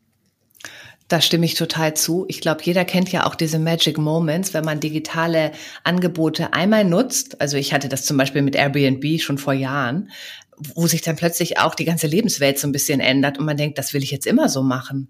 Da 1.11 1.19
stimme 1.19 1.45
ich 1.45 1.55
total 1.55 1.93
zu. 1.93 2.23
Ich 2.29 2.39
glaube, 2.39 2.61
jeder 2.63 2.85
kennt 2.85 3.11
ja 3.11 3.25
auch 3.25 3.35
diese 3.35 3.59
Magic 3.59 3.97
Moments, 3.97 4.53
wenn 4.53 4.63
man 4.63 4.79
digitale 4.79 5.51
Angebote 5.83 6.53
einmal 6.53 6.85
nutzt. 6.85 7.41
Also 7.41 7.57
ich 7.57 7.73
hatte 7.73 7.89
das 7.89 8.05
zum 8.05 8.15
Beispiel 8.15 8.41
mit 8.41 8.55
Airbnb 8.55 9.19
schon 9.19 9.37
vor 9.37 9.51
Jahren, 9.51 10.09
wo 10.55 10.87
sich 10.87 11.01
dann 11.01 11.17
plötzlich 11.17 11.59
auch 11.59 11.75
die 11.75 11.83
ganze 11.83 12.07
Lebenswelt 12.07 12.59
so 12.59 12.65
ein 12.65 12.71
bisschen 12.71 13.01
ändert 13.01 13.39
und 13.39 13.45
man 13.45 13.57
denkt, 13.57 13.77
das 13.77 13.93
will 13.93 14.03
ich 14.03 14.11
jetzt 14.11 14.25
immer 14.25 14.47
so 14.47 14.63
machen. 14.63 15.09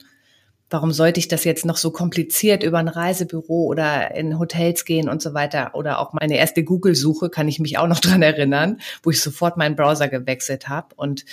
Warum 0.71 0.91
sollte 0.91 1.19
ich 1.19 1.27
das 1.27 1.43
jetzt 1.43 1.65
noch 1.65 1.77
so 1.77 1.91
kompliziert 1.91 2.63
über 2.63 2.79
ein 2.79 2.87
Reisebüro 2.87 3.65
oder 3.65 4.15
in 4.15 4.39
Hotels 4.39 4.85
gehen 4.85 5.07
und 5.07 5.21
so 5.21 5.35
weiter? 5.35 5.75
Oder 5.75 5.99
auch 5.99 6.13
meine 6.13 6.37
erste 6.37 6.63
Google-Suche 6.63 7.29
kann 7.29 7.47
ich 7.47 7.59
mich 7.59 7.77
auch 7.77 7.87
noch 7.87 7.99
dran 7.99 8.23
erinnern, 8.23 8.79
wo 9.03 9.11
ich 9.11 9.21
sofort 9.21 9.55
meinen 9.55 9.75
Browser 9.75 10.07
gewechselt 10.07 10.67
habe 10.67 10.95
und 10.95 11.25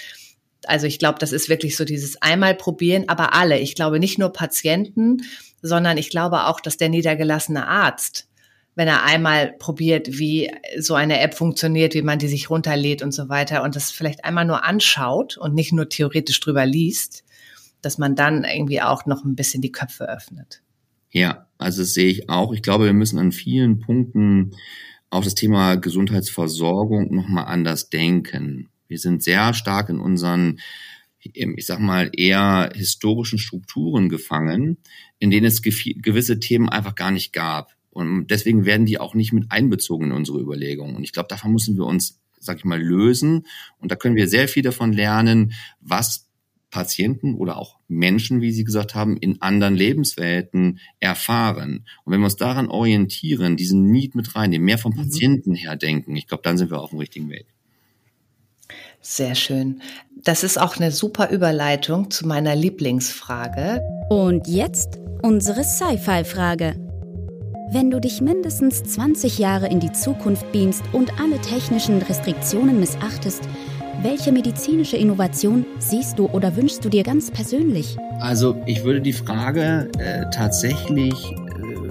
also 0.64 0.86
ich 0.86 0.98
glaube, 0.98 1.18
das 1.18 1.32
ist 1.32 1.48
wirklich 1.48 1.76
so 1.76 1.84
dieses 1.84 2.20
einmal 2.20 2.54
probieren, 2.54 3.04
aber 3.08 3.34
alle. 3.34 3.58
Ich 3.58 3.74
glaube 3.74 3.98
nicht 3.98 4.18
nur 4.18 4.32
Patienten, 4.32 5.22
sondern 5.62 5.96
ich 5.98 6.10
glaube 6.10 6.46
auch, 6.46 6.60
dass 6.60 6.76
der 6.76 6.88
niedergelassene 6.88 7.66
Arzt, 7.66 8.28
wenn 8.74 8.88
er 8.88 9.04
einmal 9.04 9.52
probiert, 9.58 10.18
wie 10.18 10.50
so 10.78 10.94
eine 10.94 11.20
App 11.20 11.34
funktioniert, 11.34 11.94
wie 11.94 12.02
man 12.02 12.18
die 12.18 12.28
sich 12.28 12.50
runterlädt 12.50 13.02
und 13.02 13.12
so 13.12 13.28
weiter 13.28 13.62
und 13.62 13.76
das 13.76 13.90
vielleicht 13.90 14.24
einmal 14.24 14.44
nur 14.44 14.64
anschaut 14.64 15.36
und 15.36 15.54
nicht 15.54 15.72
nur 15.72 15.88
theoretisch 15.88 16.40
drüber 16.40 16.66
liest, 16.66 17.24
dass 17.82 17.98
man 17.98 18.14
dann 18.14 18.44
irgendwie 18.44 18.80
auch 18.80 19.06
noch 19.06 19.24
ein 19.24 19.36
bisschen 19.36 19.62
die 19.62 19.72
Köpfe 19.72 20.08
öffnet. 20.08 20.62
Ja, 21.10 21.46
also 21.56 21.82
das 21.82 21.94
sehe 21.94 22.10
ich 22.10 22.28
auch. 22.28 22.52
Ich 22.52 22.62
glaube, 22.62 22.84
wir 22.84 22.92
müssen 22.92 23.18
an 23.18 23.32
vielen 23.32 23.80
Punkten 23.80 24.52
auch 25.10 25.24
das 25.24 25.34
Thema 25.34 25.76
Gesundheitsversorgung 25.76 27.14
nochmal 27.14 27.46
anders 27.46 27.88
denken. 27.88 28.68
Wir 28.88 28.98
sind 28.98 29.22
sehr 29.22 29.54
stark 29.54 29.90
in 29.90 30.00
unseren, 30.00 30.60
ich 31.20 31.66
sag 31.66 31.78
mal, 31.78 32.10
eher 32.14 32.70
historischen 32.74 33.38
Strukturen 33.38 34.08
gefangen, 34.08 34.78
in 35.18 35.30
denen 35.30 35.46
es 35.46 35.62
gewisse 35.62 36.40
Themen 36.40 36.68
einfach 36.68 36.94
gar 36.94 37.10
nicht 37.10 37.32
gab. 37.32 37.74
Und 37.90 38.28
deswegen 38.28 38.64
werden 38.64 38.86
die 38.86 38.98
auch 38.98 39.14
nicht 39.14 39.32
mit 39.32 39.50
einbezogen 39.50 40.06
in 40.06 40.12
unsere 40.12 40.40
Überlegungen. 40.40 40.96
Und 40.96 41.04
ich 41.04 41.12
glaube, 41.12 41.28
davon 41.28 41.52
müssen 41.52 41.76
wir 41.76 41.84
uns, 41.84 42.20
sag 42.38 42.58
ich 42.58 42.64
mal, 42.64 42.80
lösen. 42.80 43.46
Und 43.78 43.90
da 43.90 43.96
können 43.96 44.16
wir 44.16 44.28
sehr 44.28 44.48
viel 44.48 44.62
davon 44.62 44.92
lernen, 44.92 45.52
was 45.80 46.28
Patienten 46.70 47.34
oder 47.34 47.56
auch 47.56 47.78
Menschen, 47.88 48.40
wie 48.40 48.52
Sie 48.52 48.64
gesagt 48.64 48.94
haben, 48.94 49.16
in 49.16 49.40
anderen 49.40 49.74
Lebenswelten 49.74 50.80
erfahren. 51.00 51.86
Und 52.04 52.12
wenn 52.12 52.20
wir 52.20 52.26
uns 52.26 52.36
daran 52.36 52.68
orientieren, 52.68 53.56
diesen 53.56 53.90
Need 53.90 54.14
mit 54.14 54.34
reinnehmen, 54.34 54.66
mehr 54.66 54.78
vom 54.78 54.92
mhm. 54.92 54.98
Patienten 54.98 55.54
her 55.54 55.76
denken, 55.76 56.14
ich 56.14 56.26
glaube, 56.26 56.42
dann 56.42 56.58
sind 56.58 56.70
wir 56.70 56.80
auf 56.80 56.90
dem 56.90 56.98
richtigen 56.98 57.30
Weg. 57.30 57.46
Sehr 59.00 59.34
schön. 59.34 59.80
Das 60.24 60.42
ist 60.42 60.60
auch 60.60 60.76
eine 60.76 60.90
super 60.90 61.30
Überleitung 61.30 62.10
zu 62.10 62.26
meiner 62.26 62.54
Lieblingsfrage. 62.54 63.80
Und 64.10 64.46
jetzt 64.48 64.98
unsere 65.22 65.64
Sci-Fi-Frage. 65.64 66.74
Wenn 67.70 67.90
du 67.90 68.00
dich 68.00 68.20
mindestens 68.20 68.82
20 68.82 69.38
Jahre 69.38 69.68
in 69.68 69.78
die 69.78 69.92
Zukunft 69.92 70.50
beamst 70.52 70.82
und 70.92 71.20
alle 71.20 71.38
technischen 71.40 72.00
Restriktionen 72.00 72.80
missachtest, 72.80 73.42
welche 74.02 74.32
medizinische 74.32 74.96
Innovation 74.96 75.66
siehst 75.78 76.18
du 76.18 76.26
oder 76.26 76.54
wünschst 76.56 76.84
du 76.84 76.88
dir 76.88 77.02
ganz 77.02 77.30
persönlich? 77.30 77.96
Also 78.20 78.56
ich 78.64 78.84
würde 78.84 79.00
die 79.00 79.12
Frage 79.12 79.90
äh, 79.98 80.24
tatsächlich 80.30 81.14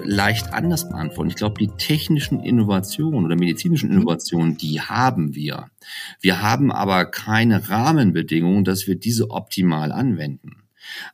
leicht 0.08 0.54
anders 0.54 0.88
beantworten. 0.88 1.28
Ich 1.28 1.36
glaube, 1.36 1.58
die 1.58 1.68
technischen 1.76 2.40
Innovationen 2.40 3.26
oder 3.26 3.36
medizinischen 3.36 3.90
mhm. 3.90 3.98
Innovationen, 3.98 4.56
die 4.56 4.80
haben 4.80 5.34
wir. 5.34 5.70
Wir 6.20 6.40
haben 6.40 6.72
aber 6.72 7.04
keine 7.04 7.68
Rahmenbedingungen, 7.68 8.64
dass 8.64 8.86
wir 8.86 8.96
diese 8.96 9.30
optimal 9.30 9.92
anwenden. 9.92 10.62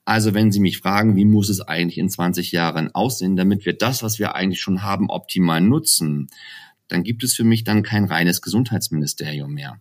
Also 0.04 0.32
wenn 0.34 0.52
Sie 0.52 0.60
mich 0.60 0.78
fragen, 0.78 1.16
wie 1.16 1.24
muss 1.24 1.48
es 1.48 1.60
eigentlich 1.60 1.98
in 1.98 2.08
20 2.08 2.52
Jahren 2.52 2.94
aussehen, 2.94 3.34
damit 3.34 3.66
wir 3.66 3.72
das, 3.72 4.04
was 4.04 4.20
wir 4.20 4.36
eigentlich 4.36 4.60
schon 4.60 4.82
haben, 4.82 5.10
optimal 5.10 5.60
nutzen, 5.60 6.28
dann 6.86 7.02
gibt 7.02 7.24
es 7.24 7.34
für 7.34 7.44
mich 7.44 7.64
dann 7.64 7.82
kein 7.82 8.04
reines 8.04 8.42
Gesundheitsministerium 8.42 9.52
mehr. 9.52 9.80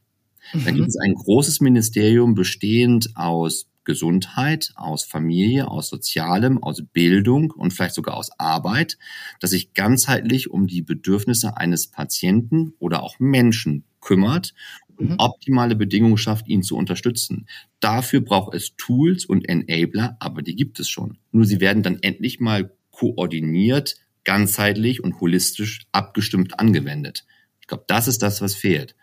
Dann 0.54 0.76
gibt 0.76 0.80
mhm. 0.80 0.86
es 0.86 0.97
ein 0.97 1.13
großes 1.13 1.62
Ministerium 1.62 2.34
bestehend 2.34 3.12
aus 3.15 3.67
Gesundheit, 3.86 4.72
aus 4.76 5.04
Familie, 5.04 5.67
aus 5.67 5.89
Sozialem, 5.89 6.62
aus 6.62 6.84
Bildung 6.93 7.52
und 7.52 7.72
vielleicht 7.72 7.96
sogar 7.96 8.15
aus 8.15 8.32
Arbeit, 8.39 8.98
das 9.39 9.52
sich 9.52 9.74
ganzheitlich 9.74 10.52
um 10.52 10.67
die 10.67 10.82
Bedürfnisse 10.82 11.58
eines 11.58 11.88
Patienten 11.88 12.74
oder 12.80 13.04
auch 13.04 13.19
Menschen 13.19 13.84
kümmert 14.00 14.54
und 14.98 15.12
mhm. 15.12 15.15
optimale 15.17 15.76
Bedingungen 15.76 16.17
schafft, 16.17 16.48
ihn 16.48 16.63
zu 16.63 16.76
unterstützen. 16.76 17.48
Dafür 17.80 18.22
braucht 18.22 18.54
es 18.54 18.76
Tools 18.76 19.26
und 19.26 19.48
Enabler, 19.48 20.17
aber 20.19 20.41
die 20.41 20.56
gibt 20.56 20.80
es 20.80 20.89
schon. 20.89 21.17
Nur 21.32 21.46
sie 21.46 21.60
werden 21.60 21.84
dann 21.84 22.00
endlich 22.02 22.39
mal 22.39 22.72
koordiniert, 22.91 23.96
ganzheitlich 24.24 25.04
und 25.04 25.19
holistisch 25.19 25.86
abgestimmt 25.91 26.60
angewendet. 26.60 27.26
Ich 27.60 27.67
glaube, 27.67 27.86
das 27.88 28.08
ist 28.08 28.22
das, 28.22 28.41
was 28.41 28.56
fehlt. 28.56 28.96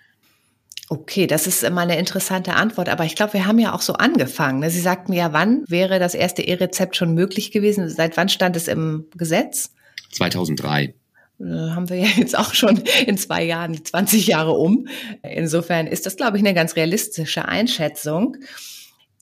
Okay, 0.92 1.28
das 1.28 1.46
ist 1.46 1.62
mal 1.70 1.82
eine 1.82 2.00
interessante 2.00 2.54
Antwort, 2.54 2.88
aber 2.88 3.04
ich 3.04 3.14
glaube, 3.14 3.34
wir 3.34 3.46
haben 3.46 3.60
ja 3.60 3.72
auch 3.74 3.80
so 3.80 3.92
angefangen. 3.92 4.58
Ne? 4.58 4.70
Sie 4.70 4.80
sagten 4.80 5.12
ja, 5.12 5.32
wann 5.32 5.62
wäre 5.68 6.00
das 6.00 6.14
erste 6.14 6.42
E-Rezept 6.42 6.96
schon 6.96 7.14
möglich 7.14 7.52
gewesen? 7.52 7.88
Seit 7.88 8.16
wann 8.16 8.28
stand 8.28 8.56
es 8.56 8.66
im 8.66 9.06
Gesetz? 9.16 9.70
2003 10.10 10.82
äh, 10.82 11.44
haben 11.44 11.88
wir 11.88 11.96
ja 11.96 12.08
jetzt 12.16 12.36
auch 12.36 12.54
schon 12.54 12.82
in 13.06 13.16
zwei 13.18 13.44
Jahren 13.44 13.84
20 13.84 14.26
Jahre 14.26 14.50
um. 14.50 14.88
Insofern 15.22 15.86
ist 15.86 16.06
das, 16.06 16.16
glaube 16.16 16.38
ich, 16.38 16.42
eine 16.42 16.54
ganz 16.54 16.74
realistische 16.74 17.44
Einschätzung. 17.44 18.36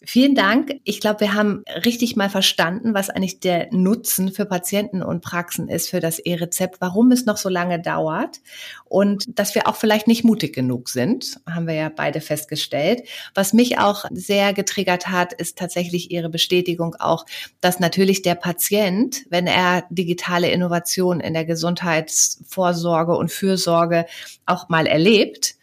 Vielen 0.04 0.36
Dank. 0.36 0.74
Ich 0.84 1.00
glaube, 1.00 1.20
wir 1.20 1.34
haben 1.34 1.64
richtig 1.84 2.14
mal 2.14 2.30
verstanden, 2.30 2.94
was 2.94 3.10
eigentlich 3.10 3.40
der 3.40 3.66
Nutzen 3.72 4.30
für 4.30 4.46
Patienten 4.46 5.02
und 5.02 5.22
Praxen 5.22 5.68
ist 5.68 5.90
für 5.90 5.98
das 5.98 6.20
E-Rezept, 6.20 6.80
warum 6.80 7.10
es 7.10 7.26
noch 7.26 7.36
so 7.36 7.48
lange 7.48 7.82
dauert 7.82 8.40
und 8.84 9.24
dass 9.36 9.56
wir 9.56 9.66
auch 9.66 9.74
vielleicht 9.74 10.06
nicht 10.06 10.22
mutig 10.22 10.54
genug 10.54 10.88
sind, 10.88 11.40
haben 11.50 11.66
wir 11.66 11.74
ja 11.74 11.88
beide 11.88 12.20
festgestellt. 12.20 13.08
Was 13.34 13.52
mich 13.52 13.78
auch 13.78 14.04
sehr 14.12 14.52
getriggert 14.52 15.08
hat, 15.08 15.32
ist 15.32 15.58
tatsächlich 15.58 16.12
Ihre 16.12 16.28
Bestätigung 16.28 16.94
auch, 17.00 17.26
dass 17.60 17.80
natürlich 17.80 18.22
der 18.22 18.36
Patient, 18.36 19.24
wenn 19.30 19.48
er 19.48 19.84
digitale 19.90 20.48
Innovation 20.50 21.18
in 21.18 21.34
der 21.34 21.44
Gesundheitsvorsorge 21.44 23.16
und 23.16 23.32
Fürsorge 23.32 24.06
auch 24.46 24.68
mal 24.68 24.86
erlebt, 24.86 25.57